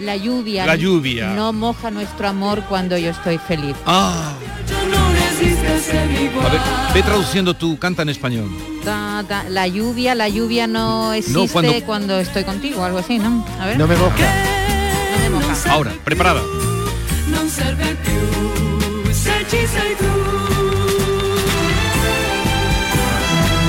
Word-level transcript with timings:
La 0.00 0.16
lluvia, 0.16 0.66
La 0.66 0.76
lluvia. 0.76 1.28
no 1.30 1.52
moja 1.52 1.90
nuestro 1.90 2.28
amor 2.28 2.64
cuando 2.68 2.96
yo 2.98 3.10
estoy 3.10 3.38
feliz. 3.38 3.74
Ah, 3.86 4.32
a 6.44 6.48
ver, 6.48 6.60
ve 6.94 7.02
traduciendo 7.02 7.54
tú, 7.54 7.78
canta 7.78 8.02
en 8.02 8.08
español. 8.10 8.48
La 9.50 9.66
lluvia, 9.66 10.14
la 10.14 10.28
lluvia 10.28 10.66
no 10.66 11.12
existe 11.12 11.48
cuando- 11.52 11.84
cuando... 11.86 12.18
estoy 12.20 12.44
contigo, 12.44 12.84
algo 12.84 12.98
así, 12.98 13.18
¿no? 13.18 13.44
A 13.60 13.66
ver. 13.66 13.78
No 13.78 13.86
me 13.86 13.96
moja. 13.96 14.16
No 14.16 15.18
me 15.22 15.30
moja. 15.30 15.72
Ahora, 15.72 15.92
preparada. 16.04 16.42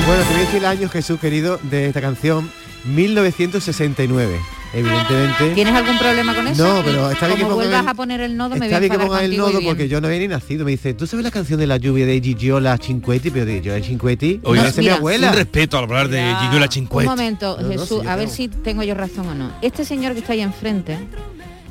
Bueno, 0.05 0.23
te 0.23 0.29
voy 0.29 0.37
a 0.37 0.39
decir 0.45 0.57
el 0.59 0.65
año, 0.65 0.89
Jesús 0.89 1.19
querido, 1.19 1.59
de 1.63 1.87
esta 1.87 1.99
canción, 1.99 2.49
1969. 2.87 4.39
Evidentemente. 4.73 5.53
¿Tienes 5.55 5.73
algún 5.73 5.97
problema 5.97 6.35
con 6.35 6.45
eso? 6.47 6.61
No, 6.67 6.83
pero 6.83 7.09
está 7.09 7.27
bien 7.27 7.37
que 7.37 7.43
Como 7.45 7.55
vuelvas 7.55 7.81
el- 7.83 7.87
a 7.87 7.93
poner 7.93 8.19
el 8.19 8.35
nodo, 8.35 8.55
me 8.57 8.65
Está 8.65 8.79
bien 8.79 8.91
que 8.91 8.99
pongan 8.99 9.23
el 9.23 9.37
nodo 9.37 9.61
porque 9.63 9.87
yo 9.87 10.01
no 10.01 10.07
había 10.07 10.19
ni 10.19 10.27
nacido. 10.27 10.65
Me 10.65 10.71
dice, 10.71 10.93
¿tú 10.93 11.07
sabes 11.07 11.23
la 11.23 11.31
canción 11.31 11.57
de 11.59 11.67
la 11.67 11.77
lluvia 11.77 12.05
de 12.05 12.19
Gigiola 12.19 12.77
Cinquetti? 12.77 13.31
Pero 13.31 13.45
de 13.45 13.53
Gigiola 13.55 13.81
Cinquetti, 13.83 14.41
esa 14.55 14.67
es 14.67 14.77
mi 14.77 14.89
abuela. 14.89 15.29
Un 15.29 15.35
respeto 15.37 15.77
al 15.77 15.85
hablar 15.85 16.09
de 16.09 16.19
Gigiola 16.41 16.65
Un 16.65 16.71
Cinquetti. 16.71 17.05
momento, 17.05 17.55
No, 17.57 17.63
no, 17.63 17.69
Jesús, 17.71 18.01
sí, 18.01 18.07
a 18.07 18.15
ver 18.17 18.29
si 18.29 18.49
tengo 18.49 18.83
yo 18.83 18.93
razón 18.93 19.27
o 19.29 19.35
no. 19.35 19.51
Este 19.61 19.85
señor 19.85 20.13
que 20.13 20.19
está 20.19 20.33
ahí 20.33 20.41
enfrente, 20.41 20.97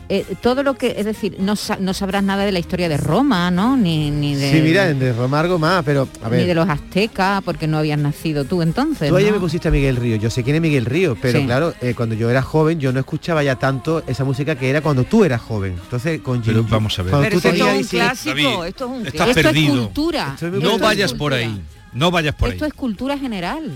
eh, 0.09 0.25
todo 0.41 0.63
lo 0.63 0.75
que, 0.75 0.95
es 0.99 1.05
decir, 1.05 1.37
no, 1.41 1.55
no 1.81 1.95
sabrás 1.95 2.23
nada 2.23 2.45
de 2.45 2.53
la 2.53 2.59
historia 2.59 2.89
de 2.89 2.97
Roma, 2.97 3.51
¿no? 3.51 3.77
Ni, 3.77 4.11
ni 4.11 4.35
de, 4.35 4.53
Sí, 4.53 4.61
mira, 4.63 4.87
de 4.93 5.13
Romargo 5.13 5.59
más, 5.59 5.85
pero 5.85 6.09
a 6.23 6.29
ni 6.29 6.45
de 6.45 6.55
los 6.55 6.69
aztecas, 6.69 7.43
porque 7.43 7.67
no 7.67 7.79
habías 7.79 7.99
nacido 7.99 8.45
tú 8.45 8.63
entonces. 8.63 9.09
Tú 9.09 9.17
ayer 9.17 9.31
¿no? 9.31 9.37
me 9.37 9.41
pusiste 9.41 9.69
a 9.69 9.71
Miguel 9.71 9.97
Río, 9.97 10.17
yo 10.17 10.31
sé 10.31 10.43
quién 10.45 10.57
es 10.57 10.63
Miguel 10.63 10.85
Río, 10.85 11.17
pero 11.21 11.41
Sí. 11.41 11.45
claro, 11.47 11.75
eh, 11.81 11.95
cuando 11.97 12.15
yo 12.15 12.31
era 12.31 12.43
joven 12.43 12.79
yo 12.79 12.93
no 12.93 13.01
escuchaba 13.01 13.43
ya 13.43 13.57
tanto 13.57 14.03
esa 14.07 14.25
música 14.25 14.55
que 14.57 14.71
era 14.71 14.81
cuando 14.81 15.05
tú 15.05 15.25
eras 15.25 15.41
joven. 15.43 15.75
Entonces, 15.83 16.21
con 16.21 16.41
Pero 16.43 16.63
vamos 16.65 16.99
a 16.99 17.03
ver. 17.03 17.13
Pero 17.13 17.31
tú 17.31 17.37
esto 17.39 17.49
es 17.49 17.55
tenías 17.55 17.69
un 17.69 17.75
16 17.79 18.03
clásico, 18.03 18.35
David, 18.59 18.69
esto 18.69 18.85
es 18.85 18.91
un 18.91 19.07
estás 19.07 19.29
Esto 19.29 19.43
perdido. 19.43 19.75
es 19.75 19.81
cultura. 19.81 20.37
No 20.61 20.71
es 20.77 20.81
vayas 20.81 21.13
por 21.15 21.33
ahí. 21.35 21.61
No 21.93 22.11
vayas 22.11 22.35
por 22.35 22.49
ahí. 22.49 22.55
Esto 22.55 22.67
es 22.67 22.75
cultura 22.75 23.19
general. 23.19 23.73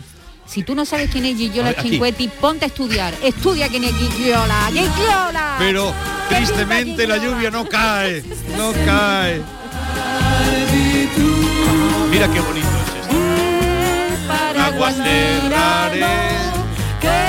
Si 0.50 0.64
tú 0.64 0.74
no 0.74 0.84
sabes 0.84 1.08
quién 1.12 1.24
es 1.26 1.36
Gigiola. 1.36 1.72
Cinquetti, 1.80 2.26
ponte 2.26 2.64
a 2.64 2.68
estudiar. 2.68 3.14
Estudia 3.22 3.68
quién 3.68 3.84
es 3.84 3.94
Gigiola. 3.94 4.66
¡Gigiola! 4.72 5.54
Pero 5.60 5.94
tristemente 6.28 7.06
la 7.06 7.18
lluvia 7.18 7.52
no 7.52 7.68
cae. 7.68 8.24
No 8.56 8.72
cae. 8.84 9.40
Mira 12.10 12.26
qué 12.32 12.40
bonito 12.40 12.66
es 12.66 13.00
esto. 13.00 13.16
Para 14.26 14.66
Aguas 14.66 14.96
terrare, 14.96 16.00
que 17.00 17.20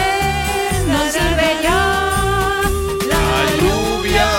no 0.87 1.11
sirve 1.11 1.57
ya. 1.61 2.61
la 3.07 3.33
lluvia 3.61 4.29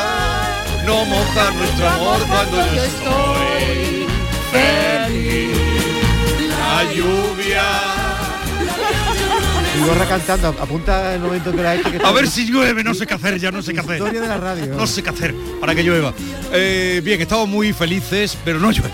no 0.84 1.04
moja 1.04 1.50
nuestro 1.52 1.88
amor 1.88 2.26
cuando 2.26 2.56
yo 2.74 2.82
estoy 2.82 4.06
feliz. 4.50 5.56
La 6.58 6.92
lluvia. 6.92 7.41
Y 9.82 9.84
Gorra 9.84 10.06
cantando, 10.06 10.48
apunta 10.48 11.14
el 11.14 11.20
momento 11.20 11.50
que 11.50 11.62
la 11.62 11.74
hecho 11.74 11.90
que 11.90 11.98
A 12.04 12.12
ver 12.12 12.28
si 12.28 12.46
llueve, 12.46 12.84
no 12.84 12.94
sé 12.94 13.04
qué 13.04 13.14
hacer, 13.14 13.38
ya 13.40 13.50
no 13.50 13.62
sé 13.62 13.72
qué 13.72 13.80
hacer. 13.80 13.96
Historia 13.96 14.20
de 14.20 14.28
la 14.28 14.36
radio. 14.38 14.66
No 14.74 14.86
sé 14.86 15.02
qué 15.02 15.10
hacer 15.10 15.34
para 15.60 15.74
que 15.74 15.82
llueva. 15.82 16.14
Eh, 16.52 17.00
bien, 17.04 17.20
estamos 17.20 17.48
muy 17.48 17.72
felices, 17.72 18.38
pero 18.44 18.60
no 18.60 18.70
llueve. 18.72 18.92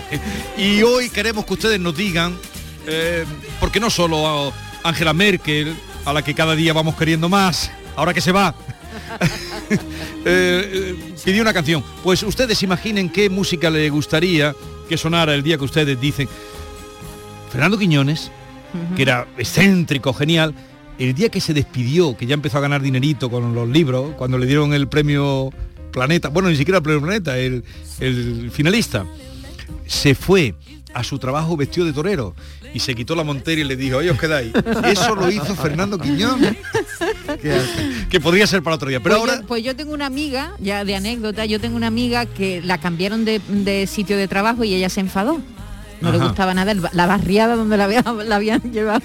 Y 0.57 0.81
hoy 0.81 1.09
queremos 1.09 1.45
que 1.45 1.53
ustedes 1.53 1.79
nos 1.79 1.95
digan, 1.95 2.35
eh, 2.87 3.23
porque 3.59 3.79
no 3.79 3.89
solo 3.91 4.49
a 4.49 4.53
Angela 4.83 5.13
Merkel, 5.13 5.75
a 6.05 6.13
la 6.13 6.23
que 6.23 6.33
cada 6.33 6.55
día 6.55 6.73
vamos 6.73 6.95
queriendo 6.95 7.29
más, 7.29 7.69
ahora 7.95 8.13
que 8.13 8.21
se 8.21 8.31
va, 8.31 8.55
eh, 9.69 9.75
eh, 10.25 10.95
pidió 11.23 11.43
una 11.43 11.53
canción. 11.53 11.83
Pues 12.03 12.23
ustedes 12.23 12.63
imaginen 12.63 13.09
qué 13.09 13.29
música 13.29 13.69
le 13.69 13.89
gustaría 13.91 14.55
que 14.87 14.97
sonara 14.97 15.35
el 15.35 15.43
día 15.43 15.57
que 15.57 15.65
ustedes 15.65 15.99
dicen. 16.01 16.27
Fernando 17.51 17.77
Quiñones, 17.77 18.31
que 18.95 19.01
era 19.01 19.27
excéntrico, 19.37 20.13
genial, 20.13 20.53
el 20.99 21.13
día 21.13 21.29
que 21.29 21.41
se 21.41 21.53
despidió, 21.53 22.15
que 22.17 22.25
ya 22.25 22.33
empezó 22.33 22.57
a 22.57 22.61
ganar 22.61 22.81
dinerito 22.81 23.29
con 23.29 23.55
los 23.55 23.67
libros, 23.67 24.13
cuando 24.17 24.37
le 24.37 24.45
dieron 24.45 24.73
el 24.73 24.87
premio 24.87 25.51
Planeta, 25.91 26.29
bueno, 26.29 26.49
ni 26.49 26.55
siquiera 26.55 26.77
el 26.77 26.83
premio 26.83 27.01
Planeta, 27.01 27.37
el, 27.37 27.63
el 27.99 28.51
finalista, 28.51 29.05
se 29.87 30.13
fue 30.13 30.53
a 30.93 31.03
su 31.03 31.19
trabajo 31.19 31.55
vestido 31.55 31.85
de 31.85 31.93
torero 31.93 32.35
y 32.73 32.79
se 32.79 32.95
quitó 32.95 33.15
la 33.15 33.23
montera 33.23 33.61
y 33.61 33.63
le 33.63 33.75
dijo, 33.75 33.99
ahí 33.99 34.09
os 34.09 34.19
quedáis. 34.19 34.51
Eso 34.85 35.15
lo 35.15 35.31
hizo 35.31 35.55
Fernando 35.55 35.97
Quiñones, 35.97 36.55
que 38.09 38.19
podría 38.19 38.45
ser 38.47 38.61
para 38.61 38.75
otro 38.75 38.89
día. 38.89 38.99
Pero 38.99 39.17
pues, 39.17 39.29
ahora, 39.29 39.41
yo, 39.41 39.47
pues 39.47 39.63
yo 39.63 39.75
tengo 39.75 39.93
una 39.93 40.05
amiga, 40.05 40.53
ya 40.59 40.83
de 40.85 40.95
anécdota, 40.95 41.45
yo 41.45 41.59
tengo 41.59 41.77
una 41.77 41.87
amiga 41.87 42.25
que 42.25 42.61
la 42.61 42.77
cambiaron 42.79 43.25
de, 43.25 43.39
de 43.47 43.87
sitio 43.87 44.17
de 44.17 44.27
trabajo 44.27 44.63
y 44.63 44.73
ella 44.73 44.89
se 44.89 44.99
enfadó. 44.99 45.41
No 46.01 46.11
le 46.11 46.17
gustaba 46.17 46.53
nada 46.53 46.73
la 46.93 47.05
barriada 47.07 47.55
donde 47.55 47.75
la, 47.77 47.83
había- 47.85 48.01
la 48.25 48.35
habían 48.37 48.61
llevado. 48.71 49.01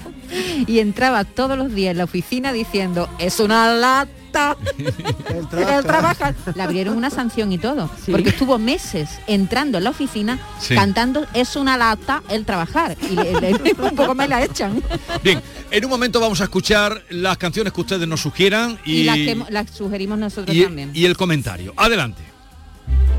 Y 0.67 0.79
entraba 0.79 1.23
todos 1.23 1.57
los 1.57 1.73
días 1.73 1.91
en 1.91 1.97
la 1.97 2.03
oficina 2.05 2.51
diciendo, 2.53 3.09
es 3.19 3.39
una 3.39 3.73
lata. 3.73 4.57
El 4.77 5.37
El 5.59 5.83
trabajar. 5.85 6.35
Le 6.55 6.61
abrieron 6.61 6.97
una 6.97 7.09
sanción 7.09 7.53
y 7.53 7.57
todo. 7.57 7.89
Porque 8.11 8.29
estuvo 8.29 8.57
meses 8.59 9.09
entrando 9.27 9.77
en 9.77 9.85
la 9.85 9.91
oficina 9.91 10.37
Sí. 10.59 10.75
cantando, 10.75 11.25
es 11.33 11.55
una 11.55 11.77
lata 11.77 12.21
el 12.27 12.43
trabajar. 12.43 12.97
Y 13.09 13.15
le- 13.15 13.39
le- 13.39 13.53
un 13.81 13.95
poco 13.95 14.13
me 14.13 14.27
la 14.27 14.43
echan. 14.43 14.83
bien, 15.23 15.41
en 15.71 15.85
un 15.85 15.89
momento 15.89 16.19
vamos 16.19 16.41
a 16.41 16.45
escuchar 16.45 17.01
las 17.11 17.37
canciones 17.37 17.71
que 17.71 17.79
ustedes 17.81 18.05
nos 18.09 18.19
sugieran 18.19 18.77
y, 18.83 18.91
Y, 18.99 19.03
las 19.05 19.15
que 19.15 19.43
las 19.51 19.69
sugerimos 19.71 20.17
nosotros 20.17 20.53
y- 20.53 20.63
también. 20.63 20.91
y 20.93 21.05
el 21.05 21.15
comentario. 21.15 21.73
Adelante. 21.77 22.21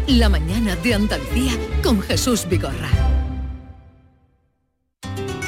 La 0.08 0.28
mañana 0.28 0.76
de 0.76 0.94
Andalucía 0.94 1.52
con 1.82 2.02
Jesús 2.02 2.46
Vigorra. 2.48 2.90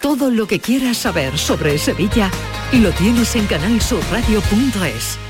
Todo 0.00 0.30
lo 0.30 0.46
que 0.46 0.60
quieras 0.60 0.96
saber 0.96 1.36
sobre 1.36 1.76
Sevilla 1.76 2.30
lo 2.72 2.90
tienes 2.92 3.36
en 3.36 3.46
canalsurradio.es. 3.46 5.29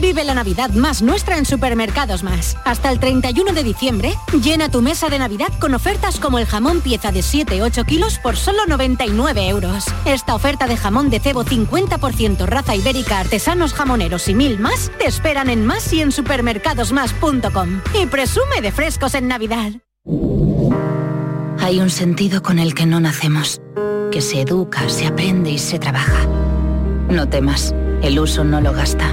Vive 0.00 0.24
la 0.24 0.34
Navidad 0.34 0.70
más 0.70 1.00
nuestra 1.00 1.38
en 1.38 1.44
Supermercados 1.44 2.24
Más. 2.24 2.56
Hasta 2.64 2.90
el 2.90 2.98
31 2.98 3.52
de 3.52 3.62
diciembre, 3.62 4.14
llena 4.42 4.68
tu 4.68 4.82
mesa 4.82 5.08
de 5.08 5.18
Navidad 5.18 5.52
con 5.60 5.74
ofertas 5.74 6.18
como 6.18 6.38
el 6.38 6.46
jamón 6.46 6.80
pieza 6.80 7.12
de 7.12 7.20
7-8 7.20 7.86
kilos 7.86 8.18
por 8.18 8.36
solo 8.36 8.66
99 8.66 9.48
euros. 9.48 9.86
Esta 10.04 10.34
oferta 10.34 10.66
de 10.66 10.76
jamón 10.76 11.08
de 11.08 11.20
cebo 11.20 11.44
50% 11.44 12.46
raza 12.46 12.74
ibérica, 12.74 13.20
artesanos 13.20 13.74
jamoneros 13.74 14.28
y 14.28 14.34
mil 14.34 14.58
más 14.58 14.90
te 14.98 15.06
esperan 15.06 15.48
en 15.48 15.64
más 15.64 15.92
y 15.92 16.00
en 16.00 16.10
supermercadosmás.com. 16.10 17.80
Y 17.94 18.06
presume 18.06 18.60
de 18.62 18.72
frescos 18.72 19.14
en 19.14 19.28
Navidad. 19.28 19.72
Hay 21.60 21.80
un 21.80 21.90
sentido 21.90 22.42
con 22.42 22.58
el 22.58 22.74
que 22.74 22.86
no 22.86 22.98
nacemos, 22.98 23.60
que 24.10 24.20
se 24.20 24.40
educa, 24.40 24.88
se 24.88 25.06
aprende 25.06 25.50
y 25.50 25.58
se 25.58 25.78
trabaja. 25.78 26.26
No 27.08 27.28
temas, 27.28 27.72
el 28.02 28.18
uso 28.18 28.42
no 28.42 28.60
lo 28.60 28.72
gasta. 28.72 29.12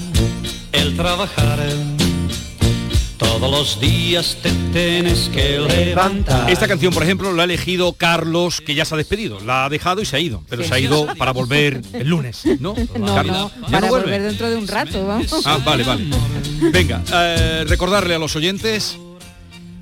el 0.71 0.95
trabajar. 0.95 1.59
Todos 3.17 3.51
los 3.51 3.79
días 3.79 4.37
te 4.41 4.51
tienes 4.71 5.29
que 5.29 5.59
levantar. 5.59 6.49
Esta 6.49 6.67
canción, 6.67 6.93
por 6.93 7.03
ejemplo, 7.03 7.31
la 7.33 7.43
ha 7.43 7.45
elegido 7.45 7.93
Carlos, 7.93 8.61
que 8.61 8.75
ya 8.75 8.85
se 8.85 8.93
ha 8.93 8.97
despedido. 8.97 9.39
La 9.39 9.65
ha 9.65 9.69
dejado 9.69 10.01
y 10.01 10.05
se 10.05 10.15
ha 10.15 10.19
ido. 10.19 10.43
Pero 10.49 10.63
se 10.63 10.73
ha 10.73 10.79
ido 10.79 11.07
para 11.17 11.31
volver 11.31 11.81
el 11.93 12.07
lunes, 12.07 12.43
¿no? 12.59 12.75
No, 12.97 13.15
Carlos, 13.15 13.35
no, 13.35 13.51
¿ya 13.61 13.67
para 13.67 13.81
no 13.81 13.87
vuelve? 13.87 14.05
volver 14.05 14.21
dentro 14.23 14.49
de 14.49 14.55
un 14.57 14.67
rato, 14.67 15.05
vamos. 15.05 15.31
Ah, 15.45 15.59
vale, 15.63 15.83
vale. 15.83 16.05
Venga, 16.71 17.01
eh, 17.13 17.65
recordarle 17.67 18.13
a 18.13 18.19
los 18.19 18.35
oyentes 18.35 18.97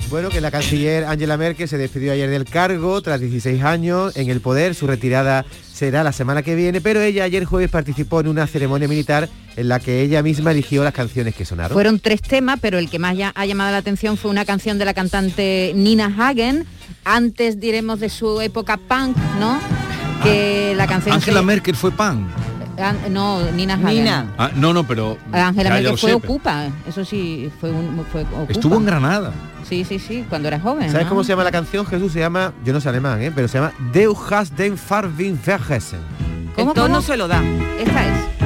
Bueno, 0.09 0.29
que 0.29 0.39
la 0.41 0.49
canciller 0.51 1.03
Angela 1.05 1.35
Merkel 1.37 1.67
se 1.67 1.77
despidió 1.77 2.13
ayer 2.13 2.29
del 2.29 2.45
cargo 2.45 3.01
tras 3.01 3.19
16 3.19 3.61
años 3.63 4.15
en 4.15 4.29
el 4.29 4.41
poder. 4.41 4.73
Su 4.75 4.87
retirada 4.87 5.45
será 5.79 6.03
la 6.03 6.11
semana 6.11 6.41
que 6.41 6.55
viene, 6.55 6.81
pero 6.81 6.99
ella 6.99 7.23
ayer 7.23 7.45
jueves 7.45 7.71
participó 7.71 8.19
en 8.19 8.27
una 8.27 8.45
ceremonia 8.47 8.85
militar 8.89 9.29
en 9.55 9.69
la 9.69 9.79
que 9.79 10.01
ella 10.01 10.21
misma 10.21 10.51
eligió 10.51 10.83
las 10.83 10.93
canciones 10.93 11.33
que 11.35 11.45
sonaron. 11.45 11.73
Fueron 11.73 12.01
tres 12.01 12.21
temas, 12.21 12.59
pero 12.61 12.77
el 12.79 12.89
que 12.89 12.99
más 12.99 13.15
ya 13.15 13.31
ha 13.33 13.45
llamado 13.45 13.71
la 13.71 13.77
atención 13.77 14.17
fue 14.17 14.29
una 14.29 14.43
canción 14.43 14.77
de 14.77 14.83
la 14.83 14.93
cantante 14.93 15.71
Nina 15.73 16.13
Hagen. 16.17 16.65
Antes 17.05 17.61
diremos 17.61 18.01
de 18.01 18.09
su 18.09 18.41
época 18.41 18.75
punk, 18.75 19.15
¿no? 19.39 19.57
Que 20.21 20.73
la 20.75 20.85
canción 20.85 21.15
Angela 21.15 21.39
que- 21.39 21.45
Merkel 21.45 21.75
fue 21.77 21.91
pan. 21.93 22.27
An- 22.79 23.13
no, 23.13 23.51
Nina 23.51 23.75
Hagen. 23.75 24.07
Ah, 24.37 24.51
no, 24.55 24.73
no, 24.73 24.85
pero 24.85 25.17
ya 25.31 25.51
Merkel 25.51 25.97
fue 25.97 26.09
sé, 26.11 26.13
Ocupa, 26.15 26.67
eso 26.87 27.03
sí, 27.05 27.51
fue, 27.59 27.71
un, 27.71 28.05
fue 28.11 28.21
Ocupa. 28.23 28.51
Estuvo 28.51 28.75
en 28.77 28.85
Granada. 28.85 29.31
Sí, 29.67 29.83
sí, 29.83 29.99
sí, 29.99 30.25
cuando 30.27 30.47
era 30.47 30.59
joven. 30.59 30.89
¿Sabes 30.91 31.05
¿no? 31.05 31.09
cómo 31.09 31.23
se 31.23 31.29
llama 31.29 31.43
la 31.43 31.51
canción? 31.51 31.85
Jesús 31.85 32.11
se 32.11 32.19
llama, 32.19 32.53
yo 32.63 32.73
no 32.73 32.81
sé 32.81 32.89
alemán, 32.89 33.21
¿eh? 33.21 33.31
pero 33.33 33.47
se 33.47 33.59
llama 33.59 33.71
hast 34.31 34.53
den 34.57 34.77
Farben 34.77 35.39
vergessen. 35.45 35.99
¿Cómo, 36.55 36.71
El 36.71 36.75
tono 36.75 36.95
cómo? 36.95 37.01
se 37.01 37.17
lo 37.17 37.27
da. 37.27 37.43
Esta 37.79 38.05
es. 38.07 38.38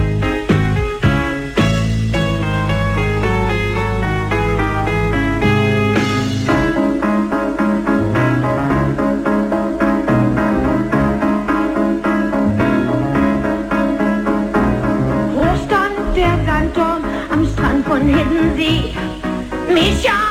me, 18.74 20.23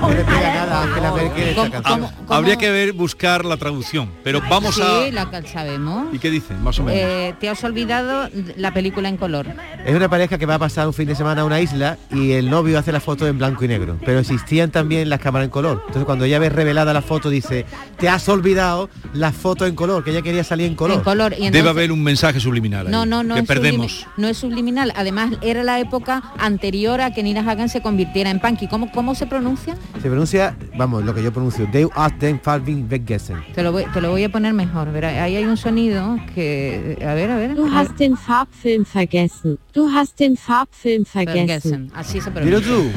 No 0.00 0.08
le 0.10 0.16
pega 0.24 0.54
nada 0.54 0.80
a 0.80 0.82
Angela 0.84 1.12
Merkel 1.12 1.48
esta 1.48 1.70
canción. 1.70 2.06
Habría 2.28 2.56
que 2.56 2.70
ver 2.70 2.92
buscar 2.92 3.44
la 3.44 3.56
traducción, 3.56 4.10
pero 4.22 4.40
vamos 4.48 4.74
sí, 4.74 4.82
a 4.82 5.10
la 5.12 5.30
cal- 5.30 5.46
sabemos. 5.46 6.06
¿Y 6.12 6.18
qué 6.18 6.30
dice? 6.30 6.54
Más 6.54 6.78
o 6.78 6.84
menos. 6.84 7.00
Eh, 7.02 7.34
te 7.40 7.48
has 7.48 7.62
olvidado 7.64 8.28
la 8.56 8.72
película 8.72 9.08
en 9.08 9.16
color. 9.16 9.46
Es 9.84 9.94
una 9.94 10.08
pareja 10.08 10.38
que 10.38 10.46
va 10.46 10.56
a 10.56 10.58
pasar 10.58 10.86
un 10.86 10.92
fin 10.92 11.06
de 11.08 11.14
semana 11.14 11.42
a 11.42 11.44
una 11.44 11.60
isla 11.60 11.96
y 12.10 12.32
el 12.32 12.50
novio 12.50 12.78
hace 12.78 12.92
la 12.92 13.00
foto 13.00 13.26
en 13.26 13.38
blanco 13.38 13.64
y 13.64 13.68
negro. 13.68 13.96
Pero 14.04 14.18
existían 14.18 14.70
también 14.70 15.08
las 15.08 15.20
cámaras 15.20 15.46
en 15.46 15.50
color. 15.50 15.78
Entonces 15.86 16.04
cuando 16.04 16.24
ella 16.24 16.38
ve 16.38 16.48
revelada 16.50 16.92
la 16.92 17.02
foto 17.02 17.30
dice, 17.30 17.64
te 17.98 18.08
has 18.08 18.28
olvidado 18.28 18.90
la 19.14 19.32
foto 19.32 19.66
en 19.66 19.74
color, 19.74 20.04
que 20.04 20.10
ella 20.10 20.22
quería 20.22 20.44
salir 20.44 20.66
en 20.66 20.74
color. 20.74 20.98
En 20.98 21.04
color. 21.04 21.34
Y 21.38 21.50
Debe 21.50 21.70
haber 21.70 21.92
un 21.92 22.02
mensaje 22.02 22.40
subliminal 22.40 22.86
ahí, 22.86 22.92
No, 22.92 23.06
no, 23.06 23.22
no 23.22 23.34
que 23.36 23.42
perdemos. 23.44 24.04
sublimi- 24.04 24.06
no 24.18 24.28
es 24.28 24.36
subliminal. 24.36 24.92
Además, 24.96 25.30
era 25.42 25.62
la 25.64 25.80
época 25.80 26.22
anterior 26.38 27.00
a 27.00 27.12
que 27.14 27.22
Nina 27.22 27.40
Hagen 27.50 27.68
se 27.68 27.80
convirtiera 27.80 28.30
en 28.30 28.40
punk. 28.40 28.62
¿Y 28.62 28.68
cómo, 28.68 28.90
cómo 28.92 29.14
se 29.14 29.26
pronuncia? 29.26 29.76
Se 29.94 30.08
pronuncia, 30.08 30.56
vamos, 30.76 31.04
lo 31.04 31.14
que 31.14 31.22
yo 31.22 31.32
pronuncio, 31.32 31.66
Du 31.72 31.90
hast 31.94 32.16
den 32.20 32.38
Farben 32.40 32.88
vergessen. 32.88 33.38
Te 33.54 33.62
lo 33.62 33.72
voy, 33.72 33.84
te 33.92 34.00
lo 34.00 34.10
voy 34.10 34.24
a 34.24 34.28
poner 34.28 34.52
mejor. 34.52 34.92
Verá, 34.92 35.08
ahí 35.22 35.36
hay 35.36 35.44
un 35.44 35.56
sonido 35.56 36.16
que... 36.34 36.98
A 37.00 37.14
ver, 37.14 37.30
a 37.30 37.36
ver. 37.36 37.54
Du 37.56 37.66
hast 37.66 37.96
den 37.98 38.16
Farbfilm 38.16 38.84
vergessen. 38.84 39.58
Du 39.72 39.88
hast 39.88 40.18
den 40.18 40.36
Farbfilm 40.36 41.04
vergessen. 41.04 41.46
Vergessen. 41.46 41.90
Así 41.94 42.20
se 42.20 42.30
Dilo 42.30 42.60
pronuncia. 42.60 42.92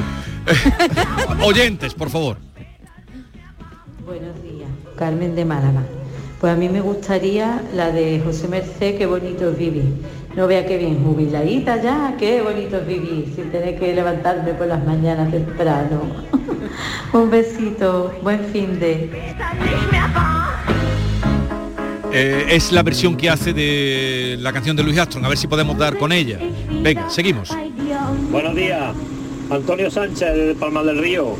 tú. 1.38 1.44
Oyentes, 1.44 1.94
por 1.94 2.10
favor. 2.10 2.36
Buenos 4.04 4.42
días, 4.42 4.68
Carmen 4.96 5.34
de 5.34 5.44
Málaga. 5.44 5.82
Pues 6.40 6.52
a 6.52 6.56
mí 6.56 6.68
me 6.68 6.80
gustaría 6.80 7.62
la 7.74 7.92
de 7.92 8.20
José 8.24 8.48
Merced, 8.48 8.96
qué 8.98 9.06
bonito 9.06 9.52
vivir. 9.52 9.94
No 10.36 10.46
vea 10.46 10.64
qué 10.64 10.78
bien, 10.78 11.02
jubiladita 11.04 11.82
ya, 11.82 12.14
qué 12.16 12.40
bonito 12.40 12.76
es 12.76 12.86
vivir, 12.86 13.32
sin 13.34 13.50
tener 13.50 13.78
que 13.78 13.92
levantarme 13.92 14.54
por 14.54 14.68
las 14.68 14.84
mañanas 14.84 15.30
temprano. 15.32 16.02
Un 17.12 17.30
besito, 17.30 18.14
buen 18.22 18.44
fin 18.46 18.78
de... 18.78 19.10
Eh, 22.12 22.46
es 22.48 22.70
la 22.70 22.82
versión 22.82 23.16
que 23.16 23.28
hace 23.28 23.52
de 23.52 24.36
la 24.40 24.52
canción 24.52 24.76
de 24.76 24.84
Luis 24.84 24.98
Armstrong, 24.98 25.24
a 25.24 25.28
ver 25.28 25.38
si 25.38 25.48
podemos 25.48 25.76
dar 25.76 25.96
con 25.96 26.12
ella. 26.12 26.38
Venga, 26.80 27.10
seguimos. 27.10 27.50
Buenos 28.30 28.54
días, 28.54 28.94
Antonio 29.50 29.90
Sánchez 29.90 30.34
de 30.34 30.54
Palma 30.54 30.84
del 30.84 30.98
Río. 30.98 31.36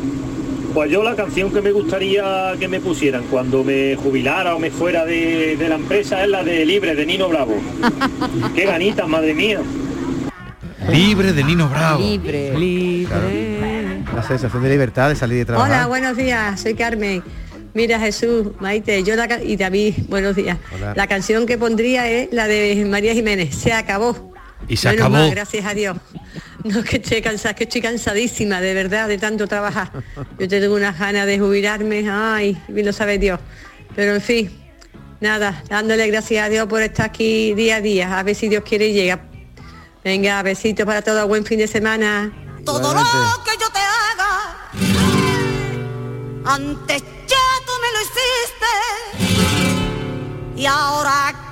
Pues 0.72 0.90
yo 0.90 1.02
la 1.02 1.16
canción 1.16 1.52
que 1.52 1.60
me 1.60 1.72
gustaría 1.72 2.52
que 2.58 2.68
me 2.68 2.80
pusieran 2.80 3.24
cuando 3.24 3.64
me 3.64 3.96
jubilara 3.96 4.54
o 4.54 4.58
me 4.60 4.70
fuera 4.70 5.04
de, 5.04 5.56
de 5.56 5.68
la 5.68 5.74
empresa 5.74 6.22
es 6.22 6.28
la 6.30 6.44
de 6.44 6.64
Libre 6.64 6.94
de 6.94 7.04
Nino 7.06 7.28
Bravo. 7.28 7.56
Qué 8.54 8.66
ganitas, 8.66 9.08
madre 9.08 9.34
mía. 9.34 9.60
Libre 10.88 11.32
de 11.32 11.44
Nino 11.44 11.68
Bravo. 11.68 12.00
Libre. 12.00 12.56
Libre. 12.56 14.02
La 14.14 14.22
sensación 14.22 14.62
de 14.62 14.70
libertad 14.70 15.08
de 15.08 15.16
salir 15.16 15.38
de 15.38 15.44
trabajar. 15.46 15.70
Hola, 15.70 15.86
buenos 15.88 16.16
días, 16.16 16.60
soy 16.60 16.74
Carmen. 16.74 17.22
Mira 17.74 17.98
Jesús, 18.00 18.48
Maite, 18.60 19.02
yo 19.02 19.14
la 19.16 19.42
y 19.42 19.56
David, 19.56 19.94
buenos 20.08 20.34
días. 20.36 20.56
Hola. 20.74 20.94
La 20.96 21.06
canción 21.06 21.46
que 21.46 21.58
pondría 21.58 22.08
es 22.10 22.28
la 22.32 22.46
de 22.48 22.84
María 22.88 23.12
Jiménez, 23.14 23.54
se 23.54 23.72
acabó. 23.72 24.32
Y 24.68 24.76
se 24.76 24.90
Menos 24.90 25.06
acabó. 25.06 25.30
gracias 25.30 25.64
a 25.66 25.74
Dios. 25.74 25.96
No 26.64 26.80
es 26.80 26.84
que 26.84 26.96
esté 26.98 27.22
cansada, 27.22 27.50
es 27.50 27.56
que 27.56 27.64
estoy 27.64 27.80
cansadísima, 27.80 28.60
de 28.60 28.74
verdad, 28.74 29.08
de 29.08 29.18
tanto 29.18 29.46
trabajar. 29.46 29.90
Yo 30.38 30.48
tengo 30.48 30.74
unas 30.74 30.98
ganas 30.98 31.26
de 31.26 31.38
jubilarme, 31.38 32.06
ay, 32.10 32.60
bien 32.68 32.86
lo 32.86 32.92
sabe 32.92 33.18
Dios. 33.18 33.40
Pero 33.96 34.14
en 34.14 34.20
fin, 34.20 34.50
nada, 35.20 35.62
dándole 35.68 36.06
gracias 36.08 36.44
a 36.44 36.48
Dios 36.48 36.66
por 36.66 36.82
estar 36.82 37.06
aquí 37.06 37.54
día 37.54 37.76
a 37.76 37.80
día, 37.80 38.18
a 38.18 38.22
ver 38.22 38.34
si 38.34 38.48
Dios 38.48 38.62
quiere 38.64 38.88
y 38.88 38.92
llega. 38.92 39.20
Venga, 40.04 40.42
besitos 40.42 40.86
para 40.86 41.02
todos, 41.02 41.26
buen 41.28 41.44
fin 41.44 41.58
de 41.58 41.66
semana. 41.66 42.32
Todo 42.64 42.92
lo 42.94 43.00
que 43.44 43.52
yo 43.58 43.68
te 43.70 43.78
haga, 43.78 44.70
antes 46.44 47.02
ya 47.26 47.36
tú 47.66 47.72
me 47.82 47.90
lo 47.92 48.00
hiciste. 48.02 48.72
Y 50.56 50.66
ahora, 50.66 51.49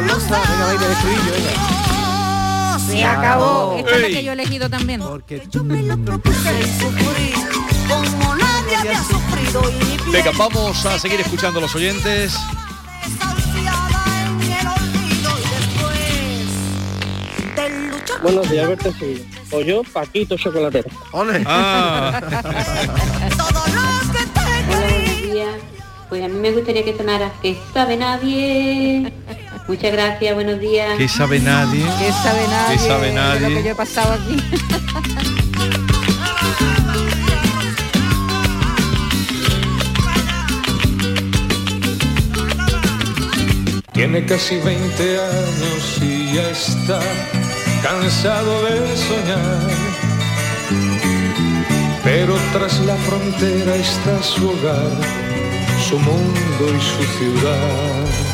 Venga, 0.00 0.66
Maite, 0.66 0.84
el 0.84 0.92
estribillo, 0.92 1.32
venga. 1.32 2.78
Se 2.78 3.04
acabó. 3.04 3.76
Esta 3.78 3.96
es 3.96 4.00
la 4.02 4.08
que 4.08 4.24
yo 4.24 4.30
he 4.30 4.34
elegido 4.34 4.70
también. 4.70 5.00
Porque 5.00 5.42
como 5.50 5.74
nadie 8.36 8.76
había 8.76 9.02
sufrido 9.02 9.62
y 9.70 9.74
mi 9.84 9.96
piel 9.98 10.10
Venga, 10.12 10.30
vamos 10.36 10.86
a 10.86 10.98
seguir 10.98 11.20
escuchando 11.20 11.58
a 11.58 11.62
los 11.62 11.74
oyentes. 11.74 12.36
Buenos 18.22 18.50
días, 18.50 18.64
Alberto 18.64 18.92
Sevilla. 18.92 19.24
O 19.52 19.60
yo, 19.60 19.82
Paquito 19.84 20.36
Chocolatero. 20.36 20.90
¡Ole! 21.12 21.42
Ah, 21.46 22.20
Buenos 24.66 25.22
días. 25.22 25.54
Pues 26.08 26.24
a 26.24 26.28
mí 26.28 26.38
me 26.38 26.52
gustaría 26.52 26.84
que 26.84 26.96
sonara 26.96 27.32
que 27.42 27.56
sabe 27.72 27.96
nadie. 27.96 29.12
Muchas 29.68 29.92
gracias, 29.92 30.34
buenos 30.34 30.58
días. 30.60 30.96
¿qué 30.96 31.06
sabe 31.08 31.40
nadie? 31.40 31.84
¿Qué 31.98 32.10
sabe 32.10 32.48
nadie? 32.48 32.74
¿Qué 32.74 32.78
sabe 32.78 33.08
de 33.08 33.12
lo 33.12 33.32
que 33.34 33.40
nadie? 33.40 33.62
yo 33.64 33.72
he 33.72 33.74
pasado 33.74 34.14
aquí. 34.14 34.34
Tiene 43.92 44.24
casi 44.24 44.56
20 44.56 45.20
años 45.20 45.98
y 46.00 46.32
ya 46.32 46.48
está 46.48 46.98
cansado 47.82 48.64
de 48.64 48.96
soñar. 48.96 49.68
Pero 52.04 52.38
tras 52.54 52.80
la 52.80 52.96
frontera 52.96 53.76
está 53.76 54.22
su 54.22 54.48
hogar, 54.48 54.90
su 55.86 55.98
mundo 55.98 56.74
y 56.74 56.80
su 56.80 57.02
ciudad. 57.18 58.27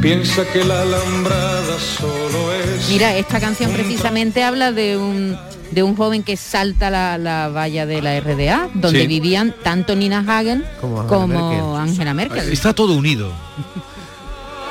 Piensa 0.00 0.44
que 0.50 0.64
la 0.64 0.82
alambrada 0.82 1.78
solo 1.78 2.52
es... 2.54 2.88
Mira, 2.88 3.14
esta 3.16 3.38
canción 3.38 3.70
precisamente 3.72 4.42
habla 4.42 4.72
de 4.72 4.96
un 4.96 5.36
de 5.70 5.84
un 5.84 5.94
joven 5.96 6.24
que 6.24 6.36
salta 6.36 6.90
la, 6.90 7.16
la 7.16 7.48
valla 7.48 7.86
de 7.86 8.02
la 8.02 8.18
RDA, 8.18 8.70
donde 8.74 9.02
Sí. 9.02 9.06
vivían 9.06 9.54
tanto 9.62 9.94
Nina 9.94 10.24
Hagen 10.26 10.64
Como 10.80 11.06
como, 11.06 11.76
Angela 11.76 11.78
Merkel. 11.78 11.90
Angela 11.90 12.14
Merkel. 12.14 12.52
Está 12.52 12.72
todo 12.74 12.94
unido. 12.94 13.30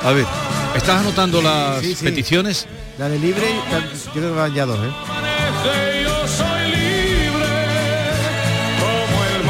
A 0.02 0.10
ver, 0.12 0.26
¿estás 0.76 1.00
anotando 1.00 1.40
las 1.40 1.80
Sí, 1.80 1.94
sí. 1.94 2.04
peticiones? 2.04 2.66
La 2.98 3.08
de 3.08 3.18
libre, 3.18 3.46
yo 4.06 4.12
creo 4.12 4.30
que 4.32 4.36
van 4.36 4.52
ya 4.52 4.66
dos, 4.66 4.78
¿eh? 4.78 4.90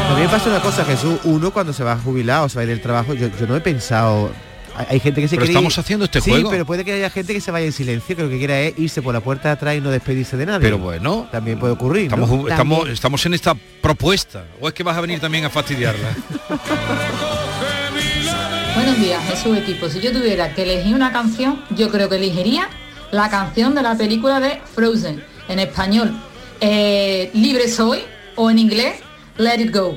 A 0.09 0.15
mí 0.15 0.21
me 0.23 0.29
pasa 0.29 0.51
una 0.51 0.61
cosa, 0.61 0.85
Jesús. 0.85 1.19
Uno 1.25 1.51
cuando 1.53 1.73
se 1.73 1.83
va 1.83 1.93
a 1.93 1.99
jubilar 1.99 2.45
o 2.45 2.49
se 2.49 2.57
va 2.57 2.61
a 2.61 2.65
ir 2.65 2.71
del 2.71 2.81
trabajo, 2.83 3.15
yo, 3.15 3.29
yo 3.41 3.47
no 3.49 3.57
he 3.57 3.61
pensado. 3.61 4.31
Hay, 4.81 4.87
hay 4.91 5.01
gente 5.01 5.21
que 5.21 5.29
se 5.29 5.37
Pero 5.37 5.47
quiere 5.47 5.53
ir- 5.53 5.57
estamos 5.57 5.79
haciendo 5.79 6.05
este 6.05 6.21
sí, 6.21 6.31
juego. 6.31 6.51
pero 6.51 6.67
puede 6.67 6.85
que 6.85 6.93
haya 6.93 7.11
gente 7.11 7.33
que 7.33 7.41
se 7.41 7.51
vaya 7.51 7.67
en 7.67 7.73
silencio, 7.73 8.17
que 8.17 8.23
lo 8.23 8.29
que 8.29 8.39
quiera 8.39 8.61
es 8.61 8.79
irse 8.79 9.03
por 9.03 9.15
la 9.15 9.21
puerta 9.21 9.49
de 9.49 9.53
atrás 9.55 9.77
y 9.77 9.81
no 9.81 9.91
despedirse 9.91 10.37
de 10.37 10.47
nadie. 10.47 10.61
Pero 10.61 10.79
bueno. 10.79 11.29
También 11.31 11.59
puede 11.59 11.73
ocurrir. 11.73 12.11
¿no? 12.11 12.25
Estamos, 12.25 12.51
estamos, 12.51 12.89
estamos 12.89 13.27
en 13.27 13.35
esta 13.35 13.55
propuesta. 13.81 14.45
¿O 14.61 14.69
es 14.69 14.75
que 14.75 14.83
vas 14.83 14.97
a 14.97 15.01
venir 15.01 15.21
también 15.21 15.45
a 15.45 15.51
fastidiarla? 15.51 16.09
Buenos 18.75 18.99
días, 18.99 19.23
Jesús 19.29 19.57
equipo. 19.59 19.89
Si 19.89 20.01
yo 20.01 20.13
tuviera 20.13 20.55
que 20.55 20.63
elegir 20.63 20.95
una 20.95 21.13
canción, 21.13 21.63
yo 21.77 21.91
creo 21.91 22.09
que 22.09 22.17
elegiría 22.17 22.69
la 23.11 23.29
canción 23.29 23.75
de 23.75 23.83
la 23.83 23.97
película 23.97 24.41
de 24.41 24.61
Frozen, 24.75 25.23
en 25.49 25.59
español, 25.59 26.13
eh, 26.61 27.31
Libre 27.35 27.69
Soy, 27.69 28.01
o 28.37 28.51
en 28.51 28.59
inglés, 28.59 28.95
Let 29.37 29.61
It 29.61 29.75
Go. 29.75 29.97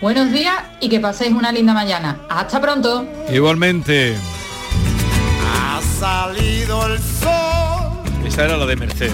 Buenos 0.00 0.30
días 0.30 0.56
y 0.80 0.88
que 0.88 1.00
paséis 1.00 1.32
una 1.32 1.50
linda 1.52 1.72
mañana. 1.72 2.18
Hasta 2.28 2.60
pronto. 2.60 3.06
Igualmente. 3.32 4.16
ha 5.44 5.80
salido 5.98 6.86
el 6.86 6.98
sol 6.98 8.02
Esa 8.26 8.44
era 8.44 8.56
la 8.58 8.66
de 8.66 8.76
Merced. 8.76 9.10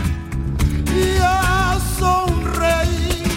y 0.95 1.19
a 1.23 1.79
sonreír. 1.99 3.29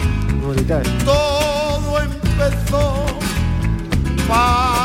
¿eh? 0.69 0.83
Todo 1.05 1.99
empezó 2.01 3.05
para 4.27 4.84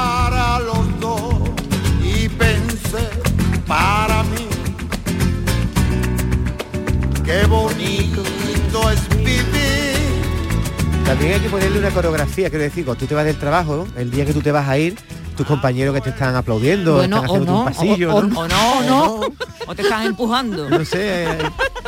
También 11.11 11.33
hay 11.33 11.41
que 11.41 11.49
ponerle 11.49 11.79
una 11.81 11.91
coreografía, 11.91 12.51
quiero 12.51 12.63
decir, 12.63 12.85
cuando 12.85 13.01
tú 13.01 13.07
te 13.07 13.17
vas 13.17 13.25
del 13.25 13.37
trabajo, 13.37 13.85
el 13.97 14.13
día 14.13 14.25
que 14.25 14.33
tú 14.33 14.41
te 14.43 14.53
vas 14.53 14.69
a 14.69 14.79
ir, 14.79 14.95
tus 15.37 15.45
compañeros 15.45 15.93
que 15.93 16.01
te 16.01 16.11
están 16.11 16.37
aplaudiendo, 16.37 16.95
Bueno, 16.95 17.17
están 17.17 17.29
o 17.31 17.33
haciendo 17.33 17.53
no, 17.53 17.59
un 17.59 17.65
pasillo, 17.65 18.15
o- 18.15 18.23
¿no? 18.23 18.39
o 18.41 18.47
no, 18.49 18.73
o 18.79 18.83
no. 18.85 19.21
O 19.67 19.75
te 19.75 19.83
están 19.83 20.07
empujando. 20.07 20.71
No 20.71 20.85
sé, 20.85 21.27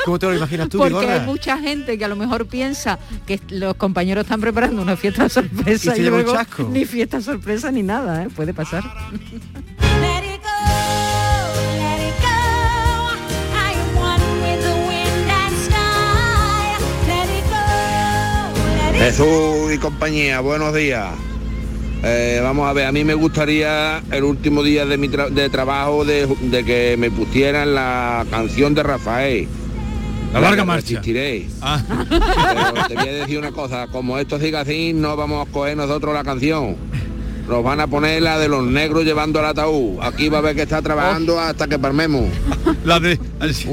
¿cómo 0.04 0.18
te 0.18 0.26
lo 0.26 0.34
imaginas 0.34 0.68
tú, 0.68 0.78
Porque 0.78 0.94
Vigorra? 0.94 1.14
hay 1.14 1.20
mucha 1.20 1.56
gente 1.58 1.96
que 1.96 2.04
a 2.04 2.08
lo 2.08 2.16
mejor 2.16 2.46
piensa 2.46 2.98
que 3.24 3.38
los 3.50 3.74
compañeros 3.76 4.24
están 4.24 4.40
preparando 4.40 4.82
una 4.82 4.96
fiesta 4.96 5.28
sorpresa 5.28 5.96
Y 5.96 6.00
y, 6.00 6.04
luego 6.10 6.32
chasco. 6.32 6.68
ni 6.68 6.84
fiesta 6.84 7.20
sorpresa 7.20 7.70
ni 7.70 7.84
nada, 7.84 8.24
¿eh? 8.24 8.28
puede 8.34 8.52
pasar. 8.52 8.82
Jesús 19.02 19.72
y 19.74 19.78
compañía, 19.78 20.38
buenos 20.38 20.72
días. 20.72 21.08
Eh, 22.04 22.38
vamos 22.40 22.68
a 22.68 22.72
ver, 22.72 22.86
a 22.86 22.92
mí 22.92 23.02
me 23.02 23.14
gustaría 23.14 24.00
el 24.12 24.22
último 24.22 24.62
día 24.62 24.86
de 24.86 24.96
mi 24.96 25.08
tra- 25.08 25.28
de 25.28 25.50
trabajo 25.50 26.04
de, 26.04 26.28
de 26.40 26.64
que 26.64 26.94
me 26.96 27.10
pusieran 27.10 27.74
la 27.74 28.24
canción 28.30 28.74
de 28.76 28.84
Rafael. 28.84 29.48
La 30.32 30.40
larga 30.40 30.64
marcha. 30.64 31.00
Ah. 31.60 31.82
Pero 31.88 32.86
te 32.86 32.94
voy 32.94 33.08
a 33.08 33.12
decir 33.12 33.38
una 33.38 33.50
cosa, 33.50 33.88
como 33.88 34.18
esto 34.18 34.38
siga 34.38 34.60
así, 34.60 34.92
no 34.92 35.16
vamos 35.16 35.48
a 35.48 35.50
coger 35.50 35.76
nosotros 35.76 36.14
la 36.14 36.22
canción. 36.22 36.76
Nos 37.48 37.64
van 37.64 37.80
a 37.80 37.88
poner 37.88 38.22
la 38.22 38.38
de 38.38 38.46
los 38.48 38.64
negros 38.64 39.04
llevando 39.04 39.40
el 39.40 39.46
ataúd. 39.46 39.98
Aquí 40.00 40.28
va 40.28 40.38
a 40.38 40.40
haber 40.42 40.54
que 40.54 40.62
estar 40.62 40.80
trabajando 40.80 41.40
hasta 41.40 41.66
que 41.66 41.76
palmemos. 41.76 42.26
La 42.84 43.00
de 43.00 43.18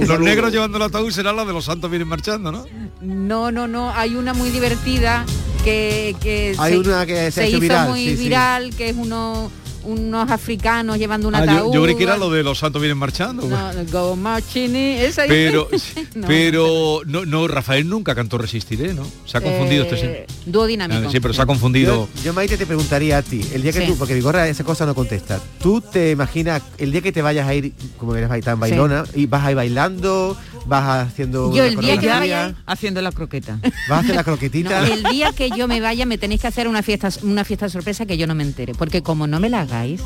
los 0.07 0.19
negros 0.19 0.51
llevando 0.51 0.77
el 0.77 0.83
ataúd 0.83 1.11
será 1.11 1.33
la 1.33 1.45
de 1.45 1.53
los 1.53 1.65
santos 1.65 1.87
vienen 1.91 2.07
marchando, 2.07 2.51
¿no? 2.51 2.65
No, 3.01 3.51
no, 3.51 3.67
no, 3.67 3.91
hay 3.93 4.15
una 4.15 4.33
muy 4.33 4.49
divertida 4.49 5.25
que, 5.63 6.15
que 6.21 6.55
Hay 6.57 6.75
una 6.75 7.05
que 7.05 7.31
se 7.31 7.49
hizo 7.49 7.59
viral, 7.59 7.89
muy 7.89 8.03
sí, 8.09 8.17
sí. 8.17 8.23
viral, 8.23 8.75
que 8.75 8.89
es 8.89 8.95
uno, 8.97 9.49
unos 9.83 10.29
africanos 10.29 10.97
llevando 10.97 11.29
un 11.29 11.35
Ah, 11.35 11.45
yo, 11.45 11.51
ataúd. 11.51 11.73
yo 11.73 11.83
creí 11.83 11.95
que 11.95 12.03
era 12.03 12.17
lo 12.17 12.29
de 12.29 12.43
los 12.43 12.59
santos 12.59 12.81
vienen 12.81 12.97
marchando. 12.97 13.43
No, 13.47 13.71
go 13.89 14.15
marching 14.17 14.69
in, 14.75 14.75
esa. 14.99 15.23
Pero, 15.27 15.69
No. 16.15 16.27
pero 16.27 17.01
no, 17.05 17.25
no, 17.25 17.47
Rafael 17.47 17.87
nunca 17.87 18.13
cantó 18.15 18.37
Resistiré, 18.37 18.93
¿no? 18.93 19.05
Se 19.25 19.37
ha 19.37 19.41
confundido 19.41 19.83
este 19.83 19.95
Eh, 19.95 19.99
señor. 19.99 20.17
Dúo 20.45 20.65
dinámico. 20.65 21.07
Ah, 21.07 21.11
Sí, 21.11 21.19
pero 21.21 21.33
se 21.33 21.41
ha 21.41 21.45
confundido. 21.45 22.09
Yo, 22.17 22.23
yo, 22.23 22.33
Maite, 22.33 22.57
te 22.57 22.65
preguntaría 22.65 23.17
a 23.19 23.21
ti, 23.21 23.41
el 23.53 23.61
día 23.61 23.71
que 23.71 23.81
Sí. 23.81 23.87
tú, 23.87 23.97
porque 23.97 24.13
Vigorra 24.13 24.47
esa 24.49 24.63
cosa 24.65 24.85
no 24.85 24.93
contesta, 24.93 25.39
¿tú 25.61 25.79
te 25.81 26.11
imaginas 26.11 26.61
el 26.77 26.91
día 26.91 27.01
que 27.01 27.11
te 27.13 27.21
vayas 27.21 27.47
a 27.47 27.53
ir, 27.53 27.73
como 27.97 28.13
eres 28.15 28.29
ahí 28.29 28.41
tan 28.41 28.59
bailona, 28.59 29.05
y 29.15 29.25
vas 29.25 29.45
a 29.45 29.51
ir 29.51 29.55
bailando, 29.55 30.35
vas 30.65 31.07
haciendo 31.07 31.47
Yo 31.53 31.63
una 31.63 31.65
el 31.65 31.77
día 31.77 31.97
que 31.97 32.07
vaya 32.07 32.55
haciendo 32.65 33.01
la 33.01 33.11
croqueta. 33.11 33.59
vas 33.61 33.73
a 33.89 33.99
hacer 33.99 34.15
la 34.15 34.23
croquetita? 34.23 34.81
No, 34.81 34.93
el 34.93 35.03
día 35.03 35.31
que 35.33 35.49
yo 35.51 35.67
me 35.67 35.81
vaya 35.81 36.05
me 36.05 36.17
tenéis 36.17 36.41
que 36.41 36.47
hacer 36.47 36.67
una 36.67 36.83
fiesta 36.83 37.09
una 37.23 37.43
fiesta 37.43 37.69
sorpresa 37.69 38.05
que 38.05 38.17
yo 38.17 38.27
no 38.27 38.35
me 38.35 38.43
entere, 38.43 38.73
porque 38.75 39.01
como 39.01 39.27
no 39.27 39.39
me 39.39 39.49
la 39.49 39.61
hagáis, 39.61 40.01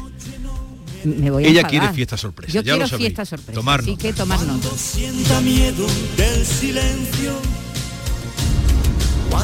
me 1.04 1.30
voy 1.32 1.46
a 1.46 1.48
Ella 1.48 1.64
quiere 1.64 1.90
fiesta 1.90 2.16
sorpresa, 2.18 2.54
Yo 2.54 2.62
ya 2.62 2.74
quiero 2.76 2.88
lo 2.88 2.98
fiesta 2.98 3.26
sorpresa. 3.26 3.54
Tomar 3.54 3.82
Así 3.82 3.92
nota. 3.92 4.02
que 4.02 4.14
tomar 4.14 4.42
nota. 4.44 4.70
Sienta 4.78 5.42
miedo 5.42 5.86
del 6.18 6.46
silencio. 6.46 7.34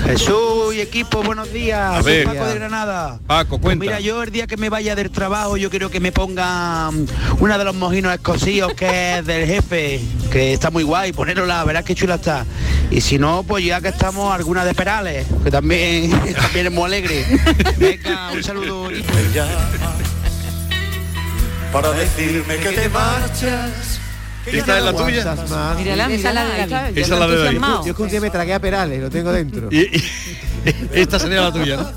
Jesús 0.06 0.74
y 0.75 0.82
equipo, 0.82 1.22
buenos 1.24 1.51
días. 1.51 1.79
A 1.98 2.01
Soy 2.03 2.12
ver. 2.13 2.25
Paco 2.25 2.46
de 2.46 2.56
Granada. 2.56 3.20
Paco, 3.27 3.50
Pues 3.60 3.62
cuenta. 3.77 3.86
mira, 3.86 4.00
yo 4.00 4.24
el 4.24 4.32
día 4.32 4.48
que 4.48 4.58
me 4.58 4.70
vaya 4.70 4.96
del 4.96 5.12
trabajo, 5.12 5.58
yo 5.58 5.70
quiero 5.70 5.89
que 5.89 6.00
me 6.00 6.12
pongan 6.12 7.06
una 7.39 7.58
de 7.58 7.63
los 7.63 7.75
mojinos 7.75 8.13
escocíos 8.13 8.74
que 8.74 9.18
es 9.20 9.25
del 9.27 9.46
jefe, 9.48 10.01
que 10.32 10.53
está 10.53 10.72
muy 10.72 10.84
guay, 10.84 11.12
ponérosla, 11.13 11.63
verás 11.63 11.84
qué 11.84 11.96
chula 11.96 12.15
está. 12.15 12.46
Y 12.91 13.01
si 13.01 13.20
no, 13.20 13.44
pues 13.44 13.63
ya 13.63 13.82
que 13.82 13.89
estamos, 13.89 14.34
alguna 14.34 14.65
de 14.65 14.74
Perales, 14.74 15.27
que 15.44 15.51
también, 15.51 16.10
también 16.36 16.68
es 16.68 16.72
muy 16.72 16.86
alegre. 16.86 17.25
Venga, 17.77 18.32
un 18.34 18.44
saludo. 18.44 18.89
Para 21.72 21.91
decirme 21.91 22.56
que 22.58 22.70
te 22.72 22.89
marchas. 22.89 24.00
¿Esta 24.53 24.77
es 24.77 24.84
la 24.84 24.94
tuya? 24.94 25.36
Mírala, 25.77 26.06
Esa 26.06 26.08
mírala, 26.08 26.44
la 26.44 26.84
de 26.91 27.01
Esa 27.01 27.13
es 27.13 27.20
la 27.20 27.25
entusiasmado. 27.25 27.86
Yo 27.86 27.91
es 27.91 27.96
que 27.98 28.03
un 28.03 28.10
día 28.10 28.22
me 28.22 28.29
tragué 28.29 28.53
a 28.53 28.60
Perales, 28.60 29.01
lo 29.01 29.10
tengo 29.10 29.32
dentro. 29.32 29.68
Y- 29.72 29.89
esta 30.94 31.20
sería 31.20 31.41
la 31.41 31.51
tuya, 31.51 31.77
¿no? 31.77 31.89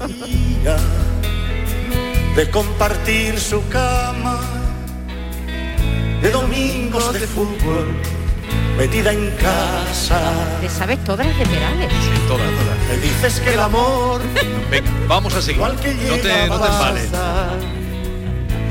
de 2.36 2.48
compartir 2.50 3.38
su 3.38 3.66
cama, 3.68 4.40
de 6.22 6.30
domingos 6.30 7.12
de 7.12 7.26
fútbol, 7.26 7.88
metida 8.78 9.12
en 9.12 9.30
casa. 9.32 10.20
Te 10.62 10.68
sabes 10.70 11.02
todas 11.04 11.26
las 11.26 11.38
de 11.38 11.44
Perales. 11.46 11.92
Todas, 12.26 12.46
todas. 12.50 12.78
Me 12.88 12.96
dices 13.06 13.40
que 13.40 13.52
el 13.54 13.60
amor 13.60 14.22
Venga, 14.70 14.90
vamos 15.08 15.34
a 15.34 15.42
seguir. 15.42 15.56
igual 15.56 15.76
que 15.78 15.92
No 15.92 16.14
te, 16.16 16.46
no 16.48 16.60
te 16.60 16.66
embales. 16.68 17.08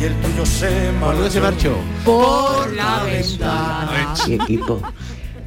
Y 0.02 0.06
el 0.06 0.16
tuyo 0.16 0.46
se 0.46 1.40
marchó. 1.40 1.76
Por 2.04 2.74
la 2.74 3.04
ventana. 3.04 4.16
Sí, 4.16 4.34
equipo. 4.34 4.82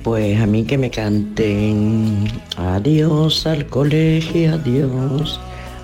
Pues 0.04 0.40
a 0.40 0.46
mí 0.46 0.64
que 0.64 0.78
me 0.78 0.90
canten 0.90 2.28
adiós 2.56 3.46
al 3.46 3.66
colegio, 3.66 4.54
adiós, 4.54 5.40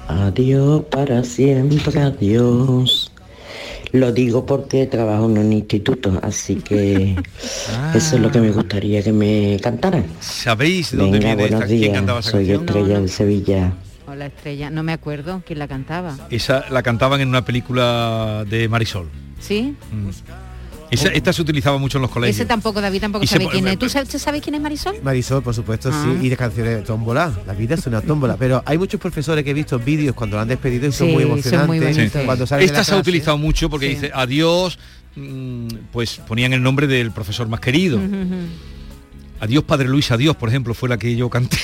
adiós 0.09 0.85
para 0.91 1.25
siempre, 1.25 2.00
adiós. 2.00 3.11
Lo 3.93 4.12
digo 4.12 4.47
porque 4.47 4.87
trabajo 4.87 5.25
en 5.25 5.39
un 5.39 5.53
instituto, 5.53 6.21
así 6.23 6.57
que 6.57 7.17
eso 7.95 8.17
es 8.17 8.23
lo 8.23 8.31
que 8.31 8.41
me 8.41 8.53
gustaría 8.53 9.03
que 9.03 9.12
me 9.12 9.59
cantaran. 9.61 10.05
¿Sabéis 10.21 10.93
de 10.93 10.99
dónde 10.99 11.19
Venga, 11.19 11.35
viene 11.35 11.45
esta? 11.45 11.57
buenos 11.57 11.69
¿Quién 11.69 11.81
días, 11.81 11.95
cantaba 11.95 12.21
esa 12.21 12.31
soy 12.31 12.47
canción? 12.47 12.69
Estrella 12.69 13.00
de 13.00 13.09
Sevilla. 13.09 13.73
Hola 14.11 14.26
estrella, 14.26 14.71
no 14.71 14.83
me 14.83 14.93
acuerdo 14.93 15.43
quién 15.47 15.59
la 15.61 15.69
cantaba. 15.69 16.17
Esa 16.31 16.64
la 16.71 16.83
cantaban 16.83 17.21
en 17.21 17.29
una 17.29 17.45
película 17.45 18.45
de 18.49 18.69
Marisol. 18.69 19.09
¿Sí? 19.38 19.76
Mm. 19.93 20.09
Esa- 20.90 21.11
esta 21.11 21.33
se 21.33 21.40
utilizaba 21.43 21.79
mucho 21.79 21.99
en 21.99 22.02
los 22.02 22.11
colegios. 22.11 22.35
Ese 22.37 22.45
tampoco, 22.47 22.81
David 22.81 23.00
tampoco 23.02 23.23
Y 23.23 23.29
sabe 23.29 23.47
quién 23.49 23.69
es. 23.69 23.79
¿Tú 23.79 23.88
sabes, 23.88 24.09
sabes 24.21 24.43
quién 24.43 24.57
es 24.57 24.61
Marisol? 24.61 24.97
Marisol, 25.05 25.40
por 25.45 25.55
supuesto, 25.55 25.90
Ah. 25.93 26.05
sí, 26.21 26.26
y 26.26 26.29
de 26.29 26.37
canciones 26.37 26.79
de 26.79 26.83
tómbola. 26.83 27.33
La 27.47 27.52
vida 27.55 27.76
es 27.76 27.87
una 27.87 28.00
tómbola. 28.00 28.37
Pero 28.37 28.61
hay 28.67 28.76
muchos 28.76 29.00
profesores 29.00 29.45
que 29.45 29.50
he 29.50 29.55
visto 29.55 29.79
vídeos 29.79 30.17
cuando 30.17 30.37
lo 30.37 30.43
han 30.43 30.49
despedido 30.49 30.88
y 30.88 30.93
son 30.93 31.07
Sí, 31.07 31.12
muy 31.12 31.23
son 31.23 31.33
emocionantes. 31.33 31.97
muy. 31.97 32.09
Sí. 32.09 32.19
Cuando 32.26 32.43
Esta 32.45 32.59
la 32.59 32.85
se 32.85 32.95
ha 32.95 32.99
utilizado 32.99 33.38
mucho 33.38 33.71
porque 33.71 33.87
Sí. 33.87 33.95
dice 33.95 34.11
adiós, 34.12 34.76
mm, 35.14 35.69
pues 35.93 36.17
ponían 36.26 36.52
el 36.52 36.62
nombre 36.64 36.88
del 36.88 37.12
profesor 37.12 37.47
más 37.47 37.61
querido. 37.61 38.00
Adiós 39.40 39.64
Padre 39.64 39.88
Luis, 39.88 40.11
adiós, 40.11 40.37
por 40.37 40.50
ejemplo, 40.50 40.75
fue 40.75 40.88
la 40.88 40.99
que 40.99 41.16
yo 41.16 41.30
canté. 41.30 41.56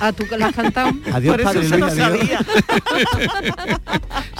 Ah, 0.00 0.12
¿tú 0.12 0.24
que 0.28 0.38
la 0.38 0.46
has 0.46 0.54
cantado? 0.54 0.90
Adiós, 1.12 1.32
Por 1.32 1.40
eso 1.40 1.52
Padre 1.52 1.68
se 1.68 1.78
Luis, 1.78 1.96
lo 1.96 2.04
adiós. 2.04 2.28
sabía. 2.28 2.40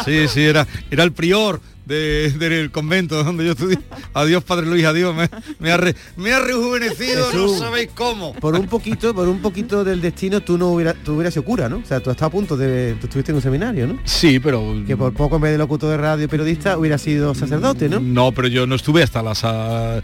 Sí, 0.05 0.29
sí, 0.29 0.43
era, 0.43 0.67
era 0.91 1.03
el 1.03 1.13
prior 1.13 1.61
de- 1.87 2.31
del 2.31 2.71
convento 2.71 3.23
donde 3.23 3.45
yo 3.45 3.53
estudié. 3.53 3.79
Adiós 4.15 4.43
Padre 4.45 4.67
Luis, 4.67 4.85
adiós. 4.85 5.15
Me, 5.15 5.29
me 5.59 5.73
ha, 5.73 5.77
re- 5.77 5.95
me 6.17 6.33
ha 6.33 6.41
rejuvenecido, 6.41 7.27
Jesús. 7.31 7.53
no 7.53 7.59
sabéis 7.59 7.91
cómo. 7.95 8.33
Por 8.35 8.55
un 8.55 8.67
poquito, 8.67 9.15
por 9.15 9.29
un 9.29 9.41
poquito 9.41 9.85
del 9.85 10.01
destino 10.01 10.41
tú 10.41 10.57
no 10.59 10.69
hubieras, 10.69 10.97
tú 11.05 11.15
hubieras 11.15 11.35
sido 11.35 11.45
cura, 11.45 11.69
¿no? 11.69 11.79
O 11.79 11.85
sea, 11.85 12.01
tú 12.01 12.11
estás 12.11 12.27
a 12.27 12.31
punto 12.31 12.57
de, 12.57 12.97
tú 13.01 13.07
estuviste 13.07 13.33
en 13.33 13.37
un 13.37 13.43
seminario, 13.43 13.87
¿no? 13.87 13.99
Sí, 14.05 14.39
pero... 14.41 14.75
Que 14.87 14.97
por 14.97 15.13
poco 15.15 15.37
en 15.37 15.43
vez 15.43 15.53
de 15.53 15.59
locutor 15.59 15.91
de 15.91 15.97
radio 15.97 16.29
periodista 16.29 16.77
hubiera 16.79 16.99
sido 16.99 17.35
sacerdote, 17.35 17.89
¿no? 17.89 18.01
No, 18.01 18.33
pero 18.33 18.49
yo 18.49 18.67
no 18.67 18.75
estuve 18.75 19.03
hasta 19.03 19.23
las... 19.23 19.41
ah, 19.45 20.01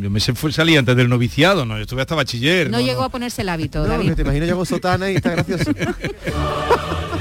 Yo 0.00 0.10
me 0.10 0.20
salí 0.20 0.76
antes 0.76 0.96
del 0.96 1.08
noviciado, 1.08 1.64
no, 1.64 1.76
yo 1.76 1.82
estuve 1.82 2.00
hasta 2.02 2.14
bachiller. 2.14 2.70
No, 2.70 2.78
no, 2.78 2.84
llegó 2.84 3.00
no. 3.00 3.06
a 3.06 3.08
ponerse 3.10 3.42
el 3.42 3.48
hábito, 3.48 3.80
No, 3.82 3.88
David. 3.88 4.14
te 4.14 4.22
imagino 4.22 4.46
yo 4.46 4.56
con 4.56 4.66
sotana 4.66 5.10
y 5.10 5.16
está 5.16 5.30
gracioso. 5.30 5.70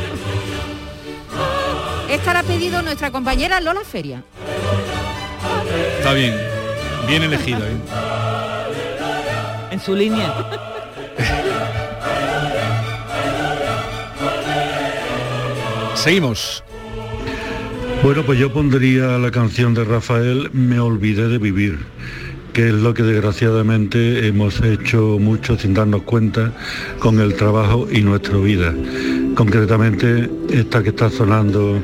Esta 2.14 2.32
la 2.32 2.42
ha 2.42 2.44
pedido 2.44 2.80
nuestra 2.84 3.10
compañera 3.10 3.60
Lola 3.60 3.82
Feria. 3.84 4.24
Está 5.98 6.14
bien, 6.14 6.36
bien 7.08 7.24
elegida. 7.24 7.58
bien. 7.58 7.82
En 9.72 9.80
su 9.80 9.96
línea. 9.96 10.32
Seguimos. 15.96 16.64
Bueno, 18.04 18.22
pues 18.24 18.38
yo 18.38 18.54
pondría 18.54 19.18
la 19.18 19.32
canción 19.32 19.74
de 19.74 19.84
Rafael 19.84 20.52
Me 20.54 20.80
olvidé 20.80 21.28
de 21.30 21.40
vivir, 21.40 21.80
que 22.54 22.68
es 22.68 22.76
lo 22.76 22.94
que 22.94 23.02
desgraciadamente 23.02 24.28
hemos 24.28 24.62
hecho 24.62 25.18
mucho 25.20 25.58
sin 25.58 25.74
darnos 25.74 26.04
cuenta 26.04 26.52
con 27.00 27.20
el 27.20 27.34
trabajo 27.34 27.88
y 27.92 28.02
nuestra 28.02 28.38
vida. 28.38 28.72
Concretamente 29.34 30.30
esta 30.52 30.84
que 30.84 30.90
está 30.90 31.10
sonando 31.10 31.82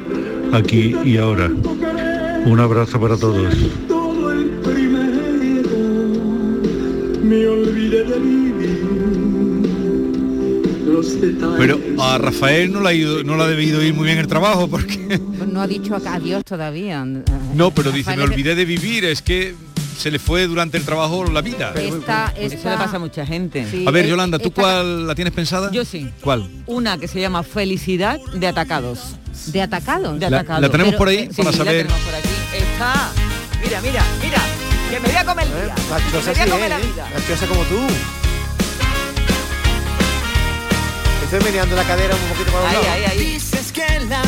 aquí 0.54 0.96
y 1.04 1.18
ahora. 1.18 1.48
Un 2.46 2.60
abrazo 2.60 3.00
para 3.00 3.18
todos. 3.18 3.54
todo 3.88 4.32
el 4.32 4.46
primero. 4.64 5.20
Me 7.24 7.48
olvidé 7.48 8.04
de 8.06 8.20
vivir. 8.20 8.80
Los 10.88 11.22
detalles. 11.22 11.56
Pero 11.58 11.80
a 12.02 12.18
Rafael 12.18 12.72
no 12.72 12.82
le 12.82 12.90
ha, 12.90 12.94
ido, 12.94 13.24
no 13.24 13.38
le 13.38 13.44
ha 13.44 13.48
debido 13.48 13.84
ir 13.84 13.94
muy 13.94 14.06
bien 14.06 14.18
el 14.18 14.28
trabajo 14.28 14.68
porque... 14.68 15.20
Pues 15.38 15.48
no 15.50 15.62
ha 15.62 15.68
dicho 15.68 15.96
adiós 15.96 16.44
todavía. 16.44 17.06
No, 17.54 17.72
pero 17.72 17.92
dice, 17.92 18.16
me 18.16 18.24
olvidé 18.24 18.56
de 18.56 18.66
vivir, 18.66 19.06
es 19.06 19.22
que 19.22 19.54
se 19.98 20.10
le 20.12 20.18
fue 20.20 20.48
durante 20.48 20.78
el 20.78 20.86
trabajo 20.86 21.26
la 21.26 21.42
vida. 21.42 21.74
Esta, 21.76 22.34
Eso 22.38 22.56
esta- 22.56 22.72
le 22.72 22.78
pasa 22.78 22.96
a 22.96 23.00
mucha 23.00 23.26
gente. 23.26 23.68
Sí, 23.70 23.84
A 23.86 23.92
ver, 23.92 24.08
Yolanda, 24.08 24.40
¿tú 24.40 24.48
esta- 24.48 24.62
cuál 24.62 25.08
la 25.08 25.14
tienes 25.16 25.34
pensada? 25.34 25.70
Yo 25.72 25.84
sí. 25.86 26.10
¿Cuál? 26.22 26.50
Una 26.68 26.98
que 26.98 27.08
se 27.10 27.20
llama 27.20 27.44
Felicidad 27.44 28.18
de 28.34 28.48
Atacados. 28.48 29.16
¿De 29.52 29.62
atacados? 29.62 30.20
De 30.20 30.30
La- 30.30 30.38
atacados. 30.40 30.62
la 30.62 30.70
tenemos 30.70 30.92
Pero- 30.92 30.98
por 30.98 31.08
ahí 31.10 31.18
eh, 31.20 31.30
para 31.36 31.52
sí, 31.52 31.58
saber. 31.58 31.86
La 31.88 31.94
tenemos 31.96 32.02
por 32.06 32.16
aquí. 32.16 32.30
Está. 32.54 33.12
Mira, 33.64 33.82
mira, 33.82 34.04
mira. 34.22 34.42
Que 34.90 35.00
me 35.00 35.08
voy 35.08 35.18
a 35.18 35.26
comer 35.26 35.48
el 35.48 35.54
día. 35.54 35.76
Que 35.76 35.82
Graciosa 35.90 36.32
me 36.32 36.34
voy 36.34 36.42
a 36.42 36.52
comer 36.52 36.70
la 36.70 36.78
¿eh? 36.80 36.82
vida. 36.82 37.08
Graciosa 37.12 37.46
como 37.48 37.64
tú. 37.64 37.80
Estoy 41.24 41.44
meneando 41.44 41.76
la 41.76 41.84
cadera 41.84 42.16
un 42.16 42.22
poquito 42.30 42.52
para 42.52 42.64
un 42.64 42.70
Ahí, 42.70 42.76
lado. 42.76 42.92
ahí, 42.94 43.04
ahí. 43.06 43.34
Dices 43.34 43.72
que 43.72 43.86
la 44.10 44.22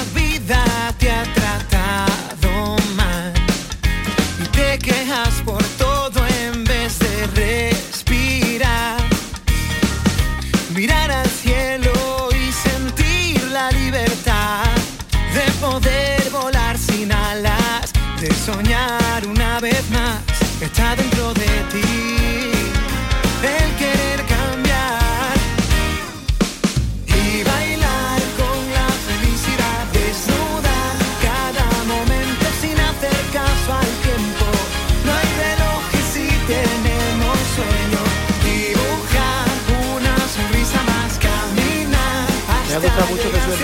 soñar 18.42 19.28
una 19.28 19.60
vez 19.60 19.90
más. 19.92 20.20
Está 20.62 20.96
dentro 20.96 21.34
de 21.34 21.48
ti 21.72 22.11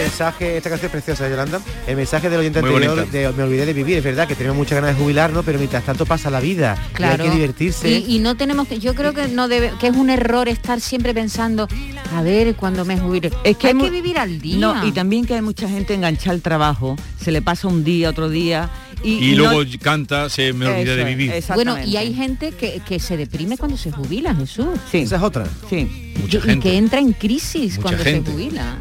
mensaje, 0.08 0.58
esta 0.58 0.70
canción 0.70 0.88
es 0.88 0.92
preciosa, 0.92 1.30
Yolanda. 1.30 1.62
El 1.86 1.96
mensaje 1.98 2.30
del 2.30 2.40
oyente 2.40 2.62
Muy 2.62 2.70
anterior 2.72 2.96
bonita. 2.96 3.18
de 3.18 3.34
Me 3.34 3.44
olvidé 3.44 3.66
de 3.66 3.74
vivir, 3.74 3.98
es 3.98 4.04
verdad 4.04 4.28
que 4.28 4.36
tenemos 4.36 4.58
muchas 4.58 4.80
ganas 4.82 4.96
de 4.98 5.02
jubilarnos, 5.04 5.44
pero 5.46 5.58
mientras 5.60 5.84
tanto 5.84 6.06
pasa 6.06 6.30
la 6.30 6.40
vida. 6.40 6.78
y 6.92 6.94
Claro. 6.94 7.24
hay 7.24 7.30
que 7.30 7.36
divertirse. 7.36 7.90
Y, 7.90 8.16
y 8.16 8.20
no 8.20 8.36
tenemos 8.36 8.68
que, 8.68 8.80
yo 8.80 8.96
creo 8.96 9.14
que 9.14 9.28
no 9.28 9.48
debe, 9.48 9.72
que 9.80 9.88
es 9.88 9.96
un 9.96 10.10
error 10.10 10.48
estar 10.48 10.80
siempre 10.82 11.14
pensando, 11.14 11.68
a 12.16 12.22
ver 12.22 12.56
cuando 12.56 12.86
me 12.86 12.98
jubile. 12.98 13.32
Es 13.44 13.58
que 13.58 13.68
hay 13.68 13.74
que 13.78 13.90
vivir 13.90 14.18
al 14.18 14.40
día. 14.40 14.58
No, 14.58 14.86
y 14.88 14.92
también 14.92 15.26
que 15.26 15.36
hay 15.36 15.42
mucha 15.42 15.68
gente 15.68 15.94
enganchada 15.94 16.32
al 16.32 16.42
trabajo, 16.42 16.96
se 17.22 17.32
le 17.32 17.42
pasa 17.42 17.68
un 17.68 17.84
día, 17.84 18.10
otro 18.10 18.30
día. 18.30 18.70
Y, 19.04 19.12
Y, 19.14 19.34
y 19.34 19.36
no- 19.36 19.54
luego 19.54 19.70
canta, 19.80 20.28
se 20.28 20.54
me 20.54 20.66
olvidé 20.66 20.82
Eso 20.94 20.96
de 20.96 21.04
vivir. 21.04 21.34
Bueno, 21.54 21.78
y 21.86 21.98
hay 21.98 22.16
gente 22.16 22.52
que, 22.54 22.82
que 22.88 23.00
se 23.00 23.16
deprime 23.16 23.56
cuando 23.58 23.78
se 23.78 23.92
jubila, 23.92 24.34
Jesús. 24.34 24.68
Sí. 24.92 25.00
Esa 25.00 25.18
es 25.18 25.22
otra. 25.22 25.46
Sí. 25.70 26.14
Mucha 26.20 26.40
y 26.40 26.42
gente. 26.42 26.68
que 26.70 26.78
entra 26.78 27.00
en 27.00 27.14
crisis 27.14 27.74
Mucha 27.78 27.82
cuando 27.84 28.04
gente. 28.04 28.26
se 28.26 28.32
jubila. 28.36 28.78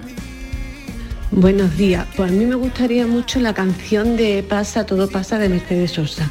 Buenos 1.31 1.77
días. 1.77 2.07
Pues 2.17 2.31
a 2.31 2.35
mí 2.35 2.45
me 2.47 2.55
gustaría 2.55 3.07
mucho 3.07 3.41
la 3.41 3.53
canción 3.53 4.17
de 4.17 4.43
Pasa, 4.49 4.87
todo 4.87 5.09
pasa 5.09 5.39
de 5.39 5.49
Mercedes 5.49 5.93
Sosa. 5.93 6.31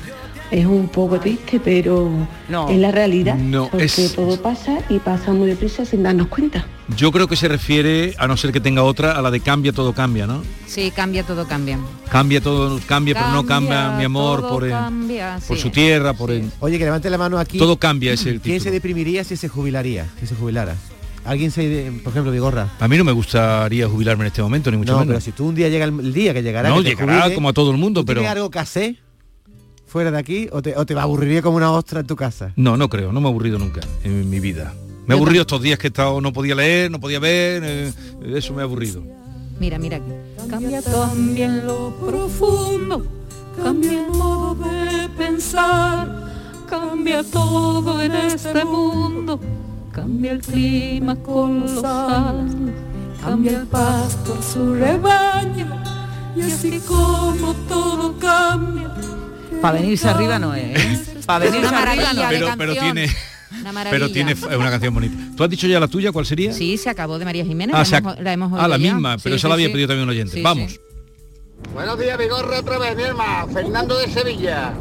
es 0.51 0.65
un 0.65 0.87
poco 0.87 1.19
triste, 1.19 1.59
pero 1.59 2.09
es 2.69 2.77
la 2.77 2.91
realidad. 2.91 3.35
No, 3.35 3.67
porque 3.69 3.85
es- 3.85 4.13
todo 4.15 4.41
pasa 4.41 4.77
y 4.89 4.99
pasa 4.99 5.33
muy 5.33 5.47
deprisa 5.49 5.85
sin 5.85 6.03
darnos 6.03 6.27
cuenta. 6.27 6.65
Yo 6.95 7.11
creo 7.11 7.27
que 7.27 7.35
se 7.35 7.47
refiere, 7.47 8.13
a 8.19 8.27
no 8.27 8.37
ser 8.37 8.51
que 8.51 8.59
tenga 8.59 8.83
otra, 8.83 9.13
a 9.13 9.21
la 9.23 9.31
de 9.31 9.39
cambia 9.39 9.73
todo 9.73 9.93
cambia, 9.93 10.27
¿no? 10.27 10.43
Sí, 10.67 10.91
cambia, 10.95 11.23
todo 11.23 11.47
cambia. 11.47 11.79
Cambia 12.09 12.41
todo, 12.41 12.79
cambia, 12.85 13.15
pero 13.15 13.31
no 13.31 13.43
cambia 13.45 13.91
mi 13.97 14.03
amor 14.05 14.47
por, 14.47 14.63
el- 14.63 14.69
cambia, 14.69 15.39
por 15.47 15.57
sí. 15.57 15.63
su 15.63 15.69
tierra, 15.71 16.13
por 16.13 16.29
el... 16.31 16.49
Oye, 16.59 16.77
que 16.77 16.85
levante 16.85 17.09
la 17.09 17.17
mano 17.17 17.39
aquí. 17.39 17.57
Todo 17.57 17.77
cambia, 17.77 18.13
es 18.13 18.21
el 18.21 18.39
¿Quién 18.39 18.57
título. 18.57 18.63
se 18.63 18.71
deprimiría 18.71 19.23
si 19.23 19.35
se 19.35 19.49
jubilaría? 19.49 20.05
Si 20.19 20.27
se 20.27 20.35
jubilara. 20.35 20.75
Alguien 21.25 21.49
se, 21.51 21.67
de- 21.67 21.91
por 21.91 22.11
ejemplo, 22.11 22.31
Vigorra. 22.31 22.69
A 22.79 22.87
mí 22.87 22.97
no 22.97 23.03
me 23.03 23.11
gustaría 23.11 23.87
jubilarme 23.89 24.23
en 24.23 24.27
este 24.27 24.41
momento, 24.43 24.69
ni 24.71 24.77
mucho 24.77 24.91
No, 24.93 24.99
menos. 24.99 25.13
pero 25.13 25.21
si 25.21 25.31
tú 25.31 25.47
un 25.47 25.55
día 25.55 25.69
llega 25.69 25.85
el, 25.85 25.99
el 25.99 26.13
día 26.13 26.33
que 26.33 26.43
llegará, 26.43 26.69
No, 26.69 26.77
que 26.77 26.83
te 26.83 26.89
llegará 26.91 27.21
jubile, 27.21 27.35
como 27.35 27.49
a 27.49 27.53
todo 27.53 27.71
el 27.71 27.77
mundo, 27.77 28.01
¿tú 28.01 28.05
pero... 28.05 28.21
¿Tienes 28.21 28.35
algo 28.35 28.49
que 28.51 28.59
hacer 28.59 28.95
fuera 29.87 30.11
de 30.11 30.17
aquí 30.19 30.47
o 30.51 30.61
te, 30.61 30.75
o 30.77 30.85
te 30.85 30.93
aburriría 30.93 31.41
como 31.41 31.57
una 31.57 31.71
ostra 31.71 32.01
en 32.01 32.07
tu 32.07 32.15
casa? 32.15 32.53
No, 32.55 32.77
no 32.77 32.89
creo, 32.89 33.11
no 33.11 33.21
me 33.21 33.27
he 33.27 33.31
aburrido 33.31 33.57
nunca 33.57 33.81
en 34.03 34.29
mi 34.29 34.39
vida. 34.39 34.73
Me 35.07 35.15
he 35.15 35.17
aburrido 35.17 35.41
estos 35.41 35.61
días 35.61 35.77
que 35.79 35.87
he 35.87 35.89
estado, 35.89 36.19
no 36.21 36.31
podía 36.33 36.55
leer, 36.55 36.89
no 36.91 36.99
podía 36.99 37.19
ver, 37.19 37.63
eh, 37.65 37.93
eso 38.35 38.53
me 38.53 38.61
ha 38.61 38.65
aburrido. 38.65 39.03
Mira, 39.59 39.77
mira 39.79 39.97
aquí. 39.97 40.11
Cambia 40.49 40.81
también 40.81 41.65
lo 41.65 41.95
profundo, 41.99 43.05
cambia 43.61 43.91
el 44.05 44.11
modo 44.11 44.55
de 44.55 45.09
pensar, 45.17 46.31
cambia 46.69 47.23
todo 47.23 48.01
en 48.01 48.11
este 48.13 48.65
mundo, 48.65 49.39
cambia 49.95 50.33
el 50.33 50.41
clima 50.41 51.15
colosal, 51.15 52.45
cambia 53.23 53.59
el 53.59 53.67
pasto 53.67 54.37
su 54.41 54.75
rebaño, 54.75 55.67
y 56.35 56.41
así 56.41 56.81
como 56.85 57.53
todo 57.69 58.13
cambia. 58.19 58.93
Para 59.61 59.79
venirse 59.79 60.09
arriba 60.09 60.37
no 60.37 60.53
es. 60.53 60.77
¿eh? 60.77 61.17
Para 61.25 61.45
Es 61.45 61.51
venirse 61.51 61.73
una 61.73 61.83
arriba 61.83 62.13
no 62.13 62.21
maravilla 62.21 62.51
de 62.51 62.57
Pero, 62.57 62.73
tiene... 62.73 63.09
Una. 63.61 63.83
Pero 63.89 64.11
tiene 64.11 64.31
es 64.33 64.43
una 64.43 64.69
canción 64.69 64.93
bonita. 64.93 65.15
¿Tú 65.37 65.43
has 65.45 65.49
dicho 65.49 65.65
ya 65.65 65.79
la 65.79 65.87
tuya? 65.87 66.11
¿Cuál 66.11 66.25
sería? 66.25 66.51
Sí, 66.51 66.77
se 66.77 66.89
acabó 66.89 67.17
de 67.17 67.23
María 67.25 67.45
Jiménez. 67.45 67.73
Ah, 67.73 67.79
la, 67.79 67.85
se 67.85 67.95
hemos, 67.95 68.19
la 68.19 68.33
hemos 68.33 68.51
ah, 68.59 68.67
la 68.67 68.77
misma, 68.77 69.17
pero 69.23 69.35
Sí, 69.35 69.39
esa 69.39 69.47
la 69.47 69.53
había 69.53 69.67
sí. 69.67 69.71
pedido 69.73 69.87
también 69.87 70.03
un 70.03 70.09
oyente. 70.09 70.33
Sí, 70.33 70.41
Vamos. 70.41 70.71
sí. 70.73 70.79
Buenos 71.73 71.97
días, 71.97 72.17
Vigorra, 72.17 72.59
otra 72.59 72.77
vez, 72.79 72.95
mi 72.97 73.03
hermano. 73.03 73.47
Fernando 73.53 73.97
de 73.97 74.09
Sevilla. 74.09 74.73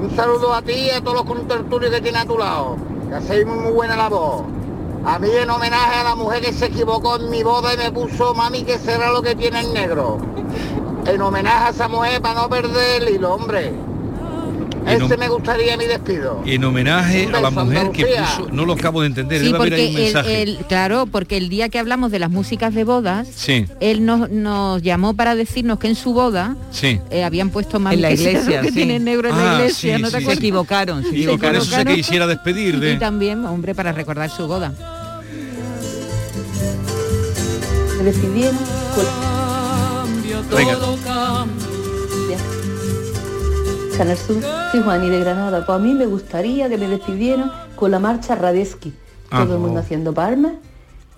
Un 0.00 0.16
saludo 0.16 0.54
a 0.54 0.62
ti 0.62 0.72
y 0.72 0.90
a 0.90 1.00
todos 1.02 1.18
los 1.18 1.26
contertulios 1.26 1.92
que 1.92 2.00
tienes 2.00 2.22
a 2.22 2.24
tu 2.26 2.38
lado. 2.38 2.95
Que 3.08 3.14
hacéis 3.14 3.46
muy, 3.46 3.72
buena 3.72 3.96
labor. 3.96 4.44
A 5.04 5.18
mí 5.18 5.28
en 5.30 5.48
homenaje 5.48 6.00
a 6.00 6.04
la 6.04 6.14
mujer 6.16 6.42
que 6.42 6.52
se 6.52 6.66
equivocó 6.66 7.16
en 7.16 7.30
mi 7.30 7.42
boda 7.42 7.74
y 7.74 7.76
me 7.76 7.92
puso 7.92 8.34
mami 8.34 8.64
que 8.64 8.78
será 8.78 9.12
lo 9.12 9.22
que 9.22 9.36
tiene 9.36 9.60
el 9.60 9.72
negro. 9.72 10.18
En 11.06 11.22
homenaje 11.22 11.66
a 11.66 11.70
esa 11.70 11.88
mujer 11.88 12.20
para 12.20 12.42
no 12.42 12.48
perder 12.48 13.02
el 13.02 13.14
hilo, 13.14 13.34
hombre. 13.34 13.72
En 14.86 15.00
hom- 15.02 15.18
me 15.18 15.28
gustaría 15.28 15.76
mi 15.76 15.84
despido. 15.86 16.42
En 16.46 16.62
homenaje 16.64 17.28
a 17.32 17.40
la 17.40 17.50
mujer 17.50 17.90
que 17.90 18.06
puso... 18.06 18.48
No 18.52 18.64
lo 18.64 18.74
acabo 18.74 19.00
de 19.00 19.08
entender, 19.08 19.40
Sí, 19.40 19.46
debe 19.46 19.58
haber 19.58 19.68
porque 19.70 19.82
ahí 19.82 19.90
un 19.90 19.96
el- 19.96 20.02
mensaje. 20.04 20.42
el- 20.42 20.56
claro, 20.68 21.06
porque 21.06 21.36
el 21.36 21.48
día 21.48 21.68
que 21.68 21.78
hablamos 21.78 22.10
de 22.12 22.18
las 22.20 22.30
músicas 22.30 22.74
de 22.74 22.84
bodas, 22.84 23.26
Sí, 23.34 23.66
él 23.80 24.04
nos, 24.06 24.30
nos 24.30 24.82
llamó 24.82 25.14
para 25.14 25.34
decirnos 25.34 25.78
que 25.78 25.88
en 25.88 25.96
su 25.96 26.12
boda 26.12 26.56
sí. 26.70 27.00
eh, 27.10 27.24
habían 27.24 27.50
puesto 27.50 27.80
más 27.80 27.94
En 27.94 28.02
la 28.02 28.12
iglesia, 28.12 28.60
que 28.60 28.68
sí. 28.68 28.74
tiene 28.74 28.98
negro 29.00 29.28
en 29.28 29.34
Ah, 29.34 29.44
la 29.44 29.54
iglesia, 29.58 29.96
sí, 29.96 30.02
¿no 30.02 30.10
te? 30.10 30.20
Se 30.24 30.32
equivocaron, 30.32 31.02
se 31.02 31.08
con 31.08 31.16
eso 31.16 31.24
se 31.26 31.32
equivocaron. 31.32 31.94
quisiera 31.94 32.26
despedir 32.26 32.78
de... 32.78 32.92
Y 32.92 32.98
también, 32.98 33.44
hombre, 33.44 33.74
para 33.74 33.92
recordar 33.92 34.30
su 34.30 34.46
boda. 34.46 34.72
Me 37.98 38.04
decidieron 38.04 38.56
Venga. 40.54 40.76
Canal 43.96 44.18
Sur, 44.18 44.42
soy 44.70 44.82
Juani 44.82 45.08
de 45.08 45.20
Granada. 45.20 45.64
Pues 45.64 45.76
a 45.76 45.78
mí 45.78 45.94
me 45.94 46.04
gustaría 46.04 46.68
que 46.68 46.76
me 46.76 46.86
despidieran 46.86 47.50
con 47.76 47.90
la 47.90 47.98
marcha 47.98 48.34
Radeski. 48.34 48.92
Ah, 49.30 49.44
Todo 49.44 49.54
el 49.54 49.60
mundo 49.60 49.80
haciendo 49.80 50.12
palmas. 50.12 50.52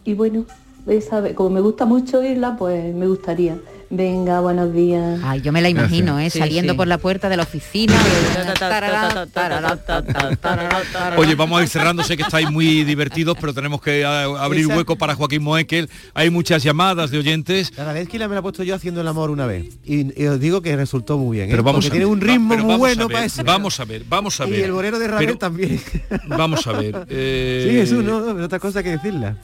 Y 0.04 0.14
bueno, 0.14 0.44
esa 0.86 1.34
como 1.34 1.50
me 1.50 1.60
gusta 1.60 1.86
mucho 1.86 2.20
oírla, 2.20 2.56
pues 2.56 2.94
me 2.94 3.08
gustaría. 3.08 3.58
Venga, 3.90 4.40
buenos 4.40 4.74
días. 4.74 5.18
Ay, 5.24 5.40
yo 5.40 5.50
me 5.50 5.62
la 5.62 5.70
imagino, 5.70 6.20
¿eh? 6.20 6.28
Sí, 6.28 6.40
Saliendo 6.40 6.74
sí. 6.74 6.76
por 6.76 6.86
la 6.86 6.98
puerta 6.98 7.30
de 7.30 7.38
la 7.38 7.44
oficina. 7.44 7.94
Oye, 11.16 11.34
vamos 11.34 11.58
a 11.58 11.62
ir 11.62 11.68
cerrando, 11.70 12.02
sé 12.02 12.18
que 12.18 12.22
estáis 12.22 12.50
muy 12.50 12.84
divertidos, 12.84 13.38
pero 13.40 13.54
tenemos 13.54 13.80
que 13.80 14.04
abrir 14.04 14.66
hueco 14.66 14.96
para 14.96 15.14
Joaquín 15.14 15.42
Moekel. 15.42 15.88
Hay 16.12 16.28
muchas 16.28 16.62
llamadas 16.62 17.10
de 17.10 17.18
oyentes. 17.18 17.72
La 17.78 17.94
me 17.94 18.04
la 18.34 18.38
he 18.38 18.42
puesto 18.42 18.62
yo 18.62 18.74
haciendo 18.74 19.00
el 19.00 19.08
amor 19.08 19.30
una 19.30 19.46
vez. 19.46 19.78
Y, 19.84 20.22
y 20.22 20.26
os 20.26 20.38
digo 20.38 20.60
que 20.60 20.76
resultó 20.76 21.16
muy 21.16 21.38
bien. 21.38 21.48
¿eh? 21.48 21.52
Pero 21.52 21.62
vamos 21.62 21.86
Porque 21.86 21.88
a 21.88 21.92
tiene 22.00 22.04
ver, 22.04 22.12
un 22.14 22.20
va- 22.20 22.32
ritmo 22.32 22.48
muy 22.48 22.56
vamos 22.58 22.78
bueno 22.78 23.04
a 23.04 23.06
ver, 23.06 23.12
para 23.14 23.24
eso. 23.24 23.42
Vamos 23.44 23.80
a 23.80 23.84
ver, 23.86 24.04
vamos 24.06 24.38
a 24.40 24.44
ver. 24.44 24.58
Y 24.58 24.62
el 24.64 24.72
bolero 24.72 24.98
de 24.98 25.08
Ravel 25.08 25.38
también. 25.38 25.80
Vamos 26.26 26.66
a 26.66 26.72
ver. 26.72 27.06
eh, 27.08 27.64
Sí, 27.70 27.74
Jesús, 27.76 28.04
no, 28.04 28.34
no, 28.34 28.44
otra 28.44 28.58
cosa 28.58 28.82
que 28.82 28.90
decirla. 28.90 29.36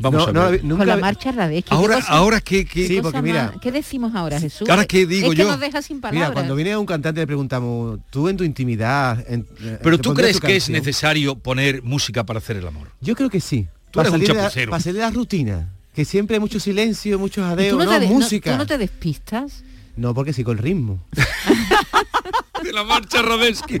Vamos 0.00 0.22
No, 0.24 0.28
a 0.28 0.32
no, 0.32 0.50
ver. 0.50 0.64
nunca- 0.64 0.78
Con 0.78 0.86
la 0.88 0.96
marcha 0.96 1.30
Radesky. 1.32 1.68
¿qué 1.68 1.74
Ahora, 1.74 1.96
cosa- 1.96 2.08
ahora 2.12 2.40
que, 2.40 2.64
que- 2.64 2.86
Sí, 2.88 2.94
qué 2.96 3.02
porque 3.02 3.22
mira- 3.22 3.50
más- 3.52 3.60
¿Qué 3.60 3.70
decimos 3.70 4.14
ahora, 4.14 4.40
Jesús? 4.40 4.68
Ahora, 4.70 4.84
¿qué 4.86 5.06
digo 5.06 5.30
es 5.32 5.36
que 5.36 5.42
yo? 5.42 5.48
nos 5.50 5.60
deja 5.60 5.82
sin 5.82 6.00
palabras. 6.00 6.28
Mira, 6.30 6.32
cuando 6.32 6.54
viene 6.54 6.72
a 6.72 6.78
un 6.78 6.86
cantante 6.86 7.20
le 7.20 7.26
preguntamos, 7.26 7.98
tú 8.10 8.28
en 8.28 8.36
tu 8.36 8.44
intimidad... 8.44 9.22
en- 9.28 9.46
eh, 9.62 9.78
Pero 9.82 9.98
tú 9.98 10.14
crees 10.14 10.40
que 10.40 10.56
es 10.56 10.70
necesario 10.70 11.36
poner 11.36 11.82
música 11.82 12.24
para 12.24 12.38
hacer 12.38 12.56
el 12.56 12.66
amor. 12.66 12.88
Yo 13.00 13.14
creo 13.14 13.28
que 13.30 13.40
sí. 13.40 13.68
Tú 13.90 13.98
para, 13.98 14.08
eres 14.08 14.14
un 14.20 14.26
de 14.26 14.34
la, 14.34 14.40
chapucero. 14.44 14.70
para 14.70 14.82
salir 14.82 14.96
de 14.96 15.02
la 15.02 15.10
rutina. 15.10 15.68
Que 15.94 16.04
siempre 16.04 16.36
hay 16.36 16.40
mucho 16.40 16.60
silencio, 16.60 17.18
muchos 17.18 17.44
¿Y 17.44 17.48
jadeos, 17.48 17.72
tú 17.72 17.78
no, 17.78 17.84
no, 17.84 17.90
te, 17.90 18.00
de- 18.00 18.06
no- 18.08 18.12
música. 18.14 18.52
¿Tú 18.52 18.56
no 18.58 18.66
te 18.66 18.78
despistas? 18.78 19.64
No, 19.96 20.14
porque 20.14 20.32
sigo 20.32 20.52
el 20.52 20.58
ritmo. 20.58 21.02
De 22.70 22.72
la 22.76 22.84
marcha 22.84 23.20
Radesky. 23.22 23.80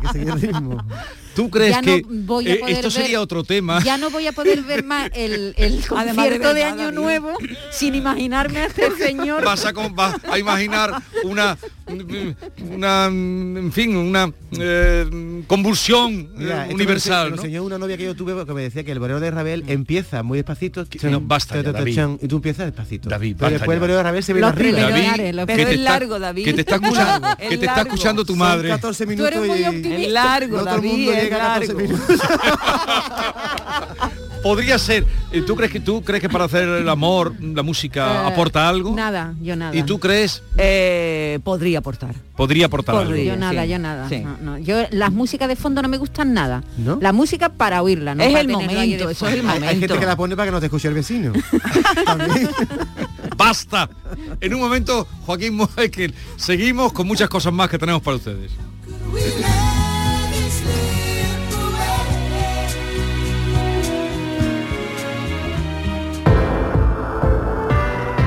¿Tú 1.34 1.48
crees 1.48 1.70
Ya 1.76 1.80
no 1.82 1.86
que 1.86 2.02
voy 2.08 2.48
a 2.48 2.54
eh, 2.54 2.58
poder 2.58 2.74
esto 2.74 2.88
ver- 2.88 2.92
sería 2.92 3.20
otro 3.20 3.44
tema? 3.44 3.80
Ya 3.84 3.96
no 3.96 4.10
voy 4.10 4.26
a 4.26 4.32
poder 4.32 4.62
ver 4.62 4.82
más 4.84 5.10
el, 5.14 5.54
el 5.56 5.80
de 5.80 5.86
concierto 5.86 6.52
de, 6.54 6.64
Año 6.64 6.76
David. 6.86 6.94
Nuevo 6.98 7.32
sin 7.70 7.94
imaginarme 7.94 8.58
a 8.58 8.66
este 8.66 8.90
señor. 8.98 9.44
vas 9.44 9.64
a, 9.64 9.72
con- 9.72 9.94
vas 9.94 10.16
a 10.28 10.38
imaginar 10.38 11.00
una 11.22 11.56
una 12.72 13.06
en 13.06 13.70
fin 13.72 13.96
una 13.96 14.32
eh, 14.58 15.42
convulsión 15.46 16.12
eh, 16.12 16.28
Mira, 16.36 16.68
universal 16.72 17.30
me 17.30 17.36
¿no? 17.36 17.42
enseñó 17.42 17.64
una 17.64 17.78
novia 17.78 17.96
que 17.96 18.04
yo 18.04 18.14
tuve 18.14 18.44
que 18.44 18.52
me 18.52 18.62
decía 18.62 18.84
que 18.84 18.92
el 18.92 18.98
bolero 18.98 19.18
de 19.20 19.30
Ravel 19.30 19.64
empieza 19.68 20.22
muy 20.22 20.38
despacito. 20.38 20.84
no, 21.04 21.20
basta 21.20 21.62
ya, 21.62 21.72
David. 21.72 21.98
y 22.22 22.28
tú 22.28 22.36
empiezas 22.36 22.66
despacito. 22.66 23.08
David, 23.08 23.36
Pero 23.38 23.50
después 23.52 23.74
el 23.76 23.80
bolero 23.80 23.98
de 23.98 24.02
Ravel 24.02 24.22
se 24.24 24.32
ve 24.32 24.40
Los 24.40 24.50
arriba. 24.50 24.78
primeros 24.88 24.90
David, 24.92 25.10
Pero 25.16 25.46
que 25.46 25.52
Pero 25.54 25.56
te 25.68 25.74
es 25.74 25.78
está- 25.78 25.90
largo, 25.90 26.18
David. 26.18 26.44
que 26.44 26.52
te 26.54 26.60
está 26.62 26.74
escuchando 26.76 27.28
Es 27.38 27.48
que 27.48 27.58
te 27.58 27.66
está 27.66 27.80
escuchando 27.82 28.24
tu 28.24 28.36
madre 28.36 28.68
14 28.80 29.04
Tú 29.04 29.10
minutos 29.10 29.30
eres 29.32 29.46
muy 29.48 29.58
y 29.60 29.64
optimista. 29.64 29.96
Es 30.02 30.12
largo, 30.12 30.56
no 30.58 30.64
todo 30.64 30.74
el 30.74 30.80
David, 30.82 30.90
mundo 30.96 31.12
es 31.12 31.22
llega 31.22 31.36
a 31.36 31.60
14 31.60 31.74
largo. 31.74 31.88
minutos. 31.88 32.20
podría 34.42 34.78
ser 34.78 35.04
tú 35.46 35.54
crees 35.54 35.70
que 35.70 35.80
tú 35.80 36.02
crees 36.02 36.22
que 36.22 36.30
para 36.30 36.46
hacer 36.46 36.66
el 36.66 36.88
amor 36.88 37.34
la 37.42 37.62
música 37.62 38.24
Eh, 38.24 38.32
aporta 38.32 38.66
algo 38.70 38.94
Nada, 38.96 39.34
yo 39.42 39.54
nada. 39.54 39.76
y 39.76 39.82
tú 39.82 40.00
crees 40.00 40.42
Eh, 40.56 41.38
podría 41.44 41.80
aportar. 41.80 42.14
podría 42.36 42.64
aportar 42.66 42.96
algo. 42.96 43.14
Yo 43.16 43.36
nada, 43.36 43.64
sí, 43.64 43.68
yo 43.68 43.78
nada. 43.78 44.08
sí. 44.08 44.20
no, 44.20 44.38
no. 44.40 44.58
Yo 44.58 44.76
las 44.92 45.12
músicas 45.12 45.46
de 45.48 45.56
fondo 45.56 45.82
no 45.82 45.88
me 45.88 45.98
gustan 45.98 46.32
nada. 46.32 46.64
¿No? 46.78 46.98
La 47.02 47.12
música 47.12 47.50
para 47.50 47.82
oírla, 47.82 48.14
no 48.14 48.22
Es 48.22 48.28
para 48.30 48.40
el 48.40 48.48
momento, 48.48 49.10
eso 49.10 49.28
es 49.28 49.34
el 49.34 49.40
fondo. 49.42 49.52
Hay, 49.52 49.58
hay 49.62 49.68
gente 49.68 49.86
momento. 49.88 50.00
que 50.00 50.06
la 50.06 50.16
pone 50.16 50.36
para 50.36 50.46
que 50.46 50.52
no 50.52 50.60
te 50.60 50.66
escuche 50.66 50.88
el 50.88 50.94
vecino. 50.94 51.32
Basta 53.36 53.88
en 54.40 54.54
un 54.54 54.60
momento 54.60 55.06
Joaquín 55.26 55.54
Moekel 55.54 56.14
seguimos 56.36 56.92
con 56.92 57.06
muchas 57.06 57.28
cosas 57.28 57.52
más 57.52 57.68
que 57.70 57.78
tenemos 57.78 58.02
para 58.02 58.16
ustedes 58.16 58.50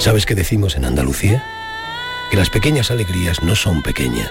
¿Sabes 0.00 0.24
qué 0.24 0.34
decimos 0.34 0.76
en 0.76 0.86
Andalucía? 0.86 1.44
Que 2.30 2.38
las 2.38 2.48
pequeñas 2.48 2.90
alegrías 2.90 3.42
no 3.42 3.54
son 3.54 3.82
pequeñas, 3.82 4.30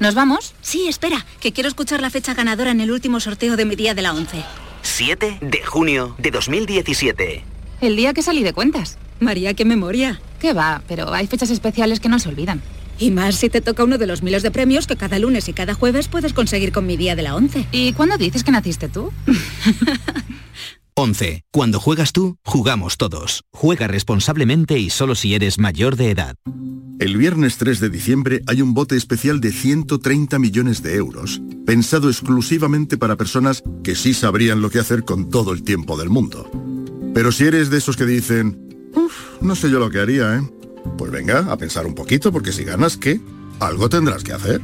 ¿Nos 0.00 0.14
vamos? 0.14 0.54
Sí, 0.62 0.86
espera, 0.86 1.26
que 1.40 1.52
quiero 1.52 1.68
escuchar 1.68 2.00
la 2.00 2.10
fecha 2.10 2.32
ganadora 2.32 2.70
en 2.70 2.80
el 2.80 2.92
último 2.92 3.18
sorteo 3.18 3.56
de 3.56 3.64
mi 3.64 3.74
día 3.74 3.94
de 3.94 4.02
la 4.02 4.14
11. 4.14 4.44
7 4.82 5.38
de 5.40 5.62
junio 5.64 6.14
de 6.18 6.30
2017. 6.30 7.44
El 7.80 7.96
día 7.96 8.14
que 8.14 8.22
salí 8.22 8.44
de 8.44 8.52
cuentas. 8.52 8.96
María, 9.18 9.54
qué 9.54 9.64
memoria. 9.64 10.20
¿Qué 10.38 10.52
va? 10.52 10.82
Pero 10.86 11.12
hay 11.12 11.26
fechas 11.26 11.50
especiales 11.50 11.98
que 11.98 12.08
no 12.08 12.20
se 12.20 12.28
olvidan. 12.28 12.62
Y 13.00 13.10
más 13.10 13.34
si 13.34 13.48
te 13.48 13.60
toca 13.60 13.82
uno 13.82 13.98
de 13.98 14.06
los 14.06 14.22
miles 14.22 14.44
de 14.44 14.52
premios 14.52 14.86
que 14.86 14.96
cada 14.96 15.18
lunes 15.18 15.48
y 15.48 15.52
cada 15.52 15.74
jueves 15.74 16.06
puedes 16.06 16.32
conseguir 16.32 16.70
con 16.70 16.86
mi 16.86 16.96
día 16.96 17.16
de 17.16 17.22
la 17.22 17.34
11. 17.34 17.66
¿Y 17.72 17.92
cuándo 17.92 18.16
dices 18.18 18.44
que 18.44 18.52
naciste 18.52 18.88
tú? 18.88 19.12
11. 21.00 21.44
Cuando 21.52 21.78
juegas 21.78 22.10
tú, 22.10 22.38
jugamos 22.44 22.96
todos. 22.96 23.44
Juega 23.52 23.86
responsablemente 23.86 24.80
y 24.80 24.90
solo 24.90 25.14
si 25.14 25.32
eres 25.32 25.60
mayor 25.60 25.94
de 25.94 26.10
edad. 26.10 26.34
El 26.98 27.16
viernes 27.16 27.56
3 27.56 27.78
de 27.78 27.88
diciembre 27.88 28.42
hay 28.48 28.62
un 28.62 28.74
bote 28.74 28.96
especial 28.96 29.40
de 29.40 29.52
130 29.52 30.40
millones 30.40 30.82
de 30.82 30.96
euros, 30.96 31.40
pensado 31.64 32.08
exclusivamente 32.08 32.98
para 32.98 33.14
personas 33.14 33.62
que 33.84 33.94
sí 33.94 34.12
sabrían 34.12 34.60
lo 34.60 34.70
que 34.70 34.80
hacer 34.80 35.04
con 35.04 35.30
todo 35.30 35.52
el 35.52 35.62
tiempo 35.62 35.96
del 35.96 36.10
mundo. 36.10 36.50
Pero 37.14 37.30
si 37.30 37.44
eres 37.44 37.70
de 37.70 37.78
esos 37.78 37.96
que 37.96 38.04
dicen, 38.04 38.90
uff, 38.96 39.40
no 39.40 39.54
sé 39.54 39.70
yo 39.70 39.78
lo 39.78 39.90
que 39.90 40.00
haría, 40.00 40.34
¿eh? 40.34 40.42
Pues 40.96 41.12
venga, 41.12 41.46
a 41.48 41.56
pensar 41.56 41.86
un 41.86 41.94
poquito, 41.94 42.32
porque 42.32 42.50
si 42.50 42.64
ganas, 42.64 42.96
¿qué? 42.96 43.20
Algo 43.60 43.88
tendrás 43.88 44.24
que 44.24 44.32
hacer. 44.32 44.60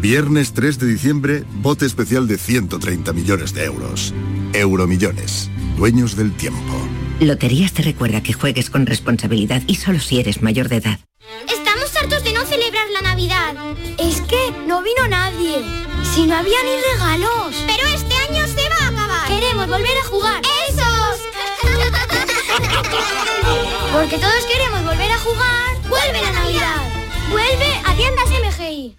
Viernes 0.00 0.54
3 0.54 0.78
de 0.78 0.86
diciembre, 0.86 1.44
bote 1.60 1.84
especial 1.84 2.26
de 2.26 2.38
130 2.38 3.12
millones 3.12 3.52
de 3.52 3.66
euros. 3.66 4.14
Euromillones, 4.54 5.50
dueños 5.76 6.16
del 6.16 6.32
tiempo. 6.32 6.72
Loterías 7.20 7.74
te 7.74 7.82
recuerda 7.82 8.22
que 8.22 8.32
juegues 8.32 8.70
con 8.70 8.86
responsabilidad 8.86 9.60
y 9.66 9.74
solo 9.74 10.00
si 10.00 10.18
eres 10.18 10.40
mayor 10.40 10.70
de 10.70 10.76
edad. 10.76 11.00
Estamos 11.46 11.94
hartos 11.94 12.24
de 12.24 12.32
no 12.32 12.46
celebrar 12.46 12.86
la 12.94 13.02
Navidad. 13.02 13.54
Es 13.98 14.22
que 14.22 14.38
no 14.66 14.82
vino 14.82 15.06
nadie. 15.06 15.62
Si 16.14 16.24
no 16.26 16.34
había 16.34 16.56
ni 16.64 16.80
regalos. 16.94 17.54
Pero 17.66 17.86
este 17.94 18.14
año 18.14 18.46
se 18.46 18.70
va 18.70 18.86
a 18.86 18.88
acabar. 18.88 19.28
Queremos 19.28 19.68
volver 19.68 19.98
a 19.98 20.04
jugar. 20.08 20.40
¡Esos! 20.70 21.20
Porque 23.92 24.16
todos 24.16 24.46
queremos 24.50 24.82
volver 24.82 25.12
a 25.12 25.18
jugar. 25.18 25.76
¡Vuelve 25.90 26.22
la 26.22 26.32
Navidad! 26.32 26.88
¡Vuelve 27.28 27.82
a 27.84 27.94
tiendas 27.94 28.30
MGI! 28.30 28.96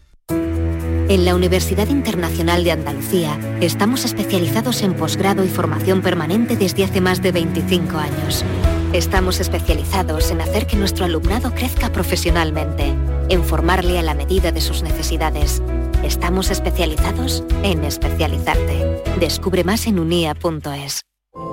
En 1.12 1.26
la 1.26 1.36
Universidad 1.36 1.90
Internacional 1.90 2.64
de 2.64 2.72
Andalucía 2.72 3.38
estamos 3.60 4.06
especializados 4.06 4.82
en 4.82 4.94
posgrado 4.94 5.44
y 5.44 5.50
formación 5.50 6.02
permanente 6.02 6.56
desde 6.56 6.86
hace 6.86 7.02
más 7.02 7.22
de 7.22 7.34
25 7.34 7.98
años. 7.98 8.46
Estamos 8.94 9.42
especializados 9.42 10.32
en 10.32 10.40
hacer 10.40 10.68
que 10.68 10.78
nuestro 10.78 11.04
alumnado 11.04 11.54
crezca 11.54 11.92
profesionalmente, 11.92 12.96
en 13.28 13.44
formarle 13.44 14.00
a 14.00 14.04
la 14.04 14.14
medida 14.14 14.54
de 14.54 14.62
sus 14.62 14.84
necesidades. 14.84 15.62
Estamos 16.02 16.50
especializados 16.50 17.44
en 17.62 17.84
especializarte. 17.84 19.04
Descubre 19.20 19.66
más 19.66 19.88
en 19.88 20.00
unia.es. 20.00 21.02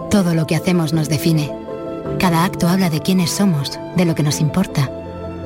Todo 0.09 0.35
lo 0.35 0.47
que 0.47 0.55
hacemos 0.55 0.93
nos 0.93 1.09
define. 1.09 1.51
Cada 2.21 2.45
acto 2.45 2.69
habla 2.69 2.91
de 2.91 3.01
quiénes 3.01 3.31
somos, 3.31 3.77
de 3.97 4.05
lo 4.05 4.15
que 4.15 4.23
nos 4.23 4.39
importa. 4.41 4.89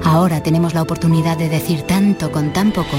Ahora 0.04 0.42
tenemos 0.42 0.74
la 0.74 0.82
oportunidad 0.82 1.38
de 1.38 1.48
decir 1.48 1.80
tanto 1.86 2.30
con 2.30 2.52
tan 2.52 2.72
poco. 2.72 2.98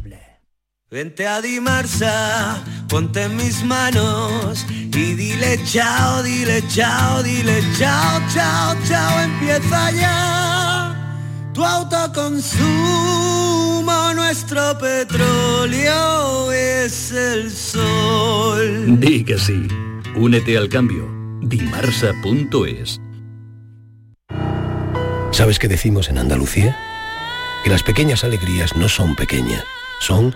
Vente 0.93 1.25
a 1.25 1.39
Dimarsa, 1.39 2.61
ponte 2.89 3.23
en 3.23 3.37
mis 3.37 3.63
manos 3.63 4.65
y 4.69 5.15
dile 5.15 5.57
chao, 5.63 6.21
dile 6.21 6.61
chao, 6.67 7.23
dile 7.23 7.63
chao, 7.79 8.19
chao, 8.33 8.75
chao, 8.85 9.21
empieza 9.21 9.91
ya. 9.91 11.49
Tu 11.53 11.63
autoconsumo, 11.63 14.13
nuestro 14.15 14.77
petróleo 14.79 16.51
es 16.51 17.13
el 17.13 17.49
sol. 17.49 18.99
Di 18.99 19.23
que 19.23 19.37
sí. 19.37 19.69
Únete 20.17 20.57
al 20.57 20.67
cambio. 20.67 21.09
Dimarsa.es 21.41 22.99
¿Sabes 25.31 25.57
qué 25.57 25.69
decimos 25.69 26.09
en 26.09 26.17
Andalucía? 26.17 26.77
Que 27.63 27.69
las 27.69 27.81
pequeñas 27.81 28.25
alegrías 28.25 28.75
no 28.75 28.89
son 28.89 29.15
pequeñas, 29.15 29.63
son 30.01 30.35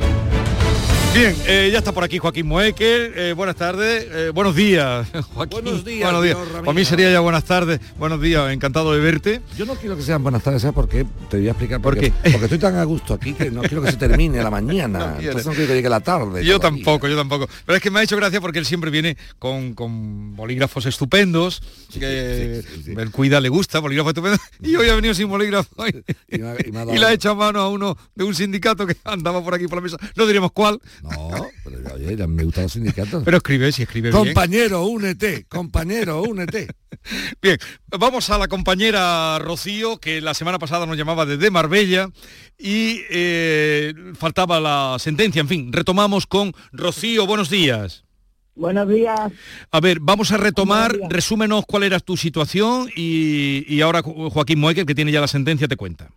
Bien, 1.15 1.33
eh, 1.47 1.71
ya 1.73 1.79
está 1.79 1.93
por 1.93 2.03
aquí 2.03 2.19
Joaquín 2.19 2.47
Moekel. 2.49 3.13
eh, 3.15 3.33
buenas 3.37 3.55
tardes, 3.55 4.05
eh, 4.11 4.31
buenos 4.35 4.57
días, 4.57 5.07
Joaquín. 5.35 5.61
Buenos 5.63 5.85
días, 5.85 6.03
Buenos 6.03 6.25
días. 6.25 6.37
Para 6.61 6.73
mí 6.73 6.85
sería 6.85 7.09
ya 7.13 7.21
buenas 7.21 7.45
tardes. 7.45 7.79
Buenos 7.97 8.21
días, 8.21 8.53
encantado 8.53 8.93
de 8.93 8.99
verte. 9.01 9.41
Yo 9.57 9.65
no 9.65 9.77
quiero 9.77 9.97
que 9.97 10.03
sean 10.03 10.25
buenas 10.25 10.43
tardes, 10.43 10.63
¿sabes 10.63 10.75
por 10.75 10.89
qué? 10.89 11.07
Te 11.31 11.37
voy 11.39 11.47
a 11.47 11.53
explicar 11.53 11.81
por, 11.81 11.95
¿Por 11.95 12.03
qué. 12.03 12.11
Porque 12.33 12.47
estoy 12.47 12.59
tan 12.59 12.75
a 12.77 12.83
gusto 12.85 13.15
aquí 13.15 13.33
que 13.33 13.49
no 13.53 13.63
quiero 13.63 13.81
que 13.83 13.93
se 13.93 13.97
termine 13.97 14.43
la 14.43 14.51
mañana. 14.51 15.15
Entonces 15.21 15.47
no 15.47 15.53
quiero 15.53 15.69
que 15.69 15.75
llegue 15.77 15.89
la 15.89 16.01
tarde. 16.01 16.45
Yo 16.45 16.59
tampoco, 16.59 17.07
yo 17.07 17.17
tampoco. 17.17 17.49
Pero 17.65 17.77
es 17.77 17.83
que 17.83 17.93
me 17.93 18.01
ha 18.01 18.03
hecho 18.03 18.17
gracia 18.17 18.41
porque 18.41 18.59
él 18.59 18.67
siempre 18.67 18.91
viene 18.91 19.17
con, 19.39 19.75
con 19.75 20.35
bolígrafos 20.35 20.85
estupendos, 20.87 21.63
que 21.97 22.65
él 22.87 23.11
cuida, 23.13 23.41
le 23.41 23.51
gusta, 23.51 23.79
bolígrafos 23.79 24.11
estupendos, 24.11 24.41
y 24.61 24.75
hoy 24.75 24.89
ha 24.89 24.97
venido 24.97 25.15
sin 25.15 25.29
bolígrafo 25.29 25.87
y, 25.87 26.03
Y 26.35 26.39
me 26.41 26.49
ha- 26.51 26.57
y 26.67 26.73
me 26.73 26.81
ha 27.07 27.11
y 27.13 27.15
hecho 27.15 27.31
a 27.31 27.35
mano 27.37 27.61
a 27.61 27.69
uno 27.69 27.97
de 28.17 28.25
un 28.25 28.35
sindicato 28.35 28.85
que 28.85 28.97
andaba 29.05 29.45
por 29.45 29.55
aquí 29.55 29.69
por 29.69 29.77
la 29.79 29.83
mesa. 29.83 29.97
No 30.17 30.27
diremos 30.27 30.51
cuál. 30.51 30.81
No, 31.11 31.47
pero 31.65 31.95
oye, 31.95 32.27
me 32.27 32.45
gustan 32.45 32.65
los 32.65 32.73
sindicatos. 32.73 33.23
Pero 33.25 33.37
escribe, 33.37 33.71
si 33.73 33.83
escribe 33.83 34.11
bien. 34.11 34.25
Compañero, 34.25 34.85
únete, 34.87 35.45
compañero, 35.45 36.23
únete. 36.23 36.69
Bien, 37.43 37.59
vamos 37.99 38.31
a 38.31 38.39
la 38.39 38.49
compañera 38.49 39.39
Rocío, 39.39 39.99
que 39.99 40.21
la 40.23 40.33
semana 40.33 40.59
pasada 40.59 40.87
nos 40.87 40.97
llamaba 40.97 41.27
desde 41.27 41.51
Marbella 41.51 42.09
y 42.59 43.03
eh, 43.11 43.93
faltaba 44.19 44.59
la 44.61 44.97
sentencia. 44.99 45.41
En 45.41 45.49
fin, 45.49 45.73
retomamos 45.73 46.27
con 46.27 46.53
Rocío. 46.73 47.27
Buenos 47.27 47.51
días. 47.51 48.05
Buenos 48.55 48.89
días. 48.89 49.33
A 49.73 49.81
ver, 49.81 49.99
vamos 50.01 50.31
a 50.33 50.37
retomar, 50.39 50.97
resúmenos 51.11 51.65
cuál 51.67 51.83
era 51.83 51.99
tu 52.01 52.17
situación 52.17 52.89
y, 52.97 53.65
y 53.69 53.81
ahora 53.83 54.01
Jo- 54.03 54.31
Joaquín 54.31 54.61
Moekel, 54.61 54.87
que 54.87 54.95
tiene 54.95 55.11
ya 55.13 55.21
la 55.21 55.27
sentencia, 55.29 55.67
te 55.69 55.77
cuenta. 55.77 56.09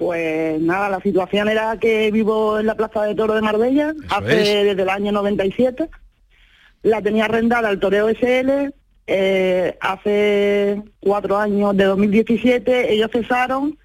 Pues 0.00 0.58
nada, 0.62 0.88
la 0.88 1.00
situación 1.02 1.50
era 1.50 1.76
que 1.78 2.10
vivo 2.10 2.58
en 2.58 2.64
la 2.64 2.74
Plaza 2.74 3.02
de 3.02 3.14
Toro 3.14 3.34
de 3.34 3.42
Marbella 3.42 3.92
hace 4.08 4.60
es. 4.60 4.64
desde 4.68 4.82
el 4.82 4.88
año 4.88 5.12
97. 5.12 5.90
La 6.82 7.02
tenía 7.02 7.26
arrendada 7.26 7.68
al 7.68 7.78
Toreo 7.78 8.08
SL. 8.08 8.72
eh, 9.06 9.76
hace 9.78 10.80
cuatro 11.00 11.36
años, 11.36 11.76
de 11.76 11.84
2017, 11.84 12.94
ellos 12.94 13.10
cesaron. 13.12 13.76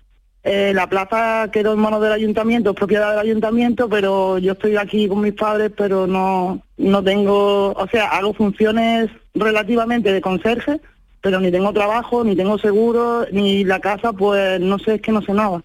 eh, 0.46 0.72
la 0.74 0.88
plaza 0.88 1.50
quedó 1.52 1.74
en 1.74 1.80
manos 1.80 2.02
del 2.02 2.14
ayuntamiento, 2.14 2.70
es 2.70 2.76
propiedad 2.78 3.10
del 3.10 3.20
ayuntamiento, 3.20 3.90
pero 3.90 4.38
yo 4.38 4.54
estoy 4.54 4.78
aquí 4.78 5.10
con 5.10 5.20
mis 5.20 5.34
padres, 5.34 5.72
pero 5.76 6.08
no, 6.08 6.62
no 6.78 7.04
tengo, 7.04 7.74
o 7.74 7.88
sea, 7.92 8.06
hago 8.10 8.34
funciones 8.34 9.10
relativamente 9.34 10.14
de 10.14 10.22
conserje, 10.22 10.80
pero 11.20 11.42
ni 11.42 11.52
tengo 11.52 11.74
trabajo, 11.74 12.24
ni 12.24 12.38
tengo 12.38 12.58
seguro, 12.58 13.26
ni 13.34 13.66
la 13.66 13.82
casa, 13.82 14.14
pues 14.14 14.62
no 14.62 14.80
sé, 14.80 14.96
es 14.96 15.02
que 15.02 15.12
no 15.12 15.22
sé 15.22 15.34
nada. 15.34 15.62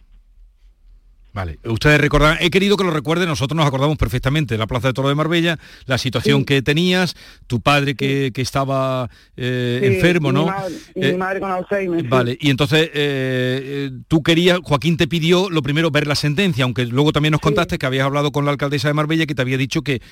Vale, 1.32 1.58
ustedes 1.64 2.00
recordarán, 2.00 2.38
he 2.40 2.50
querido 2.50 2.76
que 2.76 2.82
lo 2.82 2.90
recuerden, 2.90 3.28
nosotros 3.28 3.56
nos 3.56 3.64
acordamos 3.66 3.96
perfectamente 3.96 4.54
de 4.54 4.58
la 4.58 4.66
Plaza 4.66 4.88
de 4.88 4.94
Toro 4.94 5.08
de 5.08 5.14
Marbella, 5.14 5.58
la 5.86 5.96
situación 5.96 6.40
Sí. 6.40 6.44
que 6.46 6.62
tenías, 6.62 7.14
tu 7.46 7.60
padre 7.60 7.94
que, 7.94 8.32
que 8.34 8.42
estaba 8.42 9.08
eh, 9.36 9.78
Sí, 9.80 9.86
enfermo, 9.94 10.30
y 10.30 10.32
¿no? 10.32 10.44
Mi 10.46 10.50
madre, 10.50 10.74
y 10.96 11.04
Eh, 11.04 11.12
mi 11.12 11.18
madre 11.18 11.40
con 11.40 11.50
Alzheimer. 11.52 12.02
Vale, 12.08 12.36
y 12.40 12.50
entonces 12.50 12.90
eh, 12.94 13.90
tú 14.08 14.22
querías, 14.24 14.58
Joaquín 14.62 14.96
te 14.96 15.06
pidió 15.06 15.50
lo 15.50 15.62
primero 15.62 15.90
ver 15.92 16.08
la 16.08 16.16
sentencia, 16.16 16.64
aunque 16.64 16.84
luego 16.86 17.12
también 17.12 17.30
nos 17.32 17.40
contaste 17.40 17.78
que 17.78 17.86
habías 17.86 18.06
hablado 18.06 18.32
con 18.32 18.44
la 18.44 18.50
alcaldesa 18.50 18.88
de 18.88 18.94
Marbella 18.94 19.26
que 19.26 19.34
te 19.36 19.42
había 19.42 19.56
dicho 19.56 19.82
que 19.82 20.02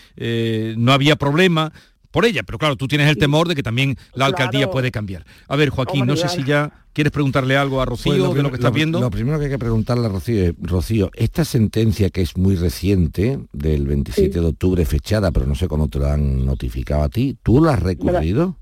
no 0.78 0.92
había 0.92 1.16
problema 1.16 1.72
por 2.18 2.26
ella, 2.26 2.42
pero 2.42 2.58
claro, 2.58 2.74
tú 2.74 2.88
tienes 2.88 3.08
el 3.08 3.16
temor 3.16 3.46
de 3.46 3.54
que 3.54 3.62
también 3.62 3.96
la 4.12 4.26
alcaldía 4.26 4.62
Claro. 4.62 4.72
puede 4.72 4.90
cambiar. 4.90 5.24
A 5.46 5.54
ver, 5.54 5.70
Joaquín, 5.70 6.00
Hombre, 6.00 6.16
no 6.16 6.20
sé 6.20 6.28
si 6.28 6.42
ya 6.42 6.72
quieres 6.92 7.12
preguntarle 7.12 7.56
algo 7.56 7.80
a 7.80 7.84
Rocío 7.84 8.12
Pues 8.26 8.34
de 8.34 8.42
lo 8.42 8.48
que 8.50 8.56
estás 8.56 8.72
viendo. 8.72 8.98
Lo 9.00 9.08
primero 9.08 9.38
que 9.38 9.44
hay 9.44 9.50
que 9.52 9.58
preguntarle 9.58 10.06
a 10.06 10.08
Rocío 10.08 10.42
es, 10.42 10.54
Rocío, 10.60 11.12
esta 11.14 11.44
sentencia 11.44 12.10
que 12.10 12.22
es 12.22 12.36
muy 12.36 12.56
reciente, 12.56 13.38
del 13.52 13.86
27 13.86 14.40
de 14.40 14.46
octubre 14.46 14.84
fechada, 14.84 15.30
pero 15.30 15.46
no 15.46 15.54
sé 15.54 15.68
cuándo 15.68 15.86
te 15.86 16.00
la 16.00 16.14
han 16.14 16.44
notificado 16.44 17.04
a 17.04 17.08
ti, 17.08 17.36
¿tú 17.40 17.62
la 17.62 17.74
has 17.74 17.82
recurrido? 17.84 18.56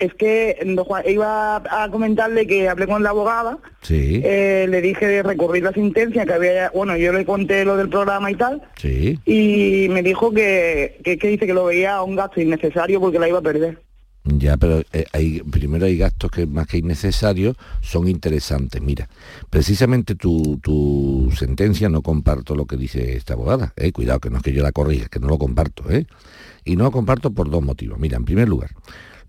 Es 0.00 0.14
que 0.14 0.56
iba 1.06 1.56
a 1.56 1.88
comentarle 1.90 2.46
que 2.46 2.68
hablé 2.68 2.86
con 2.86 3.02
la 3.02 3.10
abogada, 3.10 3.58
Sí, 3.82 4.20
eh, 4.24 4.66
le 4.68 4.80
dije 4.80 5.06
de 5.06 5.22
recurrir 5.22 5.62
la 5.62 5.72
sentencia, 5.72 6.24
que 6.26 6.32
había, 6.32 6.70
bueno, 6.74 6.96
yo 6.96 7.12
le 7.12 7.24
conté 7.24 7.64
lo 7.64 7.76
del 7.76 7.88
programa 7.88 8.30
y 8.30 8.34
tal, 8.34 8.62
sí. 8.76 9.18
y 9.26 9.88
me 9.90 10.02
dijo 10.02 10.32
que, 10.32 10.98
que, 11.04 11.18
que 11.18 11.28
dice 11.28 11.46
que 11.46 11.54
lo 11.54 11.66
veía 11.66 12.02
un 12.02 12.16
gasto 12.16 12.40
innecesario 12.40 13.00
porque 13.00 13.18
la 13.18 13.28
iba 13.28 13.38
a 13.38 13.42
perder. 13.42 13.78
Ya, 14.24 14.58
pero 14.58 14.82
eh, 14.92 15.06
hay, 15.14 15.40
primero 15.40 15.86
hay 15.86 15.96
gastos 15.96 16.30
que 16.30 16.44
más 16.46 16.66
que 16.66 16.76
innecesarios 16.78 17.56
son 17.80 18.06
interesantes. 18.06 18.80
Mira, 18.82 19.08
precisamente 19.48 20.14
tu, 20.14 20.58
tu 20.62 21.30
sentencia 21.34 21.88
no 21.88 22.02
comparto 22.02 22.54
lo 22.54 22.66
que 22.66 22.76
dice 22.76 23.16
esta 23.16 23.32
abogada. 23.32 23.72
eh, 23.76 23.92
Cuidado, 23.92 24.20
que 24.20 24.28
no 24.28 24.36
es 24.36 24.42
que 24.42 24.52
yo 24.52 24.62
la 24.62 24.72
corrija, 24.72 25.08
que 25.08 25.20
no 25.20 25.26
lo 25.28 25.38
comparto. 25.38 25.90
¿eh? 25.90 26.06
Y 26.66 26.76
no 26.76 26.84
lo 26.84 26.90
comparto 26.90 27.30
por 27.30 27.48
dos 27.50 27.62
motivos. 27.62 27.98
Mira, 27.98 28.18
en 28.18 28.26
primer 28.26 28.46
lugar, 28.46 28.70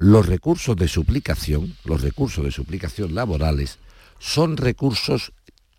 los 0.02 0.26
recursos 0.26 0.76
de 0.76 0.88
suplicación, 0.88 1.76
los 1.86 2.02
recursos 2.02 2.44
de 2.44 2.50
suplicación 2.50 3.14
laborales, 3.14 3.78
son 4.18 4.58
recursos 4.58 5.32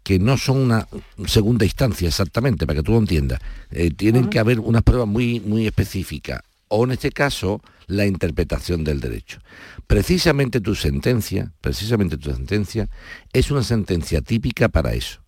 que 0.04 0.20
no 0.20 0.38
son 0.38 0.58
una 0.58 0.86
segunda 1.26 1.64
instancia 1.64 2.06
exactamente, 2.06 2.64
para 2.64 2.76
que 2.76 2.82
tú 2.84 2.92
lo 2.92 2.98
entiendas. 2.98 3.40
Eh, 3.72 3.90
tienen 3.90 4.30
que 4.30 4.38
haber 4.38 4.60
unas 4.60 4.84
pruebas 4.84 5.08
muy, 5.08 5.40
muy 5.40 5.66
específicas, 5.66 6.40
o 6.68 6.84
en 6.84 6.92
este 6.92 7.10
caso, 7.10 7.62
la 7.88 8.06
interpretación 8.06 8.84
del 8.84 9.00
derecho. 9.00 9.40
Precisamente 9.88 10.60
tu 10.60 10.76
sentencia, 10.76 11.52
precisamente 11.60 12.16
tu 12.16 12.32
sentencia, 12.32 12.88
es 13.32 13.50
una 13.50 13.64
sentencia 13.64 14.20
típica 14.20 14.68
para 14.68 14.94
eso, 14.94 15.20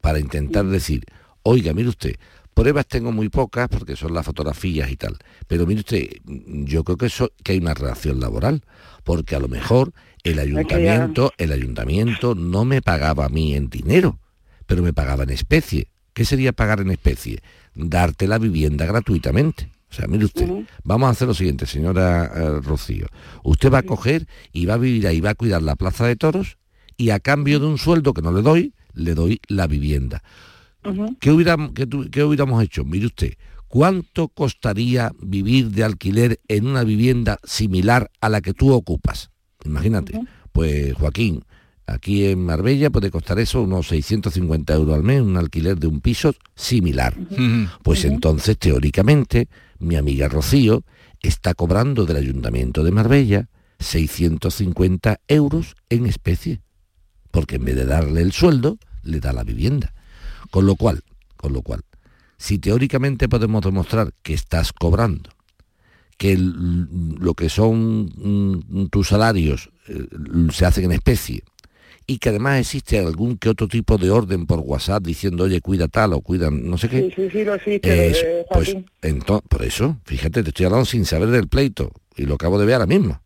para 0.00 0.20
intentar 0.20 0.64
decir, 0.64 1.04
oiga, 1.42 1.74
mire 1.74 1.90
usted, 1.90 2.14
pruebas 2.58 2.88
tengo 2.88 3.12
muy 3.12 3.28
pocas 3.28 3.68
porque 3.68 3.94
son 3.94 4.12
las 4.12 4.26
fotografías 4.26 4.90
y 4.90 4.96
tal, 4.96 5.16
pero 5.46 5.64
mire 5.64 5.80
usted, 5.80 6.08
yo 6.24 6.82
creo 6.82 6.96
que 6.96 7.06
eso 7.06 7.30
que 7.44 7.52
hay 7.52 7.58
una 7.58 7.72
relación 7.72 8.18
laboral, 8.18 8.64
porque 9.04 9.36
a 9.36 9.38
lo 9.38 9.46
mejor 9.46 9.92
el 10.24 10.40
ayuntamiento, 10.40 11.32
el 11.38 11.52
ayuntamiento 11.52 12.34
no 12.34 12.64
me 12.64 12.82
pagaba 12.82 13.26
a 13.26 13.28
mí 13.28 13.54
en 13.54 13.70
dinero, 13.70 14.18
pero 14.66 14.82
me 14.82 14.92
pagaba 14.92 15.22
en 15.22 15.30
especie. 15.30 15.86
¿Qué 16.12 16.24
sería 16.24 16.52
pagar 16.52 16.80
en 16.80 16.90
especie? 16.90 17.38
Darte 17.76 18.26
la 18.26 18.38
vivienda 18.38 18.86
gratuitamente. 18.86 19.70
O 19.88 19.94
sea, 19.94 20.08
mire 20.08 20.24
usted, 20.24 20.50
vamos 20.82 21.06
a 21.06 21.10
hacer 21.10 21.28
lo 21.28 21.34
siguiente, 21.34 21.64
señora 21.64 22.24
eh, 22.24 22.60
Rocío. 22.60 23.06
Usted 23.44 23.72
va 23.72 23.78
a 23.78 23.82
coger 23.84 24.26
y 24.52 24.66
va 24.66 24.74
a 24.74 24.78
vivir 24.78 25.06
ahí, 25.06 25.20
va 25.20 25.30
a 25.30 25.34
cuidar 25.36 25.62
la 25.62 25.76
plaza 25.76 26.08
de 26.08 26.16
toros 26.16 26.58
y 26.96 27.10
a 27.10 27.20
cambio 27.20 27.60
de 27.60 27.66
un 27.66 27.78
sueldo 27.78 28.12
que 28.14 28.22
no 28.22 28.32
le 28.32 28.42
doy, 28.42 28.74
le 28.94 29.14
doy 29.14 29.40
la 29.46 29.68
vivienda. 29.68 30.24
¿Qué, 31.20 31.30
hubiéramos, 31.30 31.72
qué, 31.72 31.86
qué 32.10 32.24
hubiéramos 32.24 32.62
hecho? 32.62 32.84
Mire 32.84 33.06
usted, 33.06 33.34
¿cuánto 33.66 34.28
costaría 34.28 35.12
vivir 35.20 35.70
de 35.70 35.84
alquiler 35.84 36.40
en 36.48 36.66
una 36.66 36.84
vivienda 36.84 37.38
similar 37.44 38.10
a 38.20 38.28
la 38.28 38.40
que 38.40 38.54
tú 38.54 38.72
ocupas? 38.72 39.30
Imagínate, 39.64 40.20
pues 40.52 40.94
Joaquín, 40.94 41.44
aquí 41.86 42.26
en 42.26 42.44
Marbella 42.44 42.90
puede 42.90 43.10
costar 43.10 43.38
eso 43.38 43.62
unos 43.62 43.88
650 43.88 44.74
euros 44.74 44.94
al 44.94 45.02
mes, 45.02 45.20
un 45.20 45.36
alquiler 45.36 45.78
de 45.78 45.88
un 45.88 46.00
piso 46.00 46.34
similar. 46.54 47.14
Pues 47.82 48.04
entonces, 48.04 48.58
teóricamente, 48.58 49.48
mi 49.78 49.96
amiga 49.96 50.28
Rocío 50.28 50.84
está 51.20 51.54
cobrando 51.54 52.06
del 52.06 52.16
Ayuntamiento 52.18 52.84
de 52.84 52.92
Marbella 52.92 53.48
650 53.80 55.20
euros 55.28 55.74
en 55.88 56.06
especie, 56.06 56.60
porque 57.30 57.56
en 57.56 57.64
vez 57.64 57.76
de 57.76 57.84
darle 57.84 58.22
el 58.22 58.32
sueldo, 58.32 58.78
le 59.02 59.20
da 59.20 59.32
la 59.32 59.44
vivienda. 59.44 59.94
Con 60.50 60.66
lo 60.66 60.76
cual, 60.76 61.02
con 61.36 61.52
lo 61.52 61.62
cual, 61.62 61.82
si 62.36 62.58
teóricamente 62.58 63.28
podemos 63.28 63.62
demostrar 63.62 64.12
que 64.22 64.34
estás 64.34 64.72
cobrando, 64.72 65.30
que 66.16 66.32
el- 66.32 66.84
lo 67.20 67.34
que 67.34 67.48
son 67.48 68.06
mm, 68.16 68.86
tus 68.90 69.08
salarios 69.08 69.70
eh, 69.88 70.06
se 70.52 70.66
hacen 70.66 70.84
en 70.84 70.92
especie 70.92 71.42
y 72.06 72.18
que 72.18 72.30
además 72.30 72.58
existe 72.60 72.98
algún 72.98 73.36
que 73.36 73.48
otro 73.50 73.68
tipo 73.68 73.98
de 73.98 74.10
orden 74.10 74.46
por 74.46 74.60
WhatsApp 74.60 75.04
diciendo, 75.04 75.44
oye, 75.44 75.60
cuida 75.60 75.88
tal 75.88 76.14
o 76.14 76.20
cuida 76.20 76.50
no 76.50 76.78
sé 76.78 76.88
qué. 76.88 77.02
Sí, 77.02 77.12
sí, 77.14 77.30
sí, 77.30 77.44
lo 77.44 77.54
existe. 77.54 78.10
Es- 78.10 78.22
eh, 78.22 78.46
pues 78.52 78.68
entonces, 79.02 79.48
por 79.48 79.62
eso, 79.62 79.98
fíjate, 80.04 80.42
te 80.42 80.48
estoy 80.48 80.66
hablando 80.66 80.86
sin 80.86 81.04
saber 81.04 81.28
del 81.30 81.48
pleito 81.48 81.92
y 82.16 82.22
lo 82.24 82.34
acabo 82.34 82.58
de 82.58 82.66
ver 82.66 82.74
ahora 82.76 82.86
mismo. 82.86 83.20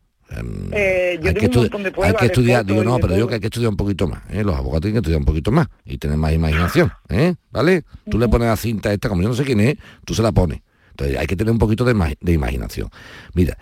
Eh, 0.71 1.19
yo 1.21 1.29
hay, 1.29 1.35
que 1.35 1.49
tengo 1.49 1.77
un 1.77 2.03
hay 2.03 2.13
que 2.15 2.25
estudiar, 2.25 2.65
digo, 2.65 2.83
no, 2.83 2.97
pero 2.97 3.13
digo 3.13 3.27
que 3.27 3.35
hay 3.35 3.39
que 3.39 3.47
estudiar 3.47 3.69
un 3.69 3.77
poquito 3.77 4.07
más, 4.07 4.23
¿eh? 4.29 4.43
los 4.43 4.55
abogados 4.55 4.81
tienen 4.81 4.95
que 4.95 4.99
estudiar 4.99 5.19
un 5.19 5.25
poquito 5.25 5.51
más 5.51 5.67
y 5.85 5.97
tener 5.97 6.17
más 6.17 6.33
imaginación, 6.33 6.91
¿eh? 7.09 7.35
¿vale? 7.51 7.83
Tú 8.09 8.17
le 8.17 8.27
pones 8.27 8.47
la 8.47 8.57
cinta 8.57 8.91
esta, 8.91 9.09
como 9.09 9.21
yo 9.21 9.29
no 9.29 9.35
sé 9.35 9.43
quién 9.43 9.59
es, 9.59 9.77
tú 10.05 10.13
se 10.13 10.23
la 10.23 10.31
pones. 10.31 10.61
Entonces 10.91 11.17
hay 11.17 11.27
que 11.27 11.35
tener 11.35 11.51
un 11.51 11.59
poquito 11.59 11.85
de, 11.85 12.17
de 12.19 12.31
imaginación. 12.31 12.89
Mira, 13.33 13.57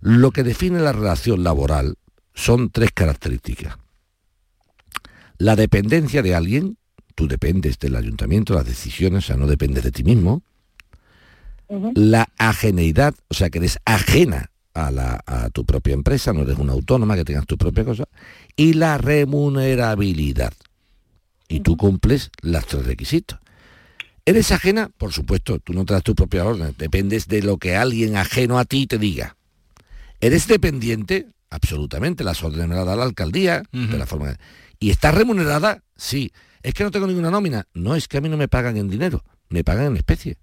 lo 0.00 0.30
que 0.30 0.42
define 0.42 0.80
la 0.80 0.92
relación 0.92 1.42
laboral 1.42 1.96
son 2.34 2.70
tres 2.70 2.90
características. 2.92 3.76
La 5.38 5.56
dependencia 5.56 6.22
de 6.22 6.34
alguien, 6.34 6.78
tú 7.14 7.28
dependes 7.28 7.78
del 7.78 7.96
ayuntamiento, 7.96 8.54
las 8.54 8.66
decisiones, 8.66 9.24
o 9.24 9.26
sea, 9.26 9.36
no 9.36 9.46
dependes 9.46 9.84
de 9.84 9.92
ti 9.92 10.04
mismo. 10.04 10.42
La 11.94 12.28
ajeneidad, 12.38 13.14
o 13.28 13.34
sea, 13.34 13.50
que 13.50 13.58
eres 13.58 13.78
ajena 13.84 14.50
a, 14.76 14.90
la- 14.90 15.20
a 15.26 15.50
tu 15.50 15.64
propia 15.64 15.94
empresa, 15.94 16.32
no 16.32 16.42
eres 16.42 16.58
una 16.58 16.72
autónoma, 16.72 17.16
que 17.16 17.24
tengas 17.24 17.46
tu 17.46 17.56
propia 17.56 17.84
cosa. 17.84 18.04
Y 18.56 18.74
la 18.74 18.98
remunerabilidad. 18.98 20.52
Y 21.48 21.60
tú 21.60 21.76
cumples 21.76 22.30
las 22.42 22.66
tres 22.66 22.86
requisitos. 22.86 23.38
¿Eres 24.24 24.50
ajena? 24.52 24.90
Por 24.98 25.12
supuesto, 25.12 25.58
tú 25.60 25.72
no 25.72 25.84
te 25.84 25.94
das 25.94 26.02
tu 26.02 26.14
propia 26.14 26.44
orden, 26.44 26.74
dependes 26.76 27.28
de 27.28 27.42
lo 27.42 27.58
que 27.58 27.76
alguien 27.76 28.16
ajeno 28.16 28.58
a 28.58 28.64
ti 28.64 28.86
te 28.86 28.98
diga. 28.98 29.36
¿Eres 30.20 30.48
dependiente? 30.48 31.26
Absolutamente, 31.50 32.24
las 32.24 32.42
órdenes 32.42 32.66
me 32.68 32.74
las 32.74 32.86
da 32.86 32.96
la 32.96 33.04
alcaldía, 33.04 33.62
de 33.72 33.98
la 33.98 34.06
forma 34.06 34.36
¿Y 34.80 34.90
estás 34.90 35.14
remunerada? 35.14 35.82
Sí. 35.96 36.32
¿Es 36.62 36.74
que 36.74 36.82
no 36.82 36.90
tengo 36.90 37.06
ninguna 37.06 37.30
nómina? 37.30 37.66
No, 37.72 37.94
es 37.94 38.08
que 38.08 38.18
a 38.18 38.20
mí 38.20 38.28
no 38.28 38.36
me 38.36 38.48
pagan 38.48 38.76
en 38.76 38.90
dinero, 38.90 39.24
me 39.48 39.62
pagan 39.62 39.86
en 39.86 39.96
especie. 39.96 40.36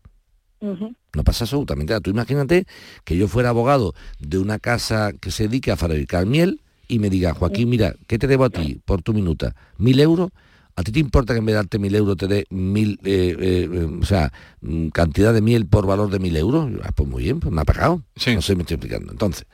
No 0.63 1.23
pasa 1.23 1.43
absolutamente 1.43 1.91
nada. 1.91 2.01
Tú 2.01 2.09
imagínate 2.11 2.65
que 3.03 3.17
yo 3.17 3.27
fuera 3.27 3.49
abogado 3.49 3.93
de 4.19 4.37
una 4.37 4.59
casa 4.59 5.11
que 5.19 5.29
se 5.29 5.43
dedique 5.43 5.71
a 5.71 5.77
fabricar 5.77 6.25
miel 6.25 6.61
y 6.87 6.99
me 6.99 7.09
diga, 7.09 7.33
Joaquín, 7.33 7.69
mira, 7.69 7.95
¿qué 8.07 8.17
te 8.17 8.27
debo 8.27 8.45
a 8.45 8.49
ti 8.49 8.79
por 8.85 9.01
tu 9.01 9.13
minuta? 9.13 9.55
¿Mil 9.77 9.99
euros? 9.99 10.29
¿A 10.75 10.83
ti 10.83 10.91
te 10.91 10.99
importa 10.99 11.33
que 11.33 11.39
en 11.39 11.45
vez 11.45 11.53
de 11.53 11.57
darte 11.57 11.77
mil 11.77 11.93
euros 11.93 12.17
te 12.17 12.27
dé 12.27 12.45
mil, 12.49 12.99
eh, 13.03 13.35
eh, 13.39 13.69
eh, 13.71 13.99
o 14.01 14.05
sea, 14.05 14.31
mm, 14.61 14.87
cantidad 14.87 15.31
de 15.33 15.41
miel 15.41 15.67
por 15.67 15.85
valor 15.85 16.09
de 16.09 16.17
mil 16.17 16.35
euros? 16.35 16.71
Ah, 16.83 16.91
pues 16.95 17.07
muy 17.07 17.23
bien, 17.23 17.39
pues 17.39 17.53
me 17.53 17.61
ha 17.61 17.65
pagado. 17.65 17.97
No 17.97 18.41
sé, 18.41 18.55
me 18.55 18.61
estoy 18.61 18.75
explicando. 18.75 19.11
Entonces, 19.11 19.45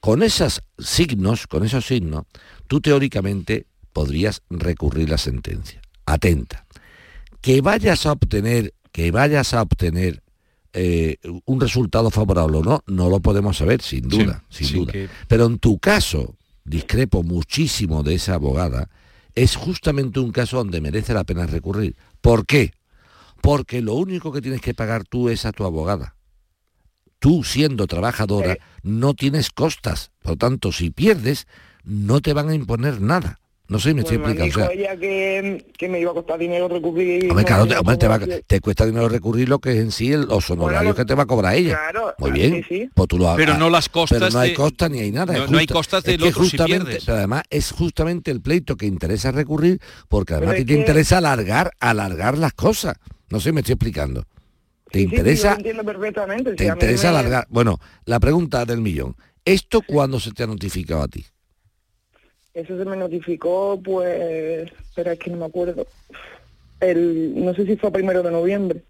con 0.00 0.22
esos 0.22 0.62
signos, 0.78 1.46
con 1.46 1.64
esos 1.64 1.86
signos, 1.86 2.24
tú 2.66 2.80
teóricamente 2.80 3.66
podrías 3.94 4.42
recurrir 4.50 5.08
la 5.08 5.18
sentencia. 5.18 5.80
Atenta. 6.04 6.66
Que 7.40 7.62
vayas 7.62 8.04
a 8.04 8.12
obtener, 8.12 8.74
que 8.92 9.10
vayas 9.10 9.54
a 9.54 9.62
obtener 9.62 10.22
eh, 10.72 11.16
un 11.46 11.60
resultado 11.60 12.10
favorable 12.10 12.58
o 12.58 12.62
no, 12.62 12.82
no 12.86 13.08
lo 13.08 13.20
podemos 13.20 13.56
saber, 13.56 13.82
sin 13.82 14.08
duda, 14.08 14.44
sin 14.50 14.66
duda. 14.74 14.92
que- 14.92 15.08
Pero 15.26 15.46
en 15.46 15.58
tu 15.58 15.78
caso, 15.78 16.36
discrepo 16.64 17.22
muchísimo 17.22 18.02
de 18.02 18.14
esa 18.14 18.34
abogada, 18.34 18.88
es 19.34 19.56
justamente 19.56 20.20
un 20.20 20.32
caso 20.32 20.58
donde 20.58 20.80
merece 20.80 21.14
la 21.14 21.24
pena 21.24 21.46
recurrir. 21.46 21.96
¿Por 22.20 22.44
qué? 22.44 22.72
Porque 23.40 23.80
lo 23.80 23.94
único 23.94 24.32
que 24.32 24.40
tienes 24.42 24.60
que 24.60 24.74
pagar 24.74 25.04
tú 25.04 25.28
es 25.28 25.46
a 25.46 25.52
tu 25.52 25.64
abogada. 25.64 26.16
Tú, 27.20 27.42
siendo 27.44 27.86
trabajadora, 27.86 28.54
no 28.82 29.14
tienes 29.14 29.50
costas. 29.50 30.10
Por 30.22 30.32
lo 30.32 30.36
tanto, 30.36 30.70
si 30.72 30.90
pierdes, 30.90 31.46
no 31.84 32.20
te 32.20 32.32
van 32.32 32.48
a 32.48 32.54
imponer 32.54 33.00
nada. 33.00 33.40
No 33.68 33.78
sé 33.78 33.92
me 33.92 34.00
estoy 34.00 34.16
Pues 34.16 34.34
me 34.34 34.42
explicando. 34.44 34.44
dijo 34.46 34.60
o 34.60 34.86
sea, 34.86 34.92
ella 34.94 34.98
que, 35.00 35.66
que 35.76 35.88
me 35.90 36.00
iba 36.00 36.10
a 36.10 36.14
costar 36.14 36.38
dinero 36.38 36.68
recurrir. 36.68 37.28
Hombre, 37.30 37.44
claro, 37.44 37.64
no, 37.66 37.68
te, 37.68 37.76
hombre, 37.78 37.96
te, 37.98 38.08
va- 38.08 38.18
como- 38.18 38.32
te 38.46 38.60
cuesta 38.60 38.86
dinero 38.86 39.10
recurrir 39.10 39.46
lo 39.50 39.58
que 39.58 39.72
es 39.72 39.76
en 39.78 39.92
sí 39.92 40.10
el- 40.10 40.22
los 40.22 40.48
honorarios 40.48 40.96
que 40.96 41.04
te 41.04 41.14
va 41.14 41.24
a 41.24 41.26
cobrar 41.26 41.54
ella. 41.54 41.74
claro, 41.90 42.14
Muy 42.18 42.30
bien. 42.30 42.54
sí, 42.54 42.62
sí. 42.66 42.90
Pues 42.94 43.08
tú 43.08 43.18
lo 43.18 43.36
Pero 43.36 43.58
no 43.58 43.68
las 43.68 43.90
costas 43.90 44.18
Pero 44.20 44.30
no 44.32 44.38
hay 44.38 44.50
de- 44.50 44.56
costas 44.56 44.90
ni 44.90 45.00
hay 45.00 45.12
nada. 45.12 45.34
No- 45.36 45.44
es 45.44 45.50
no 45.50 45.58
hay 45.58 45.66
costas 45.66 45.98
es 45.98 46.04
del 46.06 46.16
que 46.22 46.28
otro 46.30 46.44
si 46.44 46.50
justamente. 46.56 46.98
Pero 47.04 47.18
además 47.18 47.42
es 47.50 47.70
justamente 47.72 48.30
el 48.30 48.40
pleito 48.40 48.74
que 48.76 48.86
interesa 48.86 49.32
recurrir 49.32 49.80
porque 50.08 50.32
además 50.32 50.56
te 50.56 50.64
que- 50.64 50.72
interesa 50.74 51.18
alargar, 51.18 51.70
alargar 51.78 52.38
las 52.38 52.54
cosas. 52.54 52.96
No 53.28 53.38
sé, 53.38 53.52
me 53.52 53.60
estoy 53.60 53.74
explicando. 53.74 54.22
Te 54.90 55.00
Sí, 55.00 55.04
sí, 55.04 55.10
yo 55.10 55.16
interesa, 55.18 55.50
lo 55.50 55.56
entiendo 55.58 55.84
perfectamente. 55.84 56.54
te 56.54 56.64
interesa 56.64 57.12
me- 57.12 57.18
alargar. 57.18 57.46
Bueno, 57.50 57.78
la 58.06 58.18
pregunta 58.18 58.64
del 58.64 58.80
millón. 58.80 59.14
¿Esto 59.44 59.82
cuándo 59.82 60.18
se 60.20 60.32
te 60.32 60.44
ha 60.44 60.46
notificado 60.46 61.02
a 61.02 61.08
ti? 61.08 61.26
Eso 62.58 62.76
se 62.76 62.84
me 62.84 62.96
notificó, 62.96 63.80
pues, 63.82 64.68
espera, 64.88 65.12
es 65.12 65.18
que 65.18 65.30
no 65.30 65.36
me 65.36 65.44
acuerdo. 65.46 65.86
El, 66.80 67.32
no 67.44 67.54
sé 67.54 67.64
si 67.66 67.76
fue 67.76 67.90
primero 67.92 68.22
de 68.22 68.30
noviembre, 68.32 68.82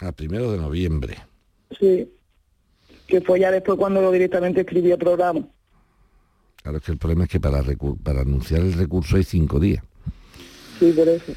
Al 0.00 0.12
primero 0.12 0.50
de 0.52 0.58
noviembre. 0.58 1.16
sí. 1.78 2.08
Que 3.06 3.20
fue 3.20 3.38
ya 3.38 3.50
después 3.50 3.76
cuando 3.78 4.00
lo 4.00 4.10
directamente 4.10 4.62
escribí 4.62 4.90
el 4.90 4.96
programa. 4.98 5.40
Claro, 6.62 6.78
es 6.78 6.84
que 6.84 6.92
el 6.92 6.98
problema 6.98 7.24
es 7.24 7.30
que 7.30 7.38
para, 7.38 7.62
para 8.02 8.20
anunciar 8.22 8.60
el 8.62 8.72
recurso 8.72 9.16
hay 9.16 9.24
cinco 9.24 9.60
días. 9.60 9.84
Sí, 10.78 10.90
por 10.92 11.06
eso. 11.08 11.32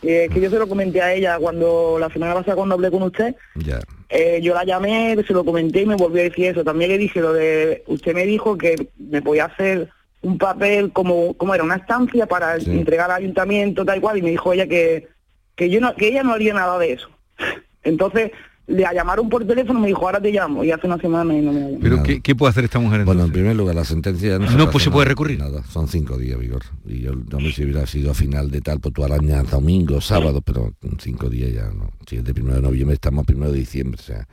Y 0.00 0.10
es 0.10 0.30
que 0.30 0.40
yo 0.40 0.48
se 0.48 0.58
lo 0.60 0.68
comenté 0.68 1.02
a 1.02 1.12
ella 1.12 1.36
cuando 1.40 1.96
la 1.98 2.08
semana 2.10 2.34
pasada 2.34 2.54
cuando 2.54 2.76
hablé 2.76 2.90
con 2.92 3.02
usted, 3.02 3.34
Ya. 3.56 3.80
eh, 4.10 4.38
yo 4.42 4.54
la 4.54 4.64
llamé, 4.64 5.16
se 5.26 5.32
lo 5.32 5.44
comenté 5.44 5.82
y 5.82 5.86
me 5.86 5.96
volvió 5.96 6.20
a 6.20 6.24
decir 6.24 6.44
eso. 6.46 6.62
También 6.62 6.90
le 6.92 6.98
dije 6.98 7.20
lo 7.20 7.32
de, 7.32 7.82
usted 7.88 8.14
me 8.14 8.24
dijo 8.24 8.56
que 8.56 8.88
me 8.98 9.20
podía 9.20 9.46
hacer 9.46 9.90
un 10.22 10.36
papel 10.38 10.92
como, 10.92 11.34
como 11.34 11.54
era 11.54 11.62
una 11.64 11.76
estancia 11.76 12.26
para 12.26 12.58
Sí. 12.60 12.70
entregar 12.70 13.10
al 13.10 13.18
ayuntamiento, 13.22 13.84
tal 13.84 14.00
cual, 14.00 14.18
y 14.18 14.22
me 14.22 14.30
dijo 14.30 14.52
ella 14.52 14.66
que, 14.66 15.08
que 15.54 15.70
yo 15.70 15.80
no, 15.80 15.94
que 15.94 16.08
ella 16.08 16.22
no 16.22 16.32
haría 16.32 16.52
nada 16.54 16.78
de 16.78 16.92
eso. 16.92 17.08
Entonces, 17.82 18.32
le 18.66 18.82
llamaron 18.82 19.30
por 19.30 19.46
teléfono, 19.46 19.80
me 19.80 19.86
dijo, 19.86 20.04
ahora 20.04 20.20
te 20.20 20.30
llamo, 20.30 20.62
y 20.62 20.70
hace 20.70 20.86
una 20.86 20.98
semana 20.98 21.32
y 21.34 21.40
no 21.40 21.52
me 21.52 21.60
llamó. 21.60 21.78
Pero 21.80 22.02
¿qué, 22.02 22.20
qué 22.20 22.34
puede 22.34 22.50
hacer 22.50 22.64
esta 22.64 22.78
mujer 22.78 23.04
Bueno, 23.04 23.22
entonces? 23.22 23.28
en 23.28 23.32
primer 23.32 23.56
lugar, 23.56 23.74
la 23.74 23.84
sentencia 23.84 24.38
no, 24.38 24.44
No, 24.50 24.64
hace 24.64 24.66
pues 24.72 24.84
se 24.84 24.90
puede 24.90 25.06
nada, 25.06 25.08
recurrir. 25.12 25.38
Nada, 25.38 25.62
son 25.62 25.88
cinco 25.88 26.18
días, 26.18 26.38
Vigor. 26.38 26.62
Y 26.84 27.00
yo 27.00 27.12
no 27.14 27.40
me 27.40 27.50
si 27.50 27.64
hubiera 27.64 27.86
sido 27.86 28.10
a 28.10 28.14
final 28.14 28.50
de 28.50 28.60
tal, 28.60 28.78
pues 28.80 28.92
tú 28.92 29.04
arañas 29.04 29.50
domingo, 29.50 30.02
sábado, 30.02 30.42
pero 30.42 30.74
cinco 30.98 31.30
días 31.30 31.50
ya 31.52 31.70
no. 31.72 31.90
Si 32.06 32.16
es 32.16 32.24
de 32.24 32.34
primero 32.34 32.56
de 32.56 32.62
noviembre, 32.62 32.92
estamos 32.94 33.24
primero 33.24 33.50
de 33.52 33.58
diciembre, 33.58 33.98
o 33.98 34.04
sea, 34.04 34.28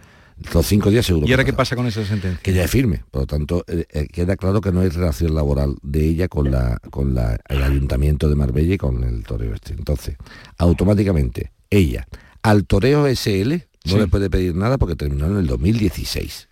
Los 0.54 0.66
cinco 0.66 0.90
días 0.92 1.06
seguro. 1.06 1.26
¿Y 1.28 1.32
ahora 1.32 1.46
qué 1.46 1.54
pasa 1.54 1.76
con 1.76 1.88
esa 1.88 2.06
sentencia? 2.06 2.40
Que 2.44 2.54
ya 2.54 2.66
es 2.66 2.72
firme. 2.72 3.04
Por 3.10 3.22
lo 3.22 3.28
tanto, 3.28 3.64
eh, 3.68 3.86
eh, 3.90 4.08
queda 4.12 4.36
claro 4.36 4.60
que 4.62 4.72
no 4.72 4.82
hay 4.82 4.90
relación 4.90 5.34
laboral 5.34 5.76
de 5.82 6.06
ella 6.06 6.28
con 6.28 6.52
la 6.52 6.78
con 6.92 7.14
la, 7.16 7.40
el 7.48 7.64
ayuntamiento 7.64 8.28
de 8.30 8.36
Marbella 8.36 8.74
y 8.74 8.78
con 8.78 9.04
el 9.04 9.24
toreo 9.24 9.54
este. 9.54 9.74
Entonces, 9.74 10.18
automáticamente, 10.58 11.52
ella, 11.70 12.08
al 12.44 12.66
toreo 12.66 13.08
SL, 13.08 13.54
no 13.86 13.92
Sí. 13.94 13.98
le 13.98 14.08
puede 14.08 14.30
pedir 14.30 14.56
nada 14.56 14.78
porque 14.78 14.96
terminó 14.96 15.28
en 15.28 15.38
el 15.38 15.48
2016. 15.48 16.50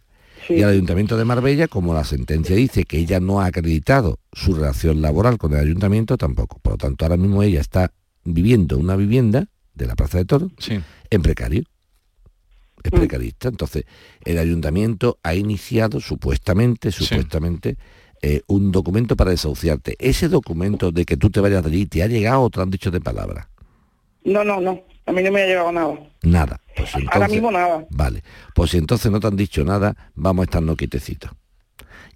Y 0.50 0.62
al 0.62 0.72
Ayuntamiento 0.72 1.16
de 1.18 1.24
Marbella, 1.26 1.68
como 1.70 1.94
la 1.94 2.04
sentencia 2.04 2.54
dice 2.56 2.84
que 2.84 2.98
ella 3.00 3.20
no 3.22 3.40
ha 3.42 3.46
acreditado 3.46 4.20
su 4.34 4.54
relación 4.54 5.02
laboral 5.02 5.38
con 5.38 5.54
el 5.54 5.60
Ayuntamiento, 5.60 6.18
tampoco. 6.18 6.60
Por 6.62 6.74
lo 6.74 6.78
tanto, 6.78 7.06
ahora 7.06 7.16
mismo 7.18 7.42
ella 7.44 7.62
está 7.62 7.92
viviendo 8.26 8.78
una 8.78 8.96
vivienda 8.98 9.48
de 9.74 9.88
la 9.88 9.96
Plaza 9.96 10.18
de 10.18 10.26
Toros 10.26 10.52
en 11.10 11.22
precario. 11.22 11.64
Es 12.84 12.92
precarista. 12.92 13.48
Entonces, 13.48 13.86
el 14.26 14.38
Ayuntamiento 14.38 15.20
ha 15.24 15.36
iniciado 15.36 16.00
supuestamente, 16.00 16.92
supuestamente, 16.92 17.78
eh, 18.22 18.42
un 18.48 18.72
documento 18.72 19.16
para 19.16 19.32
desahuciarte. 19.32 19.96
Ese 20.00 20.30
documento 20.30 20.92
de 20.92 21.06
que 21.06 21.18
tú 21.18 21.30
te 21.30 21.40
vayas 21.40 21.64
de 21.64 21.70
allí, 21.70 21.86
¿te 21.86 22.04
ha 22.04 22.08
llegado 22.08 22.42
o 22.42 22.50
te 22.50 22.62
han 22.62 22.70
dicho 22.70 22.92
de 22.92 23.02
palabra? 23.02 23.50
No, 24.24 24.44
no, 24.44 24.62
no. 24.62 24.82
A 25.06 25.12
mí 25.12 25.22
no 25.22 25.32
me 25.32 25.42
ha 25.42 25.46
llegado 25.46 25.72
nada. 25.72 26.00
Nada. 26.22 26.62
Pues 26.76 26.90
Ahora 27.12 27.28
mismo 27.28 27.52
nada. 27.52 27.86
Vale, 27.90 28.24
pues 28.56 28.72
si 28.72 28.78
entonces 28.78 29.12
no 29.12 29.20
te 29.20 29.28
han 29.28 29.36
dicho 29.36 29.64
nada, 29.64 30.12
vamos 30.16 30.44
a 30.44 30.46
estarnos 30.46 30.78
quietecitos. 30.78 31.32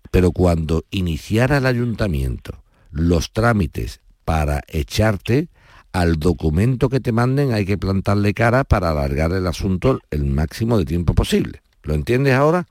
Pero 0.10 0.32
cuando 0.32 0.86
iniciara 0.90 1.58
el 1.58 1.66
ayuntamiento 1.66 2.64
los 2.92 3.34
trámites 3.34 4.02
para 4.24 4.62
echarte, 4.68 5.50
al 5.98 6.20
documento 6.20 6.90
que 6.90 7.00
te 7.00 7.12
manden 7.12 7.54
hay 7.54 7.66
que 7.66 7.76
plantarle 7.76 8.36
cara 8.36 8.64
para 8.64 8.92
alargar 8.92 9.32
el 9.32 9.48
asunto 9.48 10.00
el 10.12 10.26
máximo 10.26 10.78
de 10.78 10.86
tiempo 10.86 11.16
posible. 11.16 11.62
¿Lo 11.82 11.96
entiendes 11.96 12.36
ahora? 12.36 12.68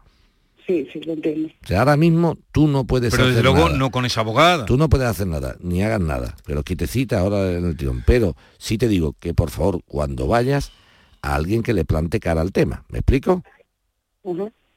Sí, 0.65 0.87
sí, 0.93 1.01
lo 1.01 1.15
entiendo. 1.15 1.49
O 1.49 1.67
sea, 1.67 1.81
ahora 1.81 1.97
mismo 1.97 2.39
tú 2.53 2.69
no 2.69 2.85
puedes 2.85 3.11
Pero 3.11 3.25
desde 3.27 3.41
hacer 3.41 3.45
luego 3.51 3.67
nada. 3.67 3.79
no 3.79 3.91
con 3.91 4.05
esa 4.05 4.21
abogada. 4.21 4.65
Tú 4.65 4.77
no 4.77 4.89
puedes 4.89 5.09
hacer 5.09 5.27
nada, 5.27 5.57
ni 5.61 5.83
hagas 5.83 6.01
nada, 6.01 6.37
pero 6.45 6.63
quietecita 6.63 7.19
ahora 7.19 7.51
en 7.53 7.65
el 7.65 7.77
tirón. 7.77 8.05
Pero 8.07 8.37
sí 8.59 8.79
te 8.79 8.87
digo 8.87 9.17
que 9.19 9.35
por 9.35 9.51
favor, 9.51 9.81
cuando 9.87 10.29
vayas, 10.29 10.71
a 11.21 11.35
alguien 11.35 11.65
que 11.65 11.75
le 11.75 11.85
plante 11.85 12.21
cara 12.21 12.43
al 12.43 12.53
tema. 12.53 12.85
¿Me 12.91 12.99
explico? 13.01 13.43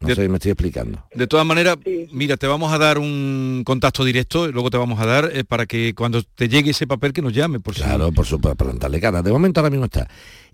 No 0.02 0.16
sé 0.16 0.24
si 0.24 0.30
me 0.30 0.36
estoy 0.38 0.52
explicando. 0.52 1.04
De 1.14 1.28
todas 1.28 1.46
maneras, 1.46 1.78
mira, 2.14 2.38
te 2.38 2.48
vamos 2.48 2.72
a 2.72 2.78
dar 2.78 3.00
un 3.00 3.64
contacto 3.66 4.06
directo, 4.06 4.48
y 4.48 4.54
luego 4.54 4.70
te 4.70 4.78
vamos 4.78 4.98
a 5.02 5.06
dar 5.06 5.30
eh, 5.34 5.44
para 5.44 5.66
que 5.66 5.94
cuando 5.94 6.24
te 6.24 6.48
llegue 6.48 6.72
ese 6.72 6.88
papel 6.88 7.12
que 7.12 7.22
nos 7.22 7.34
llame, 7.34 7.60
por 7.60 7.76
si- 7.76 7.82
Claro, 7.82 8.10
por 8.14 8.26
supuesto, 8.26 8.56
para 8.56 8.70
plantarle 8.72 9.02
cara. 9.02 9.22
De 9.22 9.32
momento 9.32 9.60
ahora 9.60 9.70
mismo 9.70 9.86
está 9.86 10.08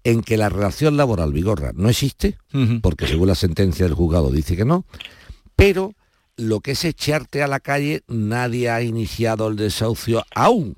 en 0.03 0.21
que 0.23 0.37
la 0.37 0.49
relación 0.49 0.97
laboral 0.97 1.31
vigorra 1.31 1.73
no 1.75 1.89
existe, 1.89 2.37
porque 2.81 3.05
según 3.07 3.27
la 3.27 3.35
sentencia 3.35 3.85
del 3.85 3.93
juzgado 3.93 4.31
dice 4.31 4.55
que 4.57 4.65
no, 4.65 4.83
pero 5.55 5.93
lo 6.37 6.59
que 6.61 6.71
es 6.71 6.83
echarte 6.83 7.43
a 7.43 7.47
la 7.47 7.59
calle, 7.59 8.01
nadie 8.07 8.71
ha 8.71 8.81
iniciado 8.81 9.47
el 9.47 9.57
desahucio 9.57 10.23
aún. 10.33 10.75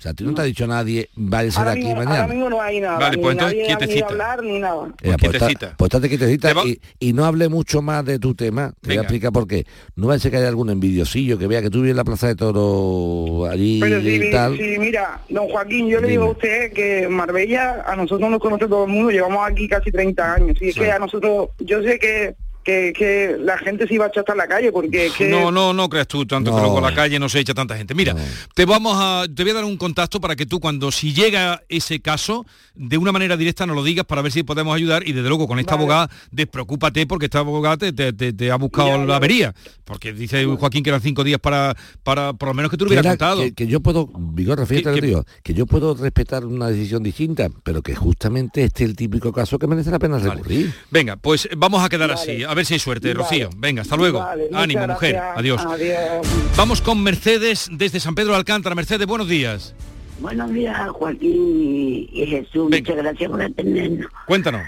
O 0.00 0.02
sea, 0.02 0.12
a 0.12 0.14
ti 0.14 0.24
no 0.24 0.32
te 0.32 0.40
ha 0.40 0.44
dicho 0.44 0.66
nadie, 0.66 1.10
váyase 1.14 1.56
de 1.56 1.58
Ahora 1.60 1.70
aquí 1.72 1.80
mismo, 1.80 1.96
mañana. 1.96 2.20
ahora 2.22 2.32
mismo 2.32 2.48
no 2.48 2.62
hay 2.62 2.80
nada. 2.80 2.98
Vale, 2.98 3.16
ni 3.18 3.22
pues 3.22 3.32
entonces, 3.34 3.58
nadie 3.58 3.72
ha 3.74 3.76
venido 3.76 3.78
quietecita. 3.78 4.06
a 4.06 4.08
hablar 4.32 4.42
ni 4.44 4.58
nada. 4.58 4.88
Eh, 5.02 5.16
pues, 5.20 5.34
está- 5.34 5.76
pues 5.76 5.88
estate 5.92 6.08
quietecita 6.08 6.52
y, 6.64 6.80
y 6.98 7.12
no 7.12 7.26
hable 7.26 7.50
mucho 7.50 7.82
más 7.82 8.02
de 8.06 8.18
tu 8.18 8.34
tema. 8.34 8.72
Te 8.80 8.88
voy 8.88 8.96
a 8.96 9.00
explicar 9.02 9.30
por 9.30 9.46
qué. 9.46 9.66
No 9.96 10.06
va 10.06 10.14
a 10.14 10.18
ser 10.18 10.30
que 10.30 10.38
haya 10.38 10.48
algún 10.48 10.70
envidiosillo 10.70 11.38
que 11.38 11.46
vea 11.46 11.60
que 11.60 11.68
tú 11.68 11.78
vives 11.82 11.90
en 11.90 11.96
la 11.98 12.04
Plaza 12.04 12.28
de 12.28 12.34
Toro 12.34 13.44
allí 13.44 13.78
Pero 13.78 14.00
y 14.00 14.30
tal. 14.30 14.56
sí, 14.56 14.76
mira, 14.78 15.20
don 15.28 15.48
Joaquín, 15.48 15.88
yo 15.88 16.00
le 16.00 16.08
digo 16.08 16.24
a 16.24 16.30
usted 16.30 16.72
que 16.72 17.06
Marbella 17.08 17.84
a 17.86 17.94
nosotros 17.94 18.30
nos 18.30 18.40
conoce 18.40 18.68
todo 18.68 18.84
el 18.86 18.90
mundo, 18.92 19.10
llevamos 19.10 19.46
aquí 19.46 19.68
casi 19.68 19.90
30 19.92 20.34
años. 20.34 20.56
Y 20.62 20.68
es 20.68 20.74
Sí. 20.74 20.80
que 20.80 20.90
a 20.92 20.98
nosotros, 20.98 21.50
yo 21.58 21.82
sé 21.82 21.98
que, 21.98 22.34
que, 22.64 22.92
que 22.96 23.36
la 23.40 23.56
gente 23.58 23.86
se 23.88 23.94
iba 23.94 24.04
a 24.04 24.08
echar 24.08 24.20
hasta 24.20 24.34
la 24.34 24.46
calle 24.46 24.70
porque 24.70 25.10
que... 25.16 25.28
No, 25.28 25.50
no, 25.50 25.72
no 25.72 25.88
creas 25.88 26.06
tú 26.06 26.26
tanto 26.26 26.50
que 26.50 26.56
No. 26.56 26.62
luego 26.62 26.78
a 26.78 26.90
la 26.90 26.94
calle 26.94 27.18
no 27.18 27.28
se 27.28 27.40
echa 27.40 27.54
tanta 27.54 27.76
gente. 27.76 27.94
Mira, 27.94 28.14
te 28.54 28.64
vamos 28.66 28.96
a, 28.98 29.24
te 29.34 29.42
voy 29.42 29.50
a 29.52 29.54
dar 29.54 29.64
un 29.64 29.76
contacto 29.76 30.20
para 30.20 30.36
que 30.36 30.46
tú 30.46 30.60
cuando 30.60 30.92
si 30.92 31.12
llega 31.14 31.62
ese 31.68 32.00
caso, 32.00 32.44
de 32.74 32.98
una 32.98 33.12
manera 33.12 33.36
directa 33.36 33.66
nos 33.66 33.76
lo 33.76 33.82
digas 33.82 34.04
para 34.04 34.22
ver 34.22 34.30
si 34.32 34.42
podemos 34.42 34.74
ayudar 34.76 35.06
y 35.08 35.12
desde 35.12 35.28
luego 35.28 35.48
con 35.48 35.58
esta 35.58 35.74
abogada 35.74 36.10
despreocúpate 36.30 37.06
porque 37.06 37.26
esta 37.26 37.40
abogada 37.40 37.76
te, 37.76 37.92
te- 37.92 38.12
te- 38.12 38.32
te 38.32 38.50
ha 38.50 38.56
buscado 38.56 39.04
la 39.04 39.16
avería. 39.16 39.54
Porque 39.84 40.12
dice 40.12 40.44
Joaquín 40.44 40.82
que 40.82 40.90
eran 40.90 41.00
cinco 41.02 41.24
días 41.24 41.40
para, 41.40 41.74
para 42.02 42.32
por 42.32 42.48
lo 42.48 42.54
menos 42.54 42.70
que 42.70 42.76
tú 42.76 42.84
lo 42.84 42.90
Que, 42.90 42.94
hubieras 42.94 43.14
era- 43.16 43.26
contado. 43.28 43.42
que- 43.42 43.52
que 43.54 43.66
yo 43.66 43.80
puedo, 43.80 44.06
Vigorra, 44.14 44.66
fíjate 44.66 44.94
que 45.00 45.06
digo, 45.06 45.24
que 45.42 45.54
yo 45.54 45.66
puedo 45.66 45.94
respetar 45.94 46.44
una 46.44 46.68
decisión 46.68 47.02
distinta, 47.02 47.48
pero 47.62 47.82
que 47.82 47.94
justamente 47.94 48.64
este 48.64 48.84
es 48.84 48.90
el 48.90 48.96
típico 48.96 49.32
caso 49.32 49.58
que 49.58 49.66
merece 49.66 49.90
la 49.90 49.98
pena 49.98 50.18
recurrir. 50.18 50.72
Venga, 50.90 51.16
pues 51.16 51.48
vamos 51.56 51.82
a 51.84 51.88
quedar 51.88 52.10
así, 52.10 52.44
a 52.50 52.54
ver 52.54 52.66
si 52.66 52.74
hay 52.74 52.80
suerte, 52.80 53.08
Vale. 53.08 53.14
Rocío. 53.22 53.50
Venga, 53.56 53.82
hasta 53.82 53.96
luego. 53.96 54.18
Vale, 54.18 54.48
Ánimo, 54.52 54.86
mujer. 54.88 55.16
Adiós. 55.16 55.64
Adiós. 55.64 56.26
Vamos 56.56 56.80
con 56.82 57.02
Mercedes 57.02 57.68
desde 57.70 58.00
San 58.00 58.14
Pedro 58.14 58.32
de 58.32 58.38
Alcántara. 58.38 58.74
Mercedes, 58.74 59.06
buenos 59.06 59.28
días. 59.28 59.74
Buenos 60.18 60.52
días, 60.52 60.76
Joaquín 60.90 62.08
y, 62.12 62.26
Jesús. 62.26 62.70
Muchas 62.70 62.96
gracias 62.96 63.30
por 63.30 63.40
atendernos. 63.40 64.06
Cuéntanos. 64.26 64.62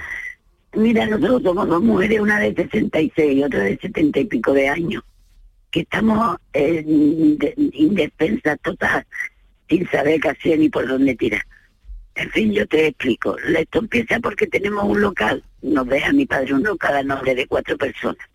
Mira, 0.75 1.07
nosotros 1.07 1.43
somos 1.43 1.69
dos 1.69 1.83
mujeres, 1.83 2.21
una 2.21 2.39
de 2.39 2.55
66 2.55 3.37
y 3.37 3.43
otra 3.43 3.61
de 3.61 3.77
70 3.77 4.21
y 4.21 4.25
pico 4.25 4.53
de 4.55 4.69
años, 4.69 5.03
que 5.71 5.81
estamos 5.81 6.37
en 6.55 7.37
de- 7.37 7.55
indefensas 7.75 8.59
total, 8.63 9.05
sin 9.69 9.87
saber 9.91 10.21
qué 10.21 10.29
hacer 10.31 10.59
ni 10.59 10.71
por 10.71 10.87
dónde 10.89 11.15
tirar. 11.17 11.43
En 12.15 12.31
fin, 12.31 12.53
yo 12.53 12.67
te 12.67 12.89
explico. 12.89 13.37
Esto 13.39 13.79
empieza 13.79 14.21
porque 14.21 14.47
tenemos 14.47 14.85
un 14.85 15.01
local, 15.01 15.43
nos 15.63 15.87
deja 15.89 16.13
mi 16.13 16.27
padre 16.27 16.55
un 16.55 16.63
local 16.63 16.97
a 16.97 17.03
nombre 17.03 17.35
de 17.35 17.47
cuatro 17.47 17.77
personas. 17.77 18.27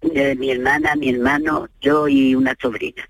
De 0.00 0.34
mi 0.36 0.50
hermana, 0.50 0.96
mi 0.96 1.10
hermano, 1.10 1.68
yo 1.80 2.08
y 2.08 2.34
una 2.34 2.56
sobrina. 2.60 3.08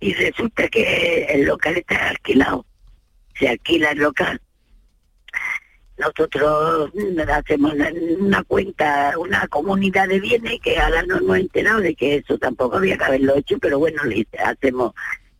Y 0.00 0.14
resulta 0.14 0.68
que 0.68 1.24
el 1.24 1.44
local 1.44 1.76
está 1.76 2.08
alquilado. 2.08 2.64
Se 3.38 3.48
alquila 3.48 3.90
el 3.90 3.98
local 3.98 4.40
nosotros 5.98 6.90
mm, 6.94 7.20
hacemos 7.30 7.72
una, 8.18 8.42
cuenta, 8.44 9.14
una 9.18 9.46
comunidad 9.48 10.08
de 10.08 10.20
bienes 10.20 10.60
que 10.62 10.78
ahora 10.78 11.02
no 11.02 11.16
hemos 11.16 11.38
enterado 11.38 11.80
de 11.80 11.94
que 11.94 12.16
eso 12.16 12.38
tampoco 12.38 12.76
había 12.76 12.98
que 12.98 13.04
haberlo 13.04 13.36
hecho, 13.36 13.58
pero 13.58 13.78
bueno, 13.78 14.04
le 14.04 14.26
hacemos, 14.44 14.92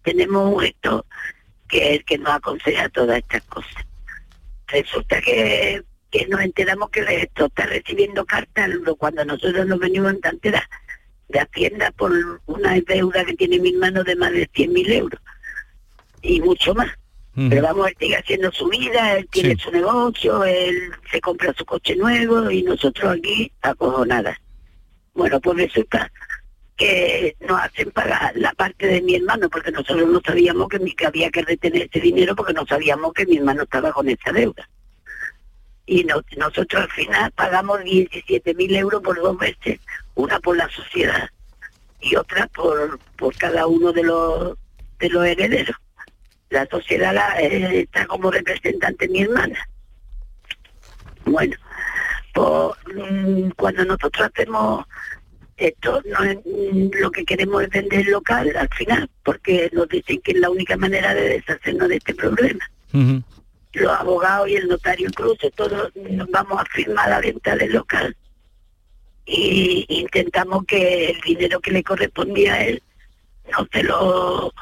tenemos 0.02 0.54
un 0.54 0.60
gestor 0.60 1.04
que 1.68 1.78
es 1.78 1.98
el 1.98 2.04
que 2.04 2.18
nos 2.18 2.34
aconseja 2.34 2.88
todas 2.88 3.18
estas 3.18 3.42
cosas. 3.44 3.84
Resulta 4.68 5.20
que, 5.20 5.82
que 6.10 6.26
nos 6.26 6.40
enteramos 6.40 6.90
que 6.90 7.00
el 7.00 7.06
gestor 7.06 7.48
está 7.48 7.66
recibiendo 7.66 8.24
cartas 8.24 8.70
cuando 8.98 9.24
nosotros 9.24 9.66
nos 9.66 9.78
venimos 9.78 10.12
en 10.12 10.20
cantera 10.20 10.68
de 11.28 11.40
Hacienda 11.40 11.90
por 11.92 12.12
una 12.46 12.80
deuda 12.80 13.24
que 13.24 13.34
tiene 13.34 13.58
mi 13.58 13.70
hermano 13.70 14.04
de 14.04 14.16
más 14.16 14.32
de 14.32 14.48
100.000 14.48 14.92
euros 14.92 15.20
y 16.22 16.40
mucho 16.40 16.74
más. 16.74 16.90
Pero 17.50 17.60
vamos, 17.60 17.88
él 17.88 17.96
sigue 18.00 18.16
haciendo 18.16 18.50
su 18.50 18.66
vida, 18.70 19.18
él 19.18 19.28
tiene 19.30 19.56
su 19.58 19.70
negocio, 19.70 20.42
él 20.44 20.90
se 21.10 21.20
compra 21.20 21.52
su 21.52 21.66
coche 21.66 21.94
nuevo 21.94 22.50
y 22.50 22.62
nosotros 22.62 23.14
aquí 23.18 23.52
acojonadas. 23.60 24.38
Bueno, 25.12 25.38
pues 25.40 25.58
resulta 25.58 26.10
que 26.76 27.36
nos 27.40 27.60
hacen 27.60 27.90
pagar 27.90 28.32
la 28.36 28.52
parte 28.52 28.86
de 28.86 29.00
mi 29.02 29.14
hermano 29.16 29.48
porque 29.48 29.70
nosotros 29.72 30.08
no 30.08 30.20
sabíamos 30.24 30.68
que, 30.68 30.78
que 30.94 31.06
había 31.06 31.30
que 31.30 31.42
retener 31.42 31.82
ese 31.90 32.00
dinero 32.00 32.36
porque 32.36 32.52
no 32.52 32.66
sabíamos 32.66 33.12
que 33.14 33.26
mi 33.26 33.38
hermano 33.38 33.62
estaba 33.62 33.92
con 33.92 34.08
esa 34.08 34.32
deuda. 34.32 34.68
Y 35.86 36.04
no- 36.04 36.22
nosotros 36.36 36.82
al 36.82 36.90
final 36.90 37.30
pagamos 37.32 37.82
17 37.82 38.54
mil 38.54 38.74
euros 38.76 39.02
por 39.02 39.16
dos 39.20 39.38
veces, 39.38 39.80
una 40.14 40.38
por 40.40 40.56
la 40.56 40.68
sociedad 40.68 41.30
y 42.00 42.14
otra 42.16 42.46
por, 42.48 42.98
por 43.16 43.34
cada 43.36 43.66
uno 43.66 43.92
de 43.92 44.02
los, 44.02 44.56
de 44.98 45.08
los 45.08 45.24
herederos 45.26 45.76
la 46.50 46.64
sociedad 46.66 47.16
eh, 47.40 47.80
está 47.80 48.06
como 48.06 48.30
representante 48.30 49.08
mi 49.08 49.22
hermana. 49.22 49.58
Bueno, 51.24 51.56
pues 52.32 52.72
mm, 52.94 53.50
cuando 53.56 53.84
nosotros 53.84 54.30
hacemos 54.32 54.86
esto, 55.56 56.02
no 56.04 56.22
es- 56.24 56.38
lo 57.00 57.10
que 57.10 57.24
queremos 57.24 57.62
es 57.62 57.70
vender 57.70 58.00
el 58.00 58.12
local 58.12 58.54
al 58.56 58.68
final, 58.74 59.08
porque 59.24 59.70
nos 59.72 59.88
dicen 59.88 60.20
que 60.22 60.32
es 60.32 60.38
la 60.38 60.50
única 60.50 60.76
manera 60.76 61.14
de 61.14 61.28
deshacernos 61.30 61.88
de 61.88 61.96
este 61.96 62.14
problema. 62.14 62.70
Los 63.72 63.92
abogados 63.92 64.48
y 64.48 64.56
el 64.56 64.68
notario 64.68 65.08
incluso, 65.08 65.50
todos 65.50 65.94
nos 65.96 66.30
vamos 66.30 66.60
a 66.60 66.64
firmar 66.66 67.08
la 67.10 67.20
venta 67.20 67.54
del 67.56 67.72
local 67.72 68.16
y 69.26 69.84
intentamos 69.88 70.64
que 70.66 71.10
el 71.10 71.20
dinero 71.20 71.60
que 71.60 71.72
le 71.72 71.82
correspondía 71.82 72.54
a 72.54 72.64
él 72.64 72.82
no 73.52 73.66
se 73.72 73.82
lo 73.82 74.52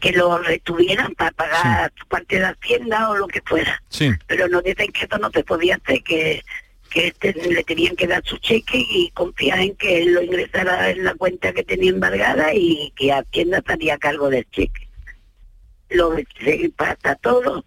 que 0.00 0.12
lo 0.12 0.38
retuvieran 0.38 1.14
para 1.14 1.32
pagar 1.32 1.92
su 1.98 2.06
parte 2.06 2.38
de 2.38 2.46
Hacienda 2.46 3.10
o 3.10 3.16
lo 3.16 3.26
que 3.26 3.42
fuera. 3.44 3.82
Sí. 3.90 4.10
Pero 4.26 4.48
nos 4.48 4.64
dicen 4.64 4.90
que 4.92 5.04
eso 5.04 5.18
no 5.18 5.30
se 5.30 5.44
podía 5.44 5.76
hacer, 5.76 6.02
que, 6.02 6.42
que 6.90 7.08
este, 7.08 7.32
le 7.32 7.62
tenían 7.64 7.96
que 7.96 8.06
dar 8.06 8.22
su 8.24 8.36
cheque 8.38 8.78
y 8.78 9.10
confiar 9.12 9.60
en 9.60 9.76
que 9.76 10.02
él 10.02 10.12
lo 10.14 10.22
ingresara 10.22 10.90
en 10.90 11.04
la 11.04 11.14
cuenta 11.14 11.52
que 11.52 11.62
tenía 11.64 11.90
embargada 11.90 12.52
y 12.54 12.92
que 12.96 13.12
Hacienda 13.12 13.58
estaría 13.58 13.94
a 13.94 13.98
cargo 13.98 14.28
del 14.28 14.44
cheque. 14.50 14.88
Lo 15.90 16.14
se 16.16 16.72
todo 17.22 17.64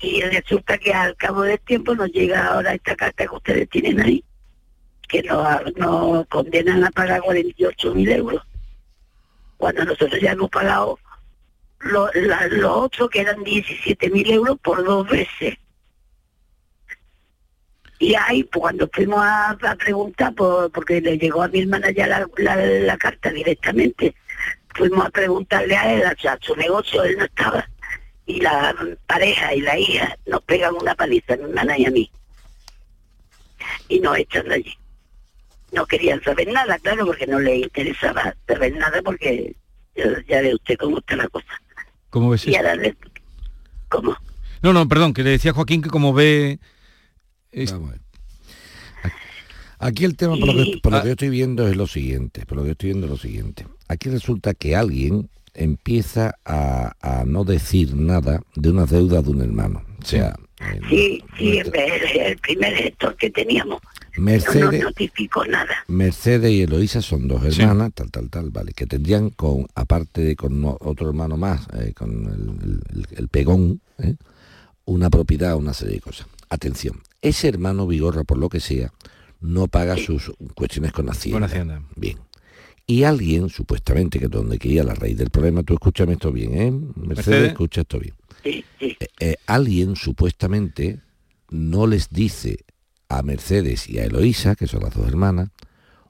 y 0.00 0.20
resulta 0.22 0.78
que 0.78 0.92
al 0.92 1.14
cabo 1.16 1.42
del 1.42 1.60
tiempo 1.60 1.94
nos 1.94 2.10
llega 2.10 2.46
ahora 2.48 2.74
esta 2.74 2.96
carta 2.96 3.24
que 3.26 3.34
ustedes 3.34 3.68
tienen 3.70 4.00
ahí, 4.00 4.24
que 5.08 5.22
nos, 5.22 5.76
nos 5.76 6.26
condenan 6.26 6.82
a 6.84 6.90
pagar 6.90 7.20
48.000 7.20 8.10
euros. 8.16 8.42
Cuando 9.56 9.84
nosotros 9.84 10.20
ya 10.20 10.32
hemos 10.32 10.50
pagado 10.50 10.98
lo- 11.80 12.10
los 12.14 12.70
otros 12.76 13.10
que 13.10 13.20
eran 13.20 13.44
17.000 13.44 14.30
euros 14.32 14.58
por 14.60 14.84
dos 14.84 15.08
veces. 15.08 15.56
Y 18.02 18.16
ahí, 18.16 18.42
pues, 18.42 18.60
cuando 18.62 18.90
fuimos 18.92 19.20
a, 19.22 19.50
a 19.50 19.76
preguntar, 19.76 20.34
por- 20.34 20.72
porque 20.72 21.00
le 21.00 21.16
llegó 21.18 21.40
a 21.42 21.46
mi 21.48 21.60
hermana 21.60 21.88
ya 21.92 22.08
la, 22.08 22.26
la- 22.38 22.56
la 22.56 22.96
carta 22.98 23.30
directamente, 23.30 24.16
fuimos 24.74 25.06
a 25.06 25.10
preguntarle 25.10 25.76
a 25.76 25.94
él, 25.94 26.02
a, 26.04 26.10
a 26.32 26.38
su 26.40 26.56
negocio, 26.56 27.04
él 27.04 27.16
no 27.18 27.24
estaba. 27.26 27.68
Y 28.26 28.40
la 28.40 28.74
pareja 29.06 29.54
y 29.54 29.60
la 29.60 29.78
hija 29.78 30.16
nos 30.26 30.42
pegan 30.42 30.74
una 30.74 30.96
paliza 30.96 31.34
a 31.34 31.36
mi 31.36 31.44
hermana 31.44 31.78
y 31.78 31.84
a 31.86 31.90
mí. 31.92 32.10
Y 33.88 34.00
nos 34.00 34.18
echan 34.18 34.48
de 34.48 34.54
allí. 34.56 34.74
No 35.70 35.86
querían 35.86 36.20
saber 36.24 36.48
nada, 36.52 36.78
claro, 36.80 37.06
porque 37.06 37.26
no 37.28 37.38
les 37.38 37.62
interesaba 37.62 38.34
saber 38.48 38.74
nada, 38.76 39.00
porque 39.02 39.54
ya, 40.28 40.40
ve 40.40 40.54
usted 40.54 40.76
cómo 40.76 40.98
está 40.98 41.14
la 41.16 41.28
cosa. 41.28 41.46
¿Cómo 42.10 42.30
ves 42.30 42.46
Y 42.46 42.50
eso? 42.50 42.58
ahora 42.58 42.74
le- 42.74 42.96
¿Cómo? 43.88 44.16
No, 44.60 44.72
no, 44.72 44.88
perdón, 44.88 45.14
que 45.14 45.22
le 45.22 45.30
decía 45.30 45.52
a 45.52 45.54
Joaquín 45.54 45.82
que 45.82 45.88
como 45.90 46.12
ve... 46.12 46.58
es- 47.52 47.74
Aquí 49.78 50.04
el 50.04 50.16
tema, 50.16 50.36
por 50.36 50.46
lo, 50.46 50.54
que, 50.54 50.70
Y- 50.70 50.80
por 50.80 50.92
lo 50.92 50.98
ah. 50.98 51.02
que 51.02 51.08
yo 51.08 51.12
estoy 51.12 51.28
viendo 51.30 51.66
es 51.66 51.76
lo 51.76 51.86
siguiente, 51.88 52.46
por 52.46 52.56
lo 52.56 52.62
que 52.62 52.68
yo 52.68 52.72
estoy 52.72 52.88
viendo 52.90 53.06
es 53.06 53.10
lo 53.10 53.18
siguiente. 53.18 53.66
Aquí 53.88 54.10
resulta 54.10 54.54
que 54.54 54.76
alguien 54.76 55.28
empieza 55.54 56.36
a, 56.44 56.92
a 57.00 57.24
no 57.24 57.42
decir 57.44 57.94
nada 57.96 58.42
de 58.54 58.70
una 58.70 58.86
deuda 58.86 59.22
de 59.22 59.30
un 59.30 59.42
hermano. 59.42 59.82
O 60.00 60.04
sea, 60.06 60.36
Sí, 60.88 61.20
sí, 61.36 61.58
el, 61.58 61.72
el 61.74 62.38
primer 62.38 62.72
gestor 62.76 63.16
que 63.16 63.28
teníamos 63.30 63.80
no 64.16 64.22
Mercedes, 64.22 64.62
nos 64.74 64.80
notificó 64.82 65.44
nada. 65.46 65.74
Mercedes 65.88 66.52
y 66.52 66.62
Eloísa 66.62 67.02
son 67.02 67.26
dos 67.26 67.42
hermanas, 67.44 67.90
tal, 67.94 68.12
tal, 68.12 68.30
tal, 68.30 68.50
vale, 68.50 68.72
que 68.72 68.86
tendrían 68.86 69.30
con, 69.30 69.66
aparte 69.74 70.20
de 70.20 70.36
con 70.36 70.62
otro 70.64 71.08
hermano 71.08 71.36
más, 71.36 71.66
eh, 71.80 71.92
con 71.94 72.10
el, 72.26 72.80
el- 72.96 73.06
el 73.18 73.28
pegón, 73.28 73.80
¿eh? 73.98 74.14
una 74.84 75.10
propiedad, 75.10 75.56
una 75.56 75.74
serie 75.74 75.96
de 75.96 76.00
cosas. 76.00 76.28
Atención, 76.48 77.00
ese 77.22 77.48
hermano 77.48 77.86
Vigorra, 77.86 78.24
por 78.24 78.38
lo 78.38 78.48
que 78.48 78.60
sea, 78.60 78.92
no 79.40 79.68
paga 79.68 79.96
sus 79.96 80.32
cuestiones 80.54 80.92
con 80.92 81.08
Hacienda. 81.08 81.40
Con 81.40 81.44
Hacienda. 81.48 81.82
Bien. 81.96 82.18
Y 82.86 83.04
alguien, 83.04 83.48
supuestamente, 83.48 84.18
que 84.18 84.26
es 84.26 84.30
donde 84.30 84.58
quería 84.58 84.84
la 84.84 84.94
raíz 84.94 85.16
del 85.16 85.30
problema, 85.30 85.62
tú 85.62 85.74
escúchame 85.74 86.14
esto 86.14 86.32
bien, 86.32 86.60
¿eh? 86.60 86.70
Mercedes, 86.70 86.96
Mercedes. 87.06 87.48
escucha 87.52 87.80
esto 87.82 87.98
bien. 88.00 88.14
Eh, 88.44 88.64
eh, 89.20 89.36
alguien, 89.46 89.96
supuestamente, 89.96 91.00
no 91.48 91.86
les 91.86 92.10
dice 92.10 92.64
a 93.08 93.22
Mercedes 93.22 93.88
y 93.88 93.98
a 93.98 94.04
Eloísa, 94.04 94.56
que 94.56 94.66
son 94.66 94.82
las 94.82 94.94
dos 94.94 95.06
hermanas, 95.06 95.50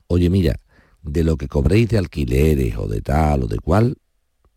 oye, 0.07 0.31
mira, 0.31 0.61
de 1.03 1.25
lo 1.25 1.37
que 1.37 1.49
cobréis 1.49 1.89
de 1.91 1.99
alquileres 1.99 2.77
o 2.77 2.87
de 2.87 3.03
tal 3.03 3.45
o 3.45 3.47
de 3.47 3.59
cual, 3.59 3.97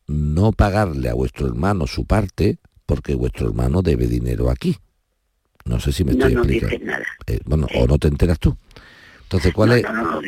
no 0.07 0.51
pagarle 0.51 1.09
a 1.09 1.15
vuestro 1.15 1.47
hermano 1.47 1.87
su 1.87 2.05
parte, 2.05 2.59
porque 2.85 3.15
vuestro 3.15 3.47
hermano 3.47 3.81
debe 3.81 4.07
dinero 4.07 4.49
aquí. 4.49 4.77
No 5.65 5.79
sé 5.79 5.91
si 5.91 6.03
me 6.03 6.13
No 6.13 6.19
estoy 6.27 6.35
nos 6.35 6.45
explicando. 6.45 6.75
dicen 6.75 6.87
nada. 6.87 7.05
Eh, 7.27 7.39
bueno, 7.45 7.67
o 7.75 7.87
no 7.87 7.97
te 7.97 8.07
enteras 8.07 8.39
tú. 8.39 8.55
Entonces, 9.23 9.51
¿cuál 9.53 9.69
No, 9.69 9.75
es? 9.75 9.83
no, 9.83 9.93
no 9.93 10.21
lo. 10.21 10.27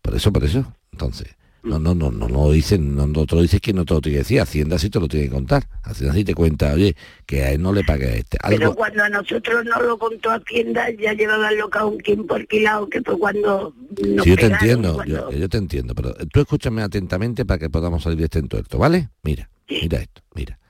Por 0.00 0.14
eso, 0.14 0.32
por 0.32 0.44
eso. 0.44 0.72
Entonces, 0.92 1.34
no, 1.64 1.80
no, 1.80 1.96
no, 1.96 2.12
no, 2.12 2.28
no 2.28 2.50
dicen, 2.52 2.94
no, 2.94 3.08
no 3.08 3.26
te 3.26 3.34
lo 3.34 3.42
dices 3.42 3.60
que 3.60 3.72
no 3.72 3.84
te 3.84 3.94
lo 3.94 4.00
tiene 4.00 4.14
que 4.14 4.18
decir. 4.20 4.40
Hacienda 4.40 4.78
sí 4.78 4.88
te 4.88 5.00
lo 5.00 5.08
tiene 5.08 5.26
que 5.26 5.32
contar. 5.32 5.66
Hacienda 5.82 6.14
sí 6.14 6.22
te 6.22 6.36
cuenta, 6.36 6.72
oye, 6.72 6.94
que 7.26 7.42
a 7.42 7.50
él 7.50 7.60
no 7.60 7.72
le 7.72 7.82
pague 7.82 8.06
a 8.06 8.14
este. 8.14 8.38
Pero 8.48 8.76
cuando 8.76 9.02
a 9.02 9.08
nosotros 9.08 9.64
nos 9.64 9.82
lo 9.82 9.98
contó 9.98 10.30
Hacienda, 10.30 10.86
ya 10.90 11.12
llevaba 11.14 11.48
el 11.50 11.58
local 11.58 11.86
un 11.86 11.98
tiempo 11.98 12.36
alquilado, 12.36 12.88
que 12.88 13.02
fue 13.02 13.18
cuando 13.18 13.74
nos 13.98 14.24
sí, 14.24 14.30
yo 14.30 14.36
te 14.36 14.46
entiendo, 14.46 14.94
cuando- 14.94 15.30
yo, 15.32 15.36
yo 15.36 15.48
te 15.48 15.58
entiendo, 15.58 15.96
pero 15.96 16.14
tú 16.32 16.40
escúchame 16.42 16.82
atentamente 16.82 17.44
para 17.44 17.58
que 17.58 17.68
podamos 17.68 18.04
salir 18.04 18.18
de 18.20 18.24
este 18.26 18.38
entuerto, 18.38 18.78
¿vale? 18.78 19.08
Mira, 19.24 19.50
mira 19.68 19.98
esto, 19.98 20.22
mira. 20.36 20.60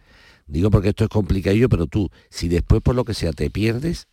Digo 0.47 0.71
porque 0.71 0.91
esto 0.91 1.05
es 1.05 1.11
complicadillo, 1.11 1.69
pero 1.69 1.87
tú, 1.87 2.11
si 2.31 2.49
después 2.49 2.81
por 2.83 2.95
lo 2.95 3.05
que 3.05 3.15
sea 3.15 3.33
te 3.33 3.51
pierdes, 3.51 4.07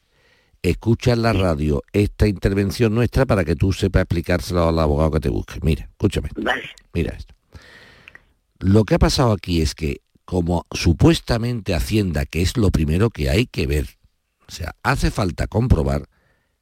escucha 0.63 1.13
en 1.13 1.21
la 1.21 1.33
radio 1.33 1.83
esta 1.91 2.27
intervención 2.27 2.95
nuestra 2.95 3.25
para 3.25 3.45
que 3.45 3.55
tú 3.55 3.73
sepas 3.73 4.03
explicárselo 4.03 4.67
al 4.67 4.79
abogado 4.79 5.11
que 5.11 5.19
te 5.19 5.29
busque. 5.29 5.59
Mira, 5.61 5.89
escúchame. 5.91 6.29
Vale. 6.35 6.63
Mira 6.93 7.15
esto. 7.15 7.33
Lo 8.59 8.85
que 8.85 8.95
ha 8.95 8.99
pasado 8.99 9.33
aquí 9.33 9.61
es 9.61 9.75
que 9.75 10.01
como 10.25 10.65
supuestamente 10.71 11.75
Hacienda, 11.75 12.25
que 12.25 12.41
es 12.41 12.57
lo 12.57 12.71
primero 12.71 13.09
que 13.09 13.29
hay 13.29 13.45
que 13.45 13.67
ver, 13.67 13.87
o 14.47 14.51
sea, 14.51 14.73
hace 14.83 15.11
falta 15.11 15.47
comprobar 15.47 16.07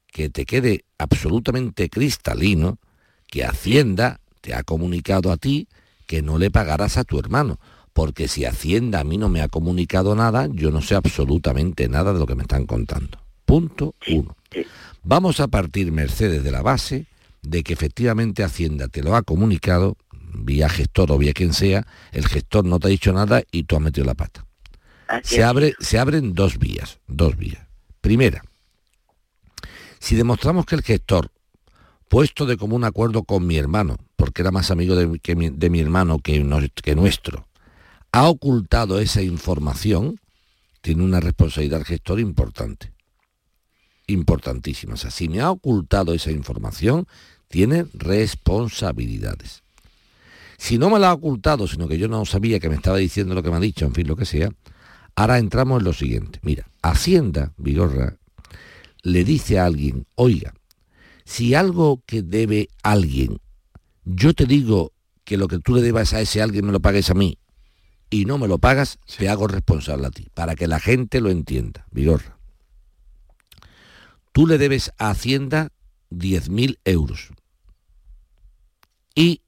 que 0.07 0.29
te 0.29 0.45
quede 0.45 0.83
absolutamente 0.97 1.89
cristalino 1.89 2.79
que 3.27 3.45
Hacienda 3.45 4.19
te 4.41 4.53
ha 4.53 4.63
comunicado 4.63 5.31
a 5.31 5.37
ti 5.37 5.67
que 6.07 6.21
no 6.21 6.37
le 6.37 6.51
pagarás 6.51 6.97
a 6.97 7.03
tu 7.03 7.19
hermano. 7.19 7.59
Porque 7.93 8.27
si 8.27 8.45
Hacienda 8.45 9.01
a 9.01 9.03
mí 9.03 9.17
no 9.17 9.29
me 9.29 9.41
ha 9.41 9.47
comunicado 9.47 10.15
nada, 10.15 10.47
yo 10.51 10.71
no 10.71 10.81
sé 10.81 10.95
absolutamente 10.95 11.89
nada 11.89 12.13
de 12.13 12.19
lo 12.19 12.25
que 12.25 12.35
me 12.35 12.43
están 12.43 12.65
contando. 12.65 13.19
Punto 13.45 13.95
uno. 14.07 14.35
Vamos 15.03 15.39
a 15.39 15.47
partir, 15.47 15.91
Mercedes, 15.91 16.43
de 16.43 16.51
la 16.51 16.61
base 16.61 17.07
de 17.41 17.63
que 17.63 17.73
efectivamente 17.73 18.43
Hacienda 18.43 18.87
te 18.87 19.01
lo 19.01 19.15
ha 19.15 19.23
comunicado, 19.23 19.97
vía 20.33 20.69
gestor 20.69 21.11
o 21.11 21.17
vía 21.17 21.33
quien 21.33 21.53
sea, 21.53 21.85
el 22.11 22.27
gestor 22.27 22.65
no 22.65 22.79
te 22.79 22.87
ha 22.87 22.91
dicho 22.91 23.11
nada 23.11 23.43
y 23.51 23.63
tú 23.63 23.75
has 23.75 23.81
metido 23.81 24.05
la 24.05 24.13
pata. 24.13 24.45
Se, 25.23 25.43
abre, 25.43 25.73
se 25.79 25.99
abren 25.99 26.33
dos 26.33 26.57
vías, 26.57 26.99
dos 27.07 27.35
vías. 27.35 27.67
Primera, 27.99 28.43
si 29.99 30.15
demostramos 30.15 30.65
que 30.65 30.75
el 30.75 30.83
gestor, 30.83 31.31
puesto 32.07 32.45
de 32.45 32.55
común 32.55 32.85
acuerdo 32.85 33.23
con 33.23 33.45
mi 33.45 33.57
hermano, 33.57 33.97
porque 34.15 34.41
era 34.41 34.51
más 34.51 34.71
amigo 34.71 34.95
de, 34.95 35.19
que 35.19 35.35
mi, 35.35 35.49
de 35.49 35.69
mi 35.69 35.79
hermano 35.79 36.19
que 36.19 36.39
nuestro, 36.95 37.45
ha 38.11 38.27
ocultado 38.29 38.99
esa 38.99 39.21
información, 39.21 40.19
tiene 40.81 41.03
una 41.03 41.19
responsabilidad 41.19 41.83
gestor 41.83 42.19
importante. 42.19 42.91
Importantísima. 44.07 44.95
O 44.95 44.97
sea, 44.97 45.11
si 45.11 45.29
me 45.29 45.39
ha 45.39 45.51
ocultado 45.51 46.13
esa 46.13 46.31
información, 46.31 47.07
tiene 47.47 47.85
responsabilidades. 47.93 49.63
Si 50.57 50.77
no 50.77 50.89
me 50.89 50.99
la 50.99 51.09
ha 51.09 51.13
ocultado, 51.13 51.67
sino 51.67 51.87
que 51.87 51.97
yo 51.97 52.07
no 52.07 52.25
sabía 52.25 52.59
que 52.59 52.69
me 52.69 52.75
estaba 52.75 52.97
diciendo 52.97 53.33
lo 53.33 53.43
que 53.43 53.49
me 53.49 53.57
ha 53.57 53.61
dicho, 53.61 53.85
en 53.85 53.93
fin, 53.93 54.07
lo 54.07 54.15
que 54.15 54.25
sea, 54.25 54.49
ahora 55.15 55.37
entramos 55.37 55.79
en 55.79 55.85
lo 55.85 55.93
siguiente. 55.93 56.39
Mira, 56.43 56.67
Hacienda, 56.81 57.53
Vigorra, 57.57 58.17
le 59.03 59.23
dice 59.23 59.57
a 59.59 59.65
alguien, 59.65 60.05
oiga, 60.15 60.53
si 61.23 61.55
algo 61.55 62.03
que 62.05 62.21
debe 62.21 62.69
alguien, 62.83 63.39
yo 64.03 64.33
te 64.33 64.45
digo 64.45 64.91
que 65.23 65.37
lo 65.37 65.47
que 65.47 65.59
tú 65.59 65.75
le 65.75 65.81
debas 65.81 66.13
a 66.13 66.21
ese 66.21 66.41
alguien 66.41 66.65
me 66.65 66.71
lo 66.71 66.79
pagues 66.79 67.09
a 67.09 67.13
mí 67.13 67.37
y 68.11 68.25
no 68.25 68.37
me 68.37 68.47
lo 68.47 68.59
pagas, 68.59 68.99
te 69.17 69.29
hago 69.29 69.47
responsable 69.47 70.05
a 70.05 70.11
ti, 70.11 70.27
para 70.35 70.55
que 70.55 70.67
la 70.67 70.79
gente 70.79 71.21
lo 71.21 71.31
entienda. 71.31 71.87
Vigorra, 71.89 72.37
tú 74.33 74.45
le 74.45 74.59
debes 74.59 74.91
a 74.99 75.09
Hacienda 75.09 75.71
10.000 76.11 76.77
euros 76.83 77.29
y, 79.15 79.41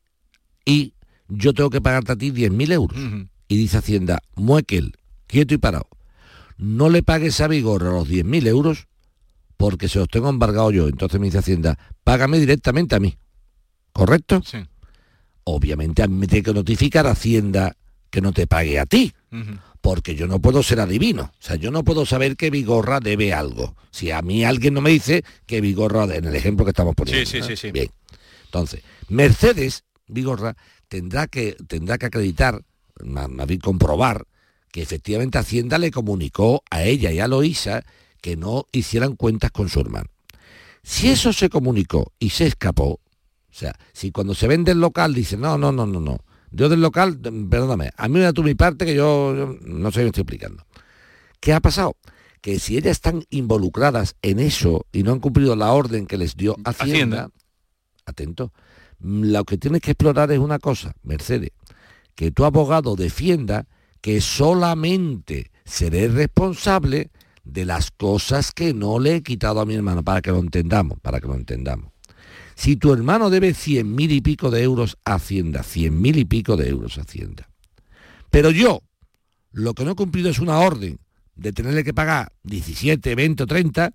y 0.66 0.94
yo 1.28 1.54
tengo 1.54 1.70
que 1.70 1.82
pagarte 1.82 2.14
a 2.14 2.16
ti 2.16 2.32
10.000 2.32 2.72
euros. 2.72 2.98
Y 3.48 3.58
dice 3.58 3.78
Hacienda, 3.78 4.20
Muekel, 4.36 4.94
quieto 5.28 5.54
y 5.54 5.58
parado, 5.58 5.90
no 6.58 6.90
le 6.90 7.04
pagues 7.04 7.42
a 7.42 7.48
Vigorra 7.48 7.92
los 7.92 8.10
10.000 8.10 8.48
euros 8.48 8.88
porque 9.58 9.90
se 9.90 10.00
los 10.00 10.08
tengo 10.08 10.30
embargado 10.30 10.72
yo. 10.72 10.88
Entonces 10.88 11.20
me 11.20 11.28
dice 11.28 11.40
Hacienda, 11.40 11.78
págame 12.04 12.40
directamente 12.40 12.96
a 12.96 13.00
mí. 13.00 13.18
¿Correcto? 13.92 14.42
Sí. 14.44 14.60
Obviamente 15.44 16.02
a 16.02 16.08
mí 16.08 16.16
me 16.16 16.28
tiene 16.28 16.44
que 16.44 16.54
notificar 16.54 17.06
Hacienda 17.06 17.76
que 18.14 18.22
no 18.22 18.32
te 18.32 18.46
pague 18.46 18.78
a 18.78 18.86
ti, 18.86 19.12
porque 19.82 20.14
yo 20.14 20.28
no 20.28 20.40
puedo 20.40 20.62
ser 20.62 20.80
adivino. 20.80 21.24
O 21.24 21.42
sea, 21.42 21.56
yo 21.56 21.72
no 21.72 21.84
puedo 21.84 22.06
saber 22.06 22.38
que 22.38 22.52
Vigorra 22.52 23.00
debe 23.00 23.34
algo. 23.34 23.76
Si 23.90 24.12
a 24.12 24.22
mí 24.22 24.46
alguien 24.46 24.76
no 24.76 24.82
me 24.82 24.92
dice 24.92 25.26
que 25.48 25.62
Vigorra, 25.62 26.04
en 26.04 26.26
el 26.26 26.36
ejemplo 26.36 26.64
que 26.64 26.70
estamos 26.70 26.94
poniendo. 26.94 27.26
Sí, 27.26 27.38
sí, 27.38 27.40
¿no? 27.40 27.48
sí, 27.48 27.56
sí. 27.56 27.72
Bien. 27.72 27.90
Entonces, 28.46 28.84
Mercedes, 29.10 29.84
Vigorra, 30.06 30.56
tendrá 30.88 31.26
que, 31.26 31.58
tendrá 31.68 31.98
que 31.98 32.06
acreditar, 32.06 32.64
más 33.04 33.30
más 33.30 33.48
bien 33.48 33.60
comprobar, 33.60 34.28
que 34.72 34.84
efectivamente 34.84 35.40
Hacienda 35.40 35.80
le 35.80 35.90
comunicó 35.90 36.62
a 36.70 36.84
ella 36.84 37.12
y 37.12 37.20
a 37.20 37.28
Loisa 37.28 37.84
que 38.22 38.38
no 38.38 38.68
hicieran 38.72 39.16
cuentas 39.16 39.50
con 39.50 39.70
su 39.70 39.80
hermano. 39.80 40.12
Si 40.84 41.10
eso 41.10 41.34
se 41.34 41.50
comunicó 41.50 42.14
y 42.20 42.30
se 42.30 42.46
escapó, 42.46 42.90
o 42.90 43.02
sea, 43.50 43.76
si 43.92 44.12
cuando 44.12 44.36
se 44.36 44.48
vende 44.48 44.72
el 44.72 44.82
local 44.82 45.16
dice, 45.16 45.36
no, 45.36 45.58
no, 45.58 45.72
no, 45.72 45.88
no, 45.88 46.00
no, 46.00 46.20
yo 46.54 46.70
del 46.70 46.82
local, 46.82 47.20
mm, 47.20 47.50
perdóname, 47.50 47.92
a 47.98 48.08
mí 48.08 48.16
me 48.16 48.22
da 48.22 48.32
tú 48.32 48.44
mi 48.44 48.56
parte 48.56 48.86
que 48.86 48.96
yo, 48.96 49.36
yo 49.36 49.58
no 49.62 49.92
sé, 49.92 50.02
me 50.02 50.08
estoy 50.08 50.22
explicando. 50.22 50.66
¿Qué 51.40 51.52
ha 51.52 51.60
pasado? 51.60 51.98
Que 52.42 52.60
si 52.60 52.78
ellas 52.78 52.92
están 52.92 53.24
involucradas 53.30 54.16
en 54.22 54.40
eso 54.40 54.86
y 54.92 55.04
no 55.04 55.12
han 55.12 55.20
cumplido 55.20 55.56
la 55.56 55.72
orden 55.72 56.06
que 56.06 56.18
les 56.18 56.38
dio 56.38 56.56
Hacienda, 56.64 56.84
Hacienda. 56.84 57.30
atento, 58.06 58.54
mm, 59.00 59.32
lo 59.32 59.44
que 59.44 59.58
tienes 59.58 59.82
que 59.82 59.92
explorar 59.92 60.32
es 60.32 60.40
una 60.40 60.60
cosa, 60.60 60.94
Mercedes, 61.02 61.52
que 62.16 62.32
tu 62.32 62.46
abogado 62.46 62.96
defienda 62.96 63.66
que 64.02 64.22
solamente 64.22 65.52
seré 65.66 66.08
responsable 66.08 67.10
de 67.44 67.66
las 67.66 67.92
cosas 67.92 68.52
que 68.52 68.74
no 68.74 69.00
le 69.00 69.16
he 69.16 69.24
quitado 69.24 69.60
a 69.60 69.66
mi 69.66 69.76
hermano, 69.76 70.04
para 70.04 70.22
que 70.22 70.32
lo 70.32 70.40
entendamos, 70.40 71.00
para 71.02 71.20
que 71.20 71.28
lo 71.28 71.36
entendamos. 71.36 71.93
Si 72.56 72.76
tu 72.76 72.94
hermano 72.94 73.30
debe 73.30 73.54
cien 73.54 73.96
mil 73.96 74.12
y 74.12 74.22
pico 74.22 74.52
de 74.52 74.64
euros 74.64 74.98
a 75.06 75.16
Hacienda, 75.16 75.64
cien 75.64 76.02
mil 76.02 76.18
y 76.18 76.26
pico 76.26 76.58
de 76.58 76.70
euros 76.70 76.98
a 76.98 77.02
Hacienda, 77.02 77.50
pero 78.30 78.52
yo 78.52 78.82
lo 79.52 79.74
que 79.74 79.86
no 79.86 79.92
he 79.92 79.96
cumplido 79.96 80.30
es 80.30 80.40
una 80.40 80.60
orden 80.60 81.00
de 81.36 81.54
tenerle 81.54 81.84
que 81.84 81.94
pagar 81.94 82.32
17, 82.44 83.16
20 83.16 83.44
o 83.44 83.48
30, 83.48 83.94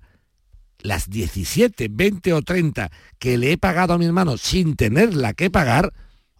las 0.81 1.11
17, 1.11 1.89
20 1.91 2.33
o 2.33 2.43
30 2.43 2.91
que 3.19 3.39
le 3.39 3.53
he 3.53 3.59
pagado 3.59 3.95
a 3.95 3.99
mi 3.99 4.07
hermano 4.07 4.37
sin 4.37 4.77
tenerla 4.77 5.35
que 5.35 5.51
pagar, 5.51 5.93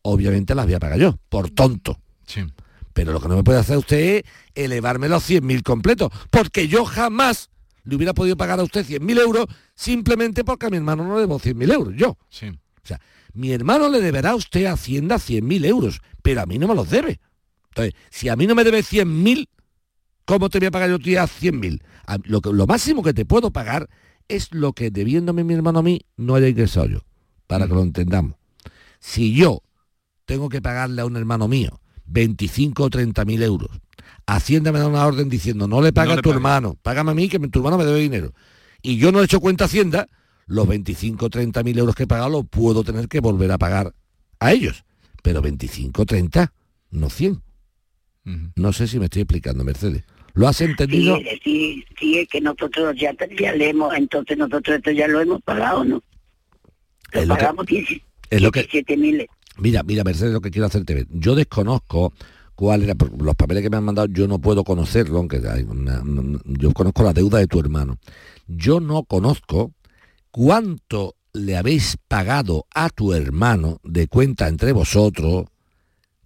obviamente 0.03 0.55
las 0.55 0.67
voy 0.67 0.75
a 0.75 0.81
pagar 0.81 0.99
yo, 0.99 1.19
por 1.29 1.51
tonto. 1.51 1.99
Sí. 2.27 2.45
Pero 2.93 3.13
lo 3.13 3.21
que 3.21 3.29
no 3.29 3.37
me 3.37 3.45
puede 3.45 3.59
hacer 3.59 3.79
usted 3.79 3.99
es 3.99 4.23
elevarme 4.55 5.09
los 5.09 5.29
100.000 5.29 5.63
completos, 5.63 6.11
porque 6.31 6.69
yo 6.69 6.85
jamás 6.85 7.51
le 7.85 7.97
hubiera 7.97 8.15
podido 8.15 8.37
pagar 8.37 8.61
a 8.61 8.65
usted 8.65 8.85
100.000 8.85 9.21
euros 9.21 9.47
simplemente 9.79 10.43
porque 10.45 10.67
a 10.67 10.71
mi 10.71 10.77
hermano 10.77 11.05
no 11.05 11.15
le 11.15 11.21
debo 11.21 11.39
100.000 11.39 11.73
euros, 11.73 11.95
yo. 11.97 12.19
Sí. 12.31 12.47
O 12.49 12.87
sea, 12.87 13.01
mi 13.33 13.53
hermano 13.53 13.89
le 13.89 14.01
deberá 14.01 14.31
a 14.31 14.35
usted 14.35 14.67
a 14.67 14.73
Hacienda 14.73 15.17
100.000 15.19 15.65
euros, 15.65 16.01
pero 16.21 16.41
a 16.43 16.47
mí 16.47 16.59
no 16.59 16.67
me 16.67 16.75
los 16.75 16.91
debe. 16.91 17.21
Entonces, 17.69 17.95
si 18.11 18.29
a 18.29 18.35
mí 18.35 18.49
no 18.49 18.57
me 18.57 18.65
debe 18.65 18.83
100.000, 18.83 19.47
¿cómo 20.25 20.49
te 20.51 20.59
voy 20.59 20.67
a 20.67 20.71
pagar 20.73 20.89
yo 20.91 20.97
a 20.97 20.99
ti 20.99 21.15
a 21.17 21.27
100.000? 21.29 21.81
A- 22.07 22.19
Lo, 22.25 22.41
que- 22.41 22.53
lo 22.53 22.67
máximo 22.67 23.05
que 23.05 23.15
te 23.15 23.25
puedo 23.25 23.53
pagar 23.53 23.89
es 24.27 24.53
lo 24.53 24.73
que 24.73 24.91
debiéndome 24.91 25.45
mi 25.45 25.55
hermano 25.55 25.79
a 25.79 25.83
mí 25.83 26.01
no 26.17 26.35
haya 26.35 26.49
ingresado 26.49 26.87
yo, 26.87 26.99
para 27.47 27.69
que 27.69 27.75
lo 27.75 27.83
entendamos. 27.83 28.35
Si 28.99 29.33
yo 29.33 29.63
tengo 30.25 30.49
que 30.49 30.61
pagarle 30.61 31.03
a 31.03 31.07
un 31.07 31.17
hermano 31.17 31.47
mío 31.47 31.81
25 32.07 32.83
o 32.83 32.91
30 32.91 33.25
mil 33.25 33.43
euros, 33.45 33.71
Hacienda 34.27 34.73
me 34.73 34.79
da 34.81 34.89
una 34.89 35.07
orden 35.07 35.29
diciendo 35.29 35.69
no 35.69 35.81
le 35.81 35.93
paga 35.93 36.15
No 36.15 36.19
a 36.19 36.23
tu 36.23 36.31
pague. 36.31 36.35
hermano, 36.37 36.75
págame 36.83 37.13
a 37.13 37.15
mí 37.15 37.29
que 37.29 37.39
tu 37.39 37.61
hermano 37.61 37.79
me 37.79 37.85
debe 37.85 38.01
dinero. 38.01 38.33
Y 38.83 38.97
yo 38.99 39.13
no 39.13 39.21
he 39.21 39.25
hecho 39.25 39.41
cuenta 39.41 39.65
a 39.65 39.67
Hacienda, 39.67 40.09
los 40.47 40.67
25 40.67 41.27
o 41.27 41.31
30 41.31 41.63
mil 41.63 41.79
euros 41.79 41.95
que 41.95 42.05
he 42.05 42.07
pagado 42.07 42.31
los 42.31 42.47
puedo 42.49 42.85
tener 42.85 43.09
que 43.09 43.21
volver 43.21 43.51
a 43.53 43.59
pagar 43.59 43.93
a 44.41 44.53
ellos. 44.53 44.85
Pero 45.23 45.43
25 45.43 46.03
o 46.03 46.07
30, 46.07 46.53
no 46.91 47.11
100. 47.11 47.43
No 48.57 48.73
sé 48.75 48.87
si 48.87 48.99
me 48.99 49.07
estoy 49.07 49.23
explicando, 49.23 49.65
Mercedes. 49.65 50.05
¿Lo 50.35 50.47
has 50.47 50.61
entendido? 50.61 51.17
Sí, 51.17 51.25
sí, 51.43 51.85
sí, 51.99 52.19
es 52.19 52.29
que 52.29 52.41
nosotros 52.41 52.95
ya, 52.97 53.13
ya 53.41 53.53
le 53.55 53.71
hemos, 53.71 53.95
entonces 53.95 54.37
nosotros 54.37 54.77
esto 54.77 54.91
ya 54.91 55.09
lo 55.09 55.21
hemos 55.21 55.43
pagado, 55.43 55.83
¿no? 55.85 56.03
Lo 57.13 57.21
Es 57.23 57.27
lo 57.27 57.35
que- 57.35 57.41
pagamos 57.41 57.67
10 57.67 57.89
es 58.31 58.43
lo 58.43 58.51
que- 58.53 58.61
17 58.61 58.97
mil. 58.97 59.27
Mira, 59.57 59.83
mira, 59.83 60.05
Mercedes, 60.05 60.33
lo 60.33 60.41
que 60.43 60.51
quiero 60.51 60.67
hacerte 60.67 60.95
ver. 60.95 61.07
Yo 61.11 61.35
desconozco 61.35 62.13
cuál 62.59 62.83
era, 62.83 62.95
los 63.21 63.37
papeles 63.37 63.63
que 63.63 63.71
me 63.71 63.77
han 63.77 63.85
mandado, 63.85 64.09
yo 64.09 64.27
no 64.27 64.41
puedo 64.41 64.65
conocerlo, 64.65 65.19
aunque 65.19 65.41
hay 65.49 65.65
yo 66.45 66.73
conozco 66.73 67.05
la 67.05 67.13
deuda 67.13 67.39
de 67.39 67.47
tu 67.47 67.61
hermano. 67.61 67.99
Yo 68.49 68.81
no 68.81 69.05
conozco 69.05 69.71
cuánto 70.33 71.15
le 71.33 71.57
habéis 71.57 71.99
pagado 72.09 72.67
a 72.75 72.91
tu 72.91 73.13
hermano 73.13 73.79
de 73.85 74.09
cuenta 74.09 74.49
entre 74.49 74.73
vosotros 74.73 75.45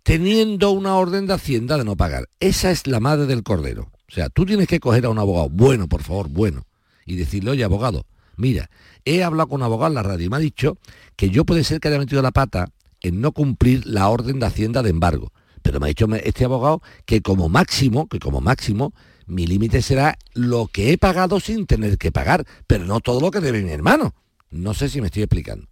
teniendo 0.05 0.71
una 0.71 0.97
orden 0.97 1.27
de 1.27 1.35
Hacienda 1.35 1.77
de 1.77 1.85
no 1.85 1.97
pagar. 1.97 2.31
Esa 2.41 2.71
es 2.71 2.87
la 2.87 2.99
madre 2.99 3.27
del 3.27 3.43
cordero. 3.43 3.91
O 4.09 4.15
sea, 4.15 4.31
tú 4.31 4.47
tienes 4.47 4.69
que 4.69 4.81
coger 4.81 5.05
a 5.05 5.11
un 5.11 5.19
abogado, 5.19 5.51
bueno, 5.51 5.87
por 5.87 6.03
favor, 6.03 6.31
bueno, 6.31 6.67
y 7.05 7.17
decirle, 7.17 7.51
oye, 7.51 7.63
abogado, 7.63 8.07
mira, 8.39 8.71
he 9.05 9.23
hablado 9.23 9.51
con 9.51 9.61
un 9.61 9.67
abogado 9.67 9.89
en 9.89 9.97
la 9.97 10.03
radio 10.03 10.25
y 10.25 10.31
me 10.31 10.37
ha 10.37 10.39
dicho 10.39 10.79
que 11.15 11.29
yo 11.29 11.45
puede 11.45 11.63
ser 11.63 11.79
que 11.79 11.89
haya 11.89 11.99
metido 11.99 12.23
la 12.23 12.31
pata 12.31 12.71
en 13.03 13.21
no 13.21 13.33
cumplir 13.33 13.87
la 13.87 14.09
orden 14.09 14.41
de 14.41 14.47
Hacienda 14.47 14.83
de 14.83 14.89
embargo. 14.89 15.31
Pero 15.63 15.81
me 15.81 15.87
ha 15.87 15.89
dicho 15.89 16.07
este 16.13 16.45
abogado 16.45 16.83
que 17.05 17.23
como 17.23 17.49
máximo, 17.49 18.09
que 18.09 18.19
como 18.19 18.41
máximo, 18.41 18.93
mi 19.27 19.47
límite 19.47 19.83
será 19.83 20.19
lo 20.35 20.67
que 20.67 20.93
he 20.93 20.99
pagado 20.99 21.41
sin 21.41 21.67
tener 21.67 21.99
que 21.99 22.13
pagar, 22.13 22.45
pero 22.67 22.85
no 22.85 23.01
todo 23.01 23.21
lo 23.21 23.31
que 23.31 23.41
debe 23.41 23.63
mi 23.63 23.71
hermano. 23.71 24.15
No 24.51 24.75
sé 24.75 24.89
si 24.89 25.01
me 25.01 25.07
estoy 25.07 25.23
explicando. 25.23 25.67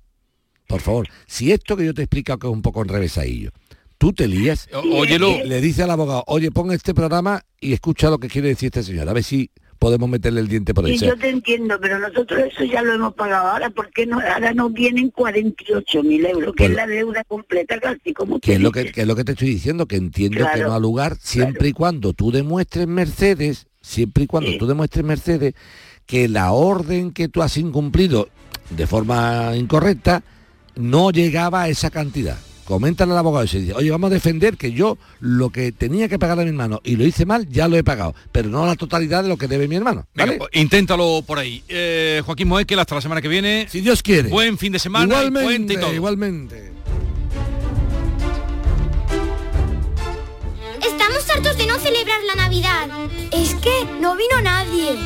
Por 0.66 0.80
favor, 0.80 1.09
si 1.26 1.53
esto 1.53 1.76
que 1.76 1.84
yo 1.84 1.95
te 1.95 2.03
he 2.03 2.05
explicado 2.05 2.38
que 2.38 2.47
es 2.47 2.53
un 2.53 2.62
poco 2.62 2.82
enrevesadillo, 2.82 3.51
tú 3.99 4.12
te 4.12 4.28
lías, 4.28 4.68
óyelo. 4.72 5.45
le 5.45 5.61
dice 5.61 5.82
al 5.82 5.91
abogado, 5.91 6.24
oye, 6.28 6.51
pon 6.51 6.72
este 6.72 6.95
programa 6.95 7.43
y 7.61 7.72
escucha 7.72 8.09
lo 8.09 8.18
que 8.18 8.28
quiere 8.28 8.49
decir 8.49 8.68
este 8.68 8.82
señor, 8.82 9.09
a 9.09 9.12
ver 9.12 9.24
si 9.24 9.51
podemos 9.81 10.11
meterle 10.11 10.43
el 10.43 10.49
diente 10.49 10.74
por 10.74 10.85
ahí. 10.85 10.99
Sí, 10.99 11.07
yo 11.07 11.16
te 11.16 11.31
entiendo, 11.31 11.78
pero 11.81 11.99
nosotros 11.99 12.39
eso 12.53 12.64
ya 12.64 12.83
lo 12.83 12.93
hemos 12.93 13.14
pagado. 13.14 13.49
Ahora, 13.49 13.70
¿por 13.70 13.91
qué 13.91 14.05
no? 14.05 14.20
Ahora 14.20 14.53
nos 14.53 14.74
vienen 14.74 15.11
48 15.11 16.03
mil 16.03 16.26
euros, 16.26 16.55
que 16.55 16.64
Pues- 16.64 16.70
es 16.70 16.76
la 16.76 16.87
deuda 16.87 17.24
completa 17.24 17.81
casi 17.81 18.12
como 18.12 18.39
que 18.39 18.53
es 18.53 18.61
lo 18.61 18.72
que, 18.72 18.93
es 18.95 19.07
lo 19.07 19.16
que 19.16 19.24
te 19.24 19.33
estoy 19.33 19.49
diciendo, 19.49 19.87
que 19.87 19.97
entiendo 19.97 20.47
que 20.55 20.61
no 20.61 20.74
ha 20.74 20.78
lugar 20.78 21.16
siempre 21.18 21.68
y 21.68 21.72
cuando 21.72 22.12
tú 22.12 22.31
demuestres 22.31 22.87
Mercedes, 22.87 23.68
siempre 23.81 24.24
y 24.24 24.26
cuando 24.26 24.51
tú 24.59 24.66
demuestres 24.66 25.03
Mercedes 25.03 25.55
que 26.05 26.28
la 26.28 26.53
orden 26.53 27.12
que 27.12 27.28
tú 27.28 27.41
has 27.41 27.57
incumplido 27.57 28.28
de 28.68 28.87
forma 28.87 29.57
incorrecta 29.57 30.22
no 30.76 31.11
llegaba 31.11 31.62
a 31.62 31.68
esa 31.70 31.89
cantidad. 31.89 32.37
Coméntale 32.71 33.11
al 33.11 33.18
abogado 33.18 33.45
y 33.45 33.49
se 33.49 33.59
dice, 33.59 33.75
oye, 33.75 33.91
vamos 33.91 34.12
a 34.12 34.14
defender 34.14 34.57
que 34.57 34.71
yo 34.71 34.97
lo 35.18 35.51
que 35.51 35.73
tenía 35.73 36.09
que 36.09 36.21
pagar 36.21 36.39
a 36.39 36.43
mi 36.45 36.51
hermano 36.51 36.81
y 36.85 36.95
lo 36.95 37.05
hice 37.05 37.27
mal, 37.27 37.49
ya 37.49 37.66
lo 37.66 37.77
he 37.77 37.83
pagado, 37.83 38.14
pero 38.31 38.49
no 38.49 38.64
la 38.64 38.77
totalidad 38.77 39.25
de 39.25 39.29
lo 39.29 39.37
que 39.37 39.49
debe 39.49 39.66
mi 39.66 39.75
hermano. 39.75 40.07
Venga, 40.14 40.35
pues, 40.39 40.51
inténtalo 40.53 41.25
por 41.27 41.41
ahí. 41.41 41.64
Eh, 41.66 42.23
Joaquín 42.25 42.47
Moekel, 42.47 42.79
hasta 42.79 42.95
la 42.95 43.01
semana 43.01 43.21
que 43.21 43.27
viene. 43.27 43.66
Si 43.68 43.81
Dios 43.81 44.05
quiere. 44.05 44.29
Buen 44.29 44.57
fin 44.57 44.71
de 44.71 44.79
semana. 44.79 45.05
Igualmente, 45.05 45.73
y 45.73 45.77
todo. 45.79 45.93
igualmente. 45.93 46.71
Estamos 50.81 51.29
hartos 51.29 51.59
de 51.59 51.66
no 51.66 51.77
celebrar 51.81 52.21
la 52.23 52.37
Navidad. 52.37 52.89
Es 53.33 53.57
que 53.57 53.85
no 54.01 54.14
vino 54.14 54.43
nadie. 54.45 54.97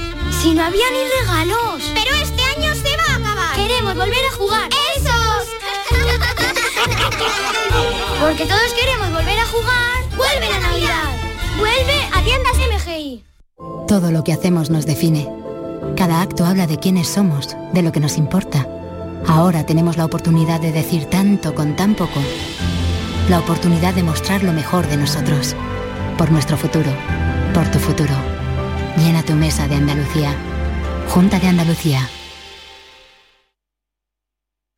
Si 0.42 0.52
no 0.52 0.64
había 0.64 0.84
ni 0.90 0.98
regalos. 1.22 1.82
Pero 1.94 2.14
este 2.16 2.42
año 2.42 2.74
se 2.74 2.94
va 2.94 3.04
a 3.08 3.16
acabar. 3.16 3.56
Queremos 3.56 3.94
volver 3.96 4.24
a 4.30 4.34
jugar. 4.36 4.68
¡Esos! 4.68 4.93
Porque 8.20 8.46
todos 8.46 8.72
queremos 8.78 9.12
volver 9.12 9.38
a 9.38 9.46
jugar. 9.46 10.16
¡Vuelve 10.16 10.48
la 10.48 10.60
Navidad! 10.60 11.10
¡Vuelve 11.58 12.00
a 12.12 12.22
tiendas 12.22 12.54
MGI! 12.56 13.24
Todo 13.86 14.10
lo 14.10 14.24
que 14.24 14.32
hacemos 14.32 14.70
nos 14.70 14.86
define. 14.86 15.28
Cada 15.96 16.22
acto 16.22 16.44
habla 16.44 16.66
de 16.66 16.78
quiénes 16.78 17.08
somos, 17.08 17.56
de 17.72 17.82
lo 17.82 17.92
que 17.92 18.00
nos 18.00 18.16
importa. 18.16 18.66
Ahora 19.26 19.64
tenemos 19.64 19.96
la 19.96 20.04
oportunidad 20.04 20.60
de 20.60 20.72
decir 20.72 21.06
tanto 21.06 21.54
con 21.54 21.76
tan 21.76 21.94
poco. 21.94 22.20
La 23.28 23.38
oportunidad 23.38 23.94
de 23.94 24.02
mostrar 24.02 24.42
lo 24.42 24.52
mejor 24.52 24.86
de 24.86 24.96
nosotros. 24.96 25.54
Por 26.18 26.30
nuestro 26.30 26.56
futuro. 26.56 26.90
Por 27.54 27.70
tu 27.70 27.78
futuro. 27.78 28.14
Llena 28.98 29.22
tu 29.22 29.34
mesa 29.34 29.66
de 29.68 29.76
Andalucía. 29.76 30.34
Junta 31.08 31.38
de 31.38 31.48
Andalucía. 31.48 32.08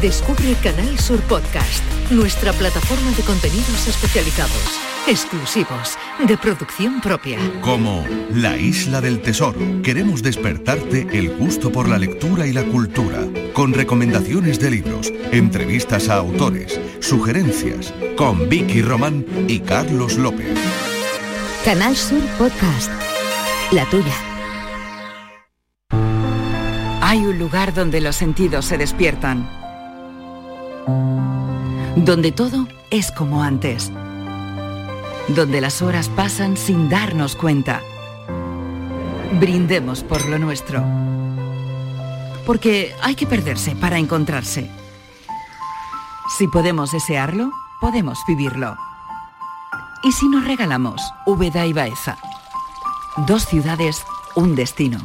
Descubre 0.00 0.54
Canal 0.62 0.98
Sur 0.98 1.20
Podcast, 1.22 1.82
nuestra 2.10 2.54
plataforma 2.54 3.10
de 3.12 3.22
contenidos 3.22 3.86
especializados, 3.86 4.80
exclusivos, 5.06 5.98
de 6.26 6.38
producción 6.38 7.02
propia. 7.02 7.38
Como 7.60 8.02
La 8.32 8.56
Isla 8.56 9.02
del 9.02 9.20
Tesoro. 9.20 9.60
Queremos 9.82 10.22
despertarte 10.22 11.06
el 11.12 11.36
gusto 11.36 11.70
por 11.70 11.86
la 11.88 11.98
lectura 11.98 12.46
y 12.46 12.52
la 12.52 12.64
cultura, 12.64 13.20
con 13.52 13.74
recomendaciones 13.74 14.58
de 14.58 14.70
libros, 14.70 15.12
entrevistas 15.32 16.08
a 16.08 16.14
autores, 16.14 16.80
sugerencias, 17.00 17.92
con 18.16 18.48
Vicky 18.48 18.80
Román 18.80 19.26
y 19.48 19.60
Carlos 19.60 20.16
López. 20.16 20.58
Canal 21.64 21.94
Sur 21.94 22.22
Podcast. 22.38 22.90
La 23.70 23.84
tuya. 23.90 24.14
Hay 27.02 27.18
un 27.18 27.38
lugar 27.38 27.74
donde 27.74 28.00
los 28.00 28.16
sentidos 28.16 28.64
se 28.64 28.78
despiertan. 28.78 29.63
Donde 31.96 32.32
todo 32.32 32.66
es 32.90 33.10
como 33.12 33.42
antes. 33.42 33.90
Donde 35.28 35.60
las 35.60 35.82
horas 35.82 36.08
pasan 36.08 36.56
sin 36.56 36.88
darnos 36.88 37.36
cuenta. 37.36 37.80
Brindemos 39.40 40.02
por 40.02 40.28
lo 40.28 40.38
nuestro. 40.38 40.84
porque 42.46 42.94
hay 43.02 43.14
que 43.14 43.26
perderse 43.26 43.74
para 43.76 43.98
encontrarse. 43.98 44.70
Si 46.36 46.48
podemos 46.48 46.92
desearlo, 46.92 47.50
podemos 47.80 48.18
vivirlo. 48.26 48.76
¿Y 50.02 50.12
si 50.12 50.28
nos 50.28 50.44
regalamos 50.44 51.00
Úbeda 51.26 51.66
y 51.66 51.72
Baeza? 51.72 52.18
Dos 53.26 53.46
ciudades, 53.46 54.04
un 54.34 54.54
destino. 54.54 54.98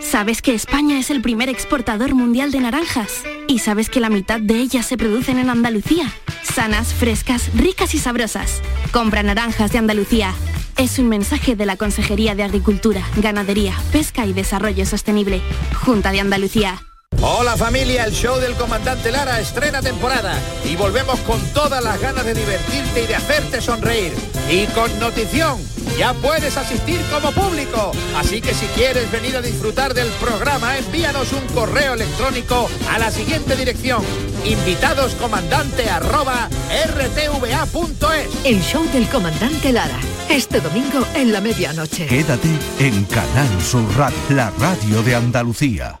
¿Sabes 0.00 0.42
que 0.42 0.54
España 0.54 0.98
es 0.98 1.10
el 1.10 1.22
primer 1.22 1.48
exportador 1.48 2.14
mundial 2.14 2.50
de 2.50 2.60
naranjas? 2.60 3.22
¿Y 3.50 3.60
sabes 3.60 3.88
que 3.88 3.98
la 3.98 4.10
mitad 4.10 4.40
de 4.40 4.56
ellas 4.56 4.84
se 4.84 4.98
producen 4.98 5.38
en 5.38 5.48
Andalucía? 5.48 6.12
Sanas, 6.42 6.92
frescas, 6.92 7.50
ricas 7.56 7.94
y 7.94 7.98
sabrosas. 7.98 8.60
Compra 8.92 9.22
naranjas 9.22 9.72
de 9.72 9.78
Andalucía. 9.78 10.34
Es 10.76 10.98
un 10.98 11.08
mensaje 11.08 11.56
de 11.56 11.64
la 11.64 11.76
Consejería 11.76 12.34
de 12.34 12.42
Agricultura, 12.42 13.02
Ganadería, 13.16 13.74
Pesca 13.90 14.26
y 14.26 14.34
Desarrollo 14.34 14.84
Sostenible. 14.84 15.40
Junta 15.74 16.12
de 16.12 16.20
Andalucía. 16.20 16.87
Hola 17.20 17.56
familia, 17.56 18.04
el 18.04 18.12
show 18.12 18.38
del 18.38 18.54
comandante 18.54 19.10
Lara 19.10 19.40
estrena 19.40 19.82
temporada 19.82 20.38
y 20.64 20.76
volvemos 20.76 21.18
con 21.20 21.40
todas 21.52 21.82
las 21.82 22.00
ganas 22.00 22.24
de 22.24 22.32
divertirte 22.32 23.02
y 23.02 23.06
de 23.08 23.16
hacerte 23.16 23.60
sonreír. 23.60 24.12
Y 24.48 24.66
con 24.66 24.96
notición, 25.00 25.58
ya 25.98 26.14
puedes 26.14 26.56
asistir 26.56 27.00
como 27.12 27.32
público. 27.32 27.90
Así 28.16 28.40
que 28.40 28.54
si 28.54 28.66
quieres 28.66 29.10
venir 29.10 29.36
a 29.36 29.42
disfrutar 29.42 29.94
del 29.94 30.06
programa, 30.20 30.78
envíanos 30.78 31.32
un 31.32 31.44
correo 31.54 31.94
electrónico 31.94 32.70
a 32.88 33.00
la 33.00 33.10
siguiente 33.10 33.56
dirección. 33.56 34.04
Invitadoscomandante 34.44 35.90
arroba 35.90 36.48
rtva.es. 36.86 38.28
El 38.44 38.62
show 38.62 38.88
del 38.92 39.08
comandante 39.08 39.72
Lara. 39.72 39.98
Este 40.30 40.60
domingo 40.60 41.04
en 41.16 41.32
la 41.32 41.40
medianoche. 41.40 42.06
Quédate 42.06 42.48
en 42.78 43.04
Canal 43.06 43.60
Sur 43.60 43.84
Radio, 43.96 44.18
la 44.28 44.50
radio 44.50 45.02
de 45.02 45.16
Andalucía. 45.16 46.00